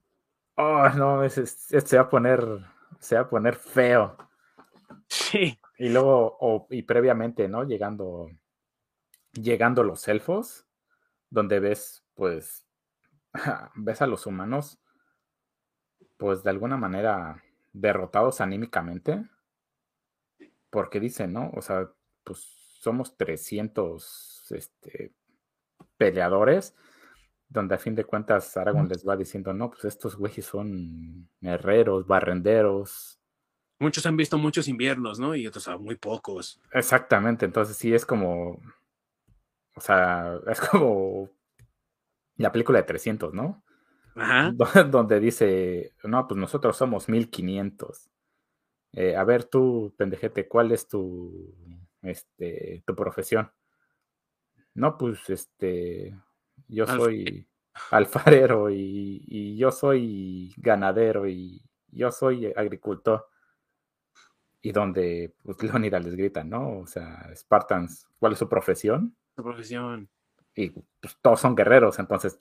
[0.57, 1.45] Oh, no, este
[1.81, 2.41] se va a poner,
[2.99, 4.15] se va a poner feo.
[5.09, 5.59] Sí.
[5.77, 7.63] Y luego, o, y previamente, ¿no?
[7.65, 8.29] Llegando,
[9.33, 10.65] llegando los elfos,
[11.29, 12.67] donde ves, pues,
[13.75, 14.79] ves a los humanos,
[16.17, 17.41] pues, de alguna manera
[17.71, 19.23] derrotados anímicamente,
[20.69, 21.51] porque dicen, ¿no?
[21.55, 21.89] O sea,
[22.23, 22.39] pues,
[22.79, 25.13] somos 300, este,
[25.97, 26.75] peleadores,
[27.55, 32.05] donde a fin de cuentas Aragorn les va diciendo, no, pues estos güeyes son herreros,
[32.05, 33.19] barrenderos.
[33.79, 35.35] Muchos han visto muchos inviernos, ¿no?
[35.35, 36.61] Y otros muy pocos.
[36.71, 38.61] Exactamente, entonces sí es como,
[39.75, 41.29] o sea, es como
[42.37, 43.63] la película de 300, ¿no?
[44.15, 44.53] Ajá.
[44.91, 48.09] Donde dice, no, pues nosotros somos 1500.
[48.93, 51.53] Eh, a ver tú, pendejete, ¿cuál es tu,
[52.01, 53.51] este, tu profesión?
[54.73, 56.15] No, pues, este,
[56.67, 57.47] yo soy
[57.91, 63.27] alfarero y, yo soy ganadero y yo soy agricultor.
[64.61, 66.79] Y donde pues, Leonidas les grita, ¿no?
[66.79, 69.15] O sea, Spartans, ¿cuál es su profesión?
[69.35, 70.09] Su profesión.
[70.55, 72.39] Y pues, todos son guerreros, entonces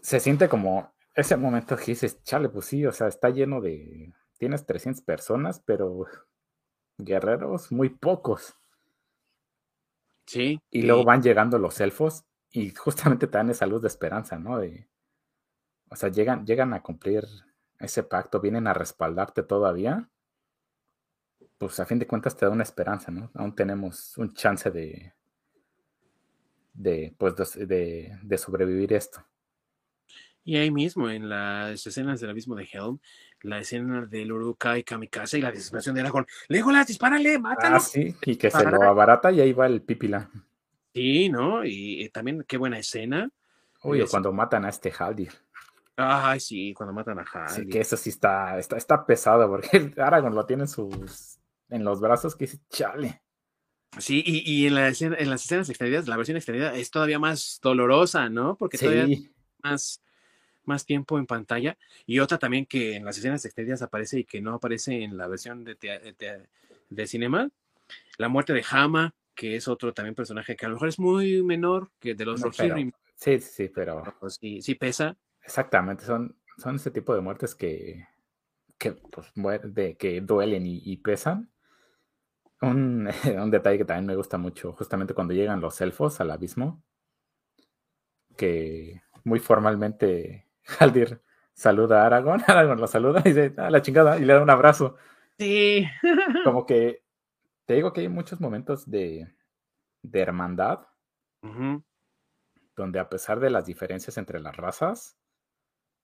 [0.00, 4.12] se siente como ese momento que dices, chale, pues sí, o sea, está lleno de,
[4.38, 6.04] tienes 300 personas, pero
[6.98, 8.56] guerreros muy pocos.
[10.26, 10.60] Sí.
[10.70, 14.58] Y luego van llegando los elfos y justamente te dan esa luz de esperanza, ¿no?
[14.58, 14.88] De,
[15.88, 17.24] o sea, llegan, llegan a cumplir
[17.78, 20.08] ese pacto, vienen a respaldarte todavía.
[21.58, 23.30] Pues a fin de cuentas te da una esperanza, ¿no?
[23.34, 25.12] Aún tenemos un chance de,
[26.72, 29.24] de, pues, de, de sobrevivir esto.
[30.42, 32.98] Y ahí mismo, en las escenas del abismo de Helm,
[33.42, 36.26] la escena del Urukai Kamikaze y la desesperación de Aragorn.
[36.48, 37.76] Legolas, dispárale, mátalo.
[37.76, 40.30] Ah, sí, y que se lo abarata y ahí va el pipila.
[40.94, 41.64] Sí, ¿no?
[41.64, 43.30] Y, también qué buena escena.
[43.82, 45.32] Uy, cuando matan a este Haldir.
[45.96, 47.64] Ay, sí, cuando matan a Haldir.
[47.64, 51.38] Sí, que eso sí está, está, está pesado, porque Aragorn lo tiene en sus,
[51.68, 53.22] en los brazos que dice, chale.
[53.98, 57.58] Sí, y, en, la escena, en las escenas extendidas, la versión extendida es todavía más
[57.60, 58.56] dolorosa, ¿no?
[58.56, 59.18] Porque todavía
[59.62, 60.00] más
[60.64, 61.76] más tiempo en pantalla.
[62.06, 65.26] Y otra también que en las escenas extendidas aparece y que no aparece en la
[65.26, 65.76] versión de,
[66.88, 67.50] de, cinema,
[68.16, 71.42] la muerte de Hama, que es otro también personaje que a lo mejor es muy
[71.42, 72.50] menor que de los no,
[73.14, 74.02] Sí, sí, pero...
[74.18, 75.16] Pues sí, sí pesa.
[75.42, 78.06] Exactamente, son, son ese tipo de muertes que,
[78.78, 79.30] que, pues,
[79.74, 81.50] de, que duelen y, pesan.
[82.62, 83.08] Un,
[83.42, 86.82] un, detalle que también me gusta mucho, justamente cuando llegan los elfos al abismo,
[88.36, 90.46] que muy formalmente
[90.78, 91.20] Haldir
[91.52, 94.50] saluda a Aragorn, Aragorn lo saluda y dice, a la chingada, y le da un
[94.50, 94.96] abrazo.
[95.38, 95.86] Sí.
[96.44, 97.02] Como que
[97.70, 99.32] te digo que hay muchos momentos de,
[100.02, 100.88] de hermandad,
[102.74, 105.16] donde a pesar de las diferencias entre las razas,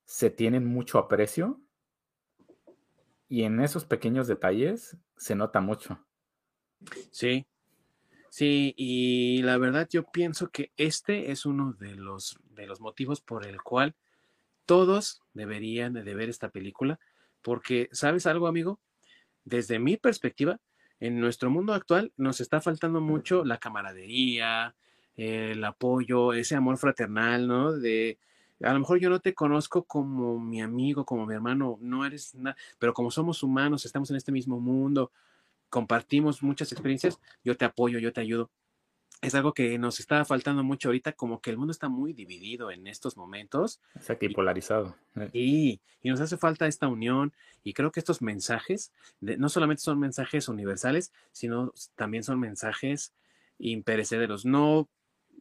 [0.04, 1.60] se tienen mucho aprecio
[3.28, 6.06] y en esos pequeños detalles se nota mucho.
[7.10, 7.48] Sí,
[8.30, 13.20] sí, y la verdad yo pienso que este es uno de los, de los motivos
[13.20, 13.96] por el cual
[14.66, 17.00] todos deberían de ver esta película,
[17.42, 18.78] porque, ¿sabes algo, amigo?
[19.42, 20.60] Desde mi perspectiva,
[21.00, 24.74] en nuestro mundo actual nos está faltando mucho la camaradería,
[25.16, 27.72] el apoyo, ese amor fraternal, ¿no?
[27.72, 28.18] De,
[28.62, 32.34] a lo mejor yo no te conozco como mi amigo, como mi hermano, no eres
[32.34, 35.12] nada, pero como somos humanos, estamos en este mismo mundo,
[35.68, 38.50] compartimos muchas experiencias, yo te apoyo, yo te ayudo
[39.22, 42.70] es algo que nos está faltando mucho ahorita, como que el mundo está muy dividido
[42.70, 43.80] en estos momentos.
[43.94, 44.96] Exacto, y polarizado.
[45.16, 45.30] Eh.
[45.32, 47.32] Y, y nos hace falta esta unión
[47.64, 53.12] y creo que estos mensajes no solamente son mensajes universales, sino también son mensajes
[53.58, 54.44] imperecederos.
[54.44, 54.88] No,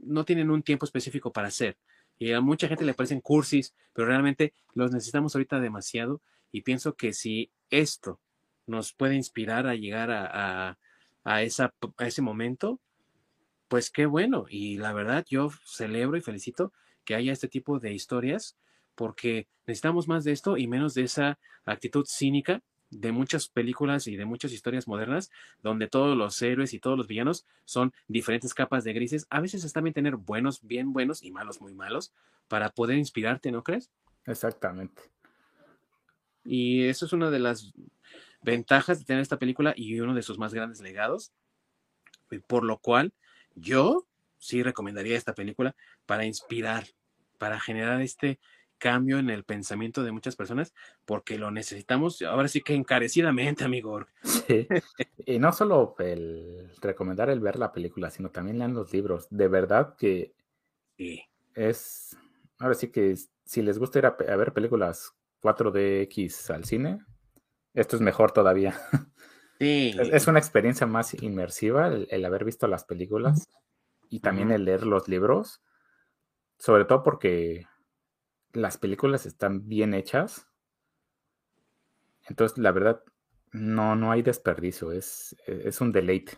[0.02, 1.78] no tienen un tiempo específico para hacer.
[2.18, 6.22] Y a mucha gente le parecen cursis, pero realmente los necesitamos ahorita demasiado
[6.52, 8.22] y pienso que si esto
[8.68, 10.78] nos puede inspirar a llegar a,
[11.24, 12.80] a, esa, a ese momento,
[13.68, 14.46] pues qué bueno.
[14.50, 16.74] Y la verdad, yo celebro y felicito
[17.04, 18.58] que haya este tipo de historias
[18.96, 24.16] porque necesitamos más de esto y menos de esa actitud cínica de muchas películas y
[24.16, 25.32] de muchas historias modernas
[25.62, 29.28] donde todos los héroes y todos los villanos son diferentes capas de grises.
[29.30, 32.14] A veces está bien tener buenos bien buenos y malos muy malos
[32.48, 33.92] para poder inspirarte, ¿no crees?
[34.26, 35.02] Exactamente.
[36.44, 37.74] Y eso es una de las
[38.42, 41.34] ventajas de tener esta película y uno de sus más grandes legados,
[42.48, 43.14] por lo cual
[43.56, 44.08] yo
[44.38, 45.76] sí recomendaría esta película
[46.06, 46.86] para inspirar,
[47.38, 48.40] para generar este
[48.78, 50.74] cambio en el pensamiento de muchas personas,
[51.06, 54.06] porque lo necesitamos ahora sí que encarecidamente, amigo.
[54.48, 54.68] Sí.
[55.26, 59.28] Y no solo el recomendar el ver la película, sino también leer los libros.
[59.32, 60.36] De verdad que
[61.56, 62.16] es,
[62.60, 67.00] ahora sí que si les gusta ir a, ver películas 4DX al cine,
[67.74, 68.80] esto es mejor todavía.
[69.60, 73.48] Es, una experiencia más inmersiva el, haber visto las películas
[74.10, 75.62] y también el leer los libros,
[76.58, 77.66] sobre todo porque
[78.52, 80.48] las películas están bien hechas.
[82.28, 83.04] Entonces, la verdad,
[83.52, 86.34] no, no hay desperdicio, es, es un deleite.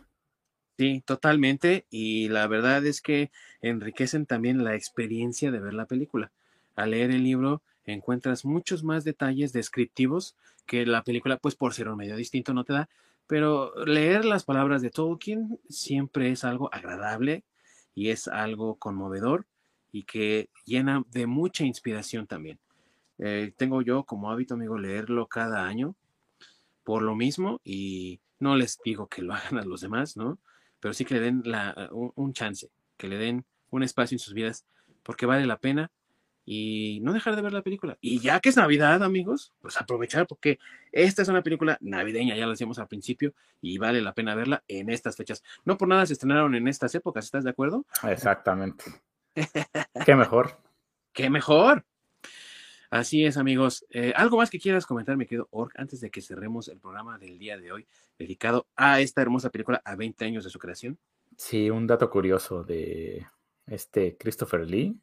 [0.77, 1.87] Sí, totalmente.
[1.89, 3.31] Y la verdad es que
[3.61, 6.31] enriquecen también la experiencia de ver la película.
[6.75, 10.35] Al leer el libro encuentras muchos más detalles descriptivos
[10.67, 12.89] que la película, pues por ser un medio distinto, no te da,
[13.27, 17.43] pero leer las palabras de Tolkien siempre es algo agradable
[17.93, 19.45] y es algo conmovedor
[19.91, 22.59] y que llena de mucha inspiración también.
[23.19, 25.95] Eh, tengo yo como hábito, amigo, leerlo cada año
[26.83, 30.39] por lo mismo y no les digo que lo hagan a los demás, ¿no?
[30.79, 34.33] Pero sí que le den la, un, chance, que le den un espacio en sus
[34.33, 34.65] vidas,
[35.03, 35.91] porque vale la pena
[36.49, 37.97] y no dejar de ver la película.
[37.99, 40.59] Y ya que es Navidad, amigos, pues aprovechar porque
[40.93, 44.63] esta es una película navideña, ya lo decíamos al principio, y vale la pena verla
[44.69, 45.43] en estas fechas.
[45.65, 47.85] No por nada se estrenaron en estas épocas, ¿estás de acuerdo?
[48.03, 48.85] Exactamente.
[50.05, 50.57] Qué mejor.
[51.11, 51.85] Qué mejor.
[52.89, 53.85] Así es, amigos.
[53.89, 57.17] Eh, ¿Algo más que quieras comentar, mi querido Ork, antes de que cerremos el programa
[57.17, 57.85] del día de hoy,
[58.17, 60.97] dedicado a esta hermosa película a 20 años de su creación?
[61.35, 63.27] Sí, un dato curioso de
[63.65, 64.97] este Christopher Lee.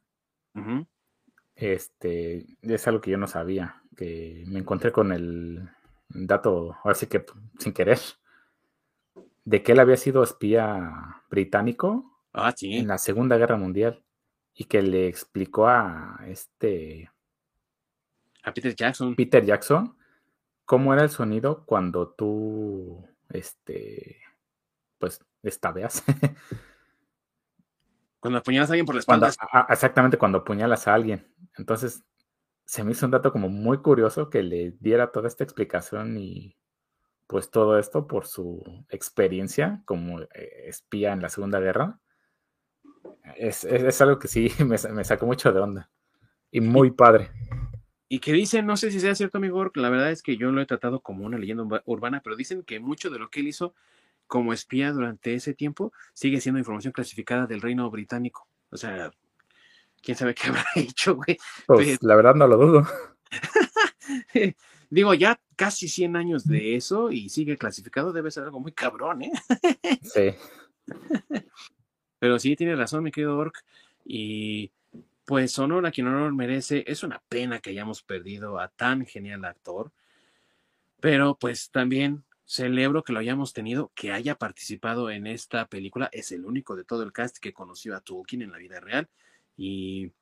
[1.54, 5.68] Este es algo que yo no sabía, que me encontré con el
[6.08, 7.24] dato, así que
[7.58, 7.98] sin querer,
[9.44, 14.02] de que él había sido espía británico ah, en la Segunda Guerra Mundial
[14.54, 17.10] y que le explicó a este
[18.44, 19.14] a Peter Jackson.
[19.14, 19.96] Peter Jackson,
[20.64, 24.20] cómo era el sonido cuando tú, este,
[24.98, 26.04] pues, estabeas.
[28.24, 29.30] cuando apuñalas a alguien por la espalda.
[29.68, 31.30] exactamente, cuando apuñalas a alguien.
[31.58, 32.02] Entonces,
[32.64, 36.56] se me hizo un dato como muy curioso que le diera toda esta explicación y
[37.26, 40.28] pues todo esto por su experiencia como eh,
[40.64, 42.00] espía en la Segunda Guerra.
[43.36, 43.66] Es,
[44.00, 45.90] algo que sí me, me, sacó mucho de onda.
[46.50, 47.28] Y muy padre.
[48.08, 50.62] Y que dicen, no sé si sea cierto, amigo, la verdad es que yo lo
[50.62, 53.74] he tratado como una leyenda urbana, pero dicen que mucho de lo que él hizo
[54.26, 58.48] como espía durante ese tiempo sigue siendo información clasificada del reino británico.
[58.70, 59.10] O sea,
[60.02, 61.38] quién sabe qué habrá hecho, güey.
[61.66, 62.86] Pues, la verdad no lo dudo.
[64.90, 69.22] Digo, ya casi 100 años de eso y sigue clasificado, debe ser algo muy cabrón,
[69.22, 69.32] ¿eh?
[70.02, 70.34] sí.
[72.18, 73.64] Pero sí, tiene razón, mi querido Orc.
[74.04, 74.70] Y
[75.24, 76.84] pues honor a quien honor merece.
[76.86, 79.90] Es una pena que hayamos perdido a tan genial actor,
[81.00, 86.08] pero pues también celebro que lo hayamos tenido, que haya participado en esta película.
[86.12, 89.08] Es el único de todo el cast que conoció a Tolkien en la vida real
[89.56, 90.12] y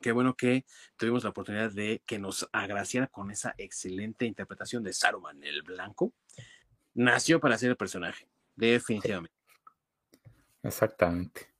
[0.00, 0.64] qué bueno que
[0.96, 6.12] tuvimos la oportunidad de que nos agraciara con esa excelente interpretación de Saruman el Blanco.
[6.94, 9.36] Nació para ser el personaje, definitivamente.
[10.62, 11.50] Exactamente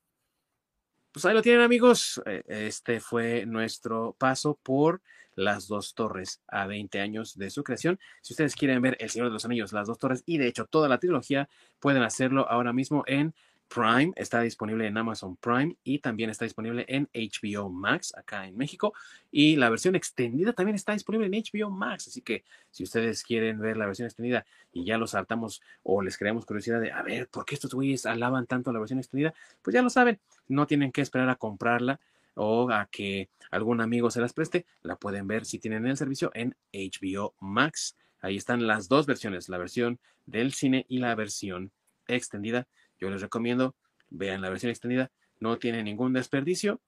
[1.13, 2.21] pues ahí lo tienen amigos.
[2.27, 5.03] Eh, este fue nuestro paso por
[5.35, 7.99] las dos torres a 20 años de su creación.
[8.21, 10.67] Si ustedes quieren ver El Señor de los Anillos, las dos torres y de hecho
[10.67, 13.35] toda la trilogía, pueden hacerlo ahora mismo en
[13.73, 18.57] Prime, está disponible en Amazon Prime y también está disponible en HBO Max acá en
[18.57, 18.93] México.
[19.31, 22.09] Y la versión extendida también está disponible en HBO Max.
[22.09, 26.19] Así que si ustedes quieren ver la versión extendida y ya los saltamos o les
[26.19, 29.33] creamos curiosidad de a ver por qué estos güeyes alaban tanto la versión extendida,
[29.63, 30.19] pues ya lo saben,
[30.49, 32.01] no tienen que esperar a comprarla
[32.35, 34.67] o a que algún amigo se las preste.
[34.83, 37.97] La pueden ver si tienen el servicio en HBO Max.
[38.21, 41.71] Ahí están las dos versiones, la versión del cine y la versión
[42.09, 42.67] extendida
[43.01, 43.75] yo les recomiendo,
[44.09, 46.81] vean la versión extendida, no tiene ningún desperdicio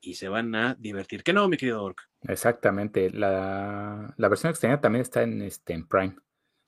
[0.00, 1.22] y se van a divertir.
[1.22, 2.08] ¿Qué no, mi querido Orc?
[2.22, 3.10] Exactamente.
[3.10, 6.16] La, versión extendida también está en, este, en Prime.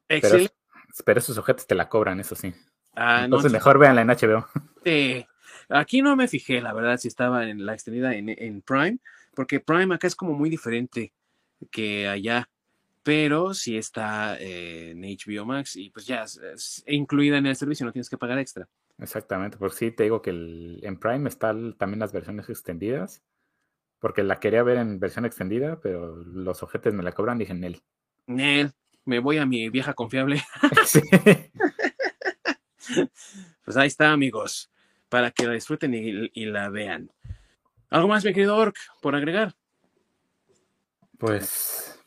[0.08, 0.54] Excelente.
[1.04, 2.52] Pero, esos objetos te la cobran, eso sí.
[2.96, 4.46] Ah, Entonces mejor véanla en HBO.
[5.68, 8.98] aquí no me fijé, la verdad, si estaba en la extendida en, en Prime,
[9.34, 11.12] porque Prime acá es como muy diferente
[11.70, 12.48] que allá
[13.02, 17.86] pero si está eh, en HBO Max y pues ya es, incluida en el servicio,
[17.86, 18.68] no tienes que pagar extra.
[18.98, 23.22] Exactamente, por sí te digo que el, en Prime están también las versiones extendidas,
[23.98, 27.80] porque la quería ver en versión extendida, pero los ojetes me la cobran, dije, Nel.
[28.26, 28.72] Nel,
[29.04, 30.42] me voy a mi vieja confiable.
[33.64, 34.70] pues ahí está, amigos,
[35.08, 37.10] para que la disfruten y, y la vean.
[37.88, 39.54] ¿Algo más, mi querido Orc, por agregar?
[41.18, 41.99] Pues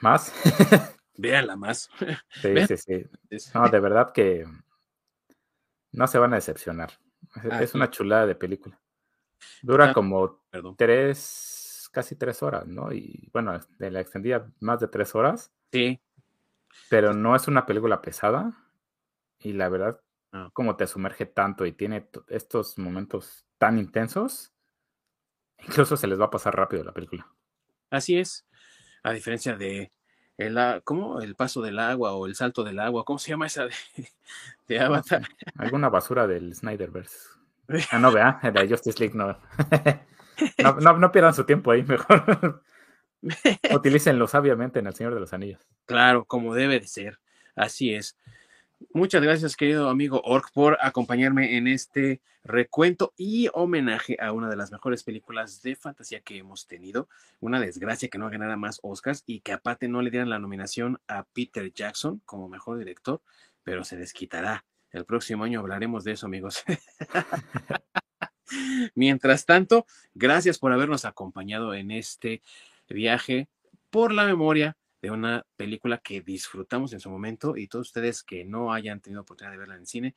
[0.00, 0.32] ¿Más?
[1.16, 1.90] Véanla más.
[2.30, 3.50] Sí, sí, sí.
[3.54, 4.46] No, de verdad que
[5.92, 6.92] no se van a decepcionar.
[7.60, 8.80] Es, una chulada de película.
[9.62, 10.40] Dura como
[10.76, 12.92] tres, casi tres horas, ¿no?
[12.92, 15.52] Y bueno, de la extendida más de tres horas.
[15.72, 16.00] Sí.
[16.88, 18.52] Pero no es una película pesada.
[19.40, 20.00] Y la verdad,
[20.52, 24.52] como te sumerge tanto y tiene estos momentos tan intensos,
[25.58, 27.26] incluso se les va a pasar rápido la película.
[27.90, 28.47] Así es
[29.02, 29.92] a diferencia de
[30.36, 31.20] el, ¿cómo?
[31.20, 33.74] el paso del agua o el salto del agua, ¿cómo se llama esa de,
[34.68, 35.22] de Avatar?
[35.56, 37.16] Alguna basura del Snyderverse.
[37.90, 39.36] Ah, no, vea, de Justice League no.
[40.80, 42.62] no, no, pierdan su tiempo ahí, mejor.
[43.74, 45.60] Utilícenlo sabiamente en El Señor de los Anillos.
[45.84, 47.18] Claro, como debe de ser.
[47.54, 48.16] Así es.
[48.92, 54.54] Muchas gracias, querido amigo Ork, por acompañarme en este recuento y homenaje a una de
[54.54, 57.08] las mejores películas de fantasía que hemos tenido.
[57.40, 61.00] Una desgracia que no ganara más Oscars y que aparte no le dieran la nominación
[61.08, 63.20] a Peter Jackson como mejor director,
[63.64, 64.64] pero se desquitará.
[64.92, 66.62] El próximo año hablaremos de eso, amigos.
[68.94, 72.42] Mientras tanto, gracias por habernos acompañado en este
[72.88, 73.48] viaje
[73.90, 78.44] por la memoria de una película que disfrutamos en su momento y todos ustedes que
[78.44, 80.14] no hayan tenido oportunidad de verla en cine,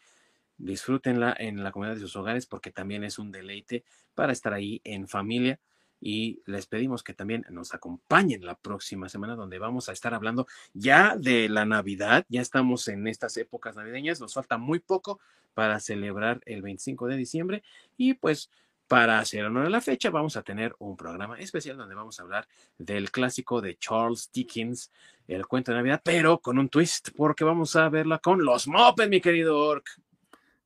[0.58, 3.84] disfrútenla en la comunidad de sus hogares porque también es un deleite
[4.16, 5.60] para estar ahí en familia.
[6.04, 10.48] Y les pedimos que también nos acompañen la próxima semana donde vamos a estar hablando
[10.74, 15.20] ya de la Navidad, ya estamos en estas épocas navideñas, nos falta muy poco
[15.54, 17.64] para celebrar el 25 de diciembre.
[17.98, 18.50] Y pues
[18.92, 22.24] para hacer honor a la fecha vamos a tener un programa especial donde vamos a
[22.24, 22.46] hablar
[22.78, 24.92] del clásico de Charles Dickens,
[25.30, 29.10] el cuento de Navidad, pero con un twist porque vamos a verla con los Muppets,
[29.10, 29.88] mi querido Orc.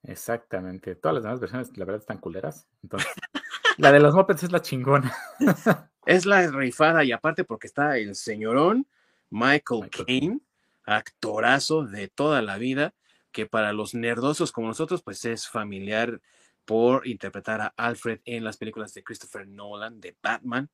[0.02, 0.95] Exactamente.
[0.95, 2.68] Todas las demás versiones, la verdad, están culeras.
[2.81, 3.07] Entonces,
[3.77, 5.14] la de los Muppets es la chingona.
[6.07, 8.88] es la rifada y aparte porque está el señorón
[9.30, 10.39] Michael, Caine,
[10.84, 12.95] actorazo de toda la vida,
[13.31, 16.22] que para los nerdosos como nosotros, pues es familiar
[16.66, 20.70] por interpretar a Alfred en las películas de Christopher Nolan de Batman.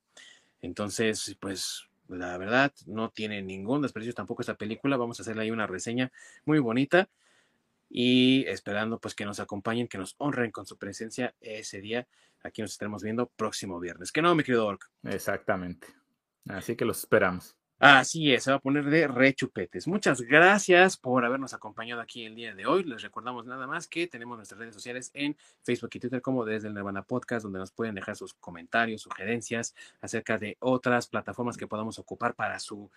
[0.61, 4.97] Entonces, pues la verdad, no tiene ningún desprecio tampoco esta película.
[4.97, 6.11] Vamos a hacerle ahí una reseña
[6.45, 7.09] muy bonita
[7.89, 12.07] y esperando pues que nos acompañen, que nos honren con su presencia ese día.
[12.43, 14.11] Aquí nos estaremos viendo próximo viernes.
[14.11, 14.89] Que no, mi querido Orc.
[15.03, 15.87] Exactamente.
[16.47, 17.55] Así que los esperamos.
[17.83, 19.87] Así es, se va a poner de rechupetes.
[19.87, 22.83] Muchas gracias por habernos acompañado aquí el día de hoy.
[22.83, 26.67] Les recordamos nada más que tenemos nuestras redes sociales en Facebook y Twitter como desde
[26.67, 31.65] el Nirvana Podcast, donde nos pueden dejar sus comentarios, sugerencias acerca de otras plataformas que
[31.65, 32.91] podamos ocupar para su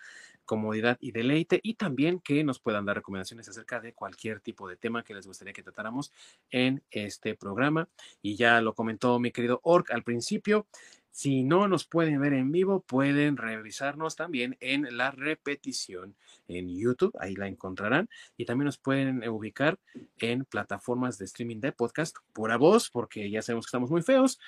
[0.45, 4.77] comodidad y deleite y también que nos puedan dar recomendaciones acerca de cualquier tipo de
[4.77, 6.11] tema que les gustaría que tratáramos
[6.51, 7.89] en este programa.
[8.21, 10.67] Y ya lo comentó mi querido Orc al principio.
[11.15, 16.13] Si no nos pueden ver en vivo, pueden revisarnos también en la repetición
[16.49, 18.09] en YouTube, ahí la encontrarán.
[18.35, 19.79] Y también nos pueden ubicar
[20.17, 24.41] en plataformas de streaming de podcast, pura voz, porque ya sabemos que estamos muy feos.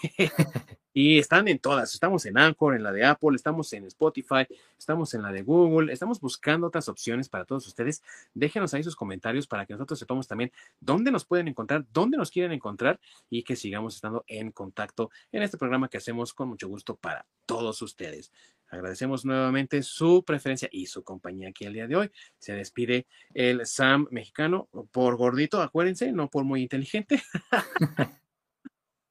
[0.96, 1.92] Y están en todas.
[1.92, 4.46] Estamos en Anchor, en la de Apple, estamos en Spotify,
[4.78, 8.00] estamos en la de Google, estamos buscando otras opciones para todos ustedes.
[8.32, 12.30] Déjenos ahí sus comentarios para que nosotros sepamos también dónde nos pueden encontrar, dónde nos
[12.30, 16.68] quieren encontrar y que sigamos estando en contacto en este programa que hacemos con mucho
[16.68, 18.32] gusto para todos ustedes.
[18.68, 22.10] Agradecemos nuevamente su preferencia y su compañía aquí el día de hoy.
[22.38, 27.22] Se despide el Sam mexicano por gordito, acuérdense, no por muy inteligente.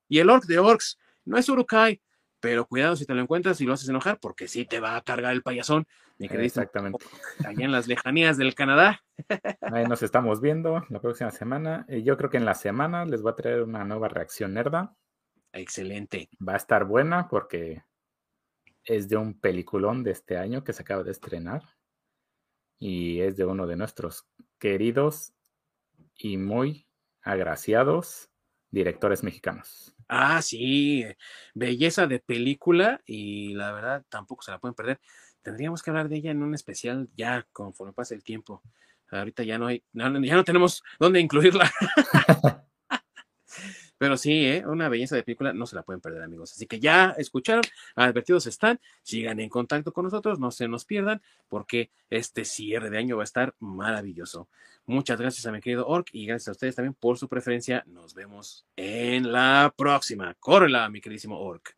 [0.09, 2.01] y el Orc de Orcs no es Urukai,
[2.39, 5.01] pero cuidado si te lo encuentras y lo haces enojar, porque sí te va a
[5.01, 6.27] cargar el payasón, mi.
[6.27, 7.05] Exactamente.
[7.45, 9.01] Allá en las lejanías del Canadá.
[9.61, 11.85] Ahí nos estamos viendo la próxima semana.
[11.87, 14.93] Yo creo que en la semana les voy a traer una nueva reacción nerda.
[15.53, 16.29] Excelente.
[16.45, 17.83] Va a estar buena porque
[18.83, 21.63] es de un peliculón de este año que se acaba de estrenar.
[22.79, 24.27] Y es de uno de nuestros
[24.59, 25.33] queridos
[26.15, 26.87] y muy
[27.21, 28.29] agraciados
[28.71, 29.95] directores mexicanos.
[30.09, 31.05] Ah, sí,
[31.53, 34.99] belleza de película y la verdad tampoco se la pueden perder.
[35.41, 38.61] Tendríamos que hablar de ella en un especial ya conforme pase el tiempo.
[39.11, 41.71] Ahorita ya no hay, ya no tenemos dónde incluirla.
[44.03, 44.65] Pero sí, ¿eh?
[44.67, 46.51] una belleza de película no se la pueden perder, amigos.
[46.51, 47.63] Así que ya escucharon,
[47.95, 52.97] advertidos están, sigan en contacto con nosotros, no se nos pierdan, porque este cierre de
[52.97, 54.49] año va a estar maravilloso.
[54.87, 57.85] Muchas gracias a mi querido Orc y gracias a ustedes también por su preferencia.
[57.87, 60.33] Nos vemos en la próxima.
[60.33, 61.73] Córrela, mi queridísimo Orc.